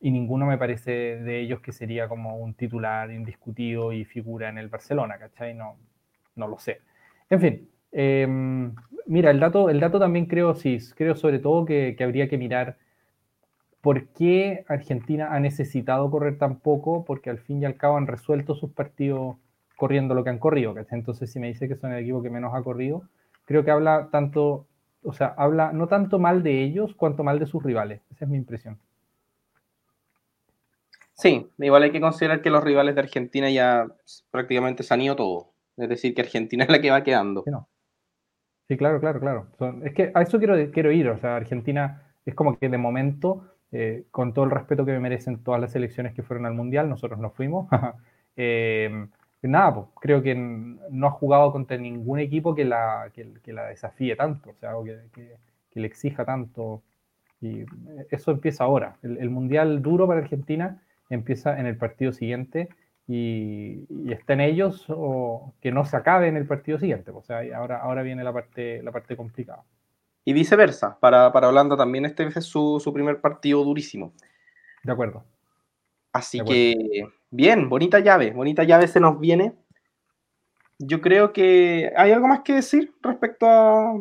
y 0.00 0.10
ninguno 0.10 0.46
me 0.46 0.58
parece 0.58 0.90
de 0.90 1.40
ellos 1.40 1.60
que 1.60 1.72
sería 1.72 2.08
como 2.08 2.36
un 2.36 2.54
titular 2.54 3.10
indiscutido 3.10 3.92
y 3.92 4.04
figura 4.04 4.48
en 4.48 4.58
el 4.58 4.68
Barcelona, 4.68 5.18
¿cachai? 5.18 5.54
No, 5.54 5.76
no 6.36 6.48
lo 6.48 6.58
sé. 6.58 6.80
En 7.30 7.40
fin, 7.40 7.68
em, 7.92 8.74
mira, 9.06 9.30
el 9.30 9.40
dato, 9.40 9.70
el 9.70 9.80
dato 9.80 9.98
también 9.98 10.26
creo, 10.26 10.54
sí, 10.54 10.78
creo 10.96 11.14
sobre 11.16 11.38
todo 11.38 11.64
que, 11.64 11.96
habría 12.00 12.28
que 12.28 12.38
mirar 12.38 12.76
por 13.80 14.08
qué 14.08 14.64
Argentina 14.68 15.34
ha 15.34 15.40
necesitado 15.40 16.10
correr 16.10 16.38
tan 16.38 16.60
poco, 16.60 17.04
porque 17.04 17.30
al 17.30 17.38
fin 17.38 17.62
y 17.62 17.64
al 17.64 17.76
cabo 17.76 17.96
han 17.96 18.06
resuelto 18.06 18.54
sus 18.54 18.70
partidos 18.72 19.36
corriendo 19.76 20.14
lo 20.14 20.22
que 20.24 20.30
han 20.30 20.38
corrido. 20.38 20.74
Entonces, 20.90 21.32
si 21.32 21.40
me 21.40 21.48
dice 21.48 21.68
que 21.68 21.74
son 21.76 21.92
el 21.92 22.02
equipo 22.02 22.22
que 22.22 22.30
menos 22.30 22.54
ha 22.54 22.62
corrido, 22.62 23.02
creo 23.44 23.64
que 23.64 23.72
habla 23.72 24.08
tanto, 24.12 24.66
o 25.02 25.12
sea, 25.12 25.34
habla 25.36 25.72
no 25.72 25.88
tanto 25.88 26.18
mal 26.20 26.42
de 26.44 26.62
ellos 26.62 26.94
cuanto 26.94 27.24
mal 27.24 27.38
de 27.40 27.46
sus 27.46 27.62
rivales. 27.62 28.00
Esa 28.12 28.24
es 28.26 28.30
mi 28.30 28.36
impresión. 28.36 28.78
Sí, 31.14 31.46
igual 31.58 31.82
hay 31.82 31.92
que 31.92 32.00
considerar 32.00 32.42
que 32.42 32.50
los 32.50 32.64
rivales 32.64 32.94
de 32.94 33.02
Argentina 33.02 33.50
ya 33.50 33.86
prácticamente 34.30 34.82
se 34.82 34.94
han 34.94 35.02
ido 35.02 35.16
todos. 35.16 35.46
Es 35.76 35.88
decir, 35.88 36.14
que 36.14 36.22
Argentina 36.22 36.64
es 36.64 36.70
la 36.70 36.80
que 36.80 36.90
va 36.90 37.02
quedando. 37.02 37.44
Sí, 38.68 38.76
claro, 38.76 39.00
claro, 39.00 39.20
claro. 39.20 39.48
es 39.84 39.92
que 39.94 40.12
a 40.14 40.22
eso 40.22 40.38
quiero, 40.38 40.56
quiero 40.72 40.92
ir. 40.92 41.08
O 41.08 41.18
sea, 41.18 41.36
Argentina 41.36 42.02
es 42.24 42.34
como 42.34 42.58
que 42.58 42.68
de 42.68 42.78
momento, 42.78 43.44
eh, 43.70 44.04
con 44.10 44.32
todo 44.32 44.44
el 44.44 44.50
respeto 44.50 44.84
que 44.84 44.92
me 44.92 45.00
merecen 45.00 45.42
todas 45.42 45.60
las 45.60 45.72
selecciones 45.72 46.14
que 46.14 46.22
fueron 46.22 46.46
al 46.46 46.54
Mundial, 46.54 46.88
nosotros 46.88 47.18
nos 47.18 47.34
fuimos. 47.34 47.68
eh, 48.36 49.06
nada, 49.42 49.74
pues, 49.74 49.86
creo 50.00 50.22
que 50.22 50.34
no 50.34 51.06
ha 51.06 51.10
jugado 51.10 51.52
contra 51.52 51.76
ningún 51.76 52.20
equipo 52.20 52.54
que 52.54 52.64
la, 52.64 53.10
que, 53.12 53.52
la 53.52 53.66
desafíe 53.66 54.16
tanto, 54.16 54.50
o 54.50 54.54
sea, 54.54 54.72
que, 54.84 55.36
que, 55.70 55.80
le 55.80 55.86
exija 55.86 56.24
tanto. 56.24 56.82
Y 57.40 57.64
eso 58.10 58.30
empieza 58.30 58.64
ahora. 58.64 58.96
El, 59.02 59.30
Mundial 59.30 59.82
duro 59.82 60.06
para 60.06 60.20
Argentina 60.20 60.80
empieza 61.14 61.58
en 61.58 61.66
el 61.66 61.76
partido 61.76 62.12
siguiente 62.12 62.68
y, 63.06 63.84
y, 63.88 64.12
está 64.12 64.32
en 64.34 64.40
ellos 64.40 64.86
o 64.88 65.54
que 65.60 65.72
no 65.72 65.84
se 65.84 65.96
acabe 65.96 66.28
en 66.28 66.36
el 66.36 66.46
partido 66.46 66.78
siguiente. 66.78 67.10
O 67.10 67.22
sea, 67.22 67.42
ahora, 67.56 67.78
ahora 67.78 68.02
viene 68.02 68.24
la 68.24 68.32
parte, 68.32 68.82
la 68.82 68.92
parte 68.92 69.16
complicada. 69.16 69.64
Y 70.24 70.32
viceversa, 70.32 70.98
para, 71.00 71.32
para 71.32 71.48
Holanda 71.48 71.76
también 71.76 72.04
este 72.04 72.24
es 72.24 72.44
su, 72.44 72.80
su 72.82 72.92
primer 72.92 73.20
partido 73.20 73.64
durísimo. 73.64 74.12
De 74.84 74.92
acuerdo. 74.92 75.24
Así 76.12 76.40
que, 76.44 77.08
bien, 77.30 77.68
bonita 77.68 77.98
llave, 77.98 78.32
bonita 78.32 78.64
llave 78.64 78.86
se 78.86 79.00
nos 79.00 79.18
viene. 79.18 79.54
Yo 80.78 81.00
creo 81.00 81.32
que 81.32 81.92
hay 81.96 82.12
algo 82.12 82.28
más 82.28 82.40
que 82.40 82.54
decir 82.54 82.92
respecto 83.02 83.46
a. 83.48 83.94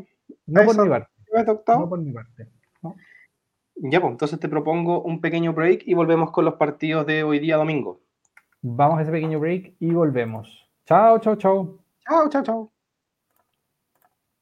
No, 0.46 0.66
por, 0.66 0.84
mi 0.84 0.90
parte. 0.90 1.10
no 1.68 1.90
por 1.90 2.00
mi 2.00 2.12
parte. 2.12 2.48
Ya, 3.76 4.00
pues 4.00 4.12
entonces 4.12 4.40
te 4.40 4.50
propongo 4.50 5.02
un 5.02 5.22
pequeño 5.22 5.54
break 5.54 5.84
y 5.86 5.94
volvemos 5.94 6.32
con 6.32 6.46
los 6.46 6.56
partidos 6.56 7.06
de 7.06 7.24
hoy 7.24 7.40
día 7.40 7.58
domingo. 7.58 8.02
Vamos 8.62 9.00
a 9.00 9.02
ese 9.02 9.12
pequeño 9.12 9.40
break 9.40 9.76
y 9.80 9.92
volvemos. 9.92 10.48
Chao, 10.86 11.20
chao, 11.20 11.36
chao. 11.36 11.80
Chao, 12.08 12.30
chao, 12.30 12.44
chao. 12.44 12.72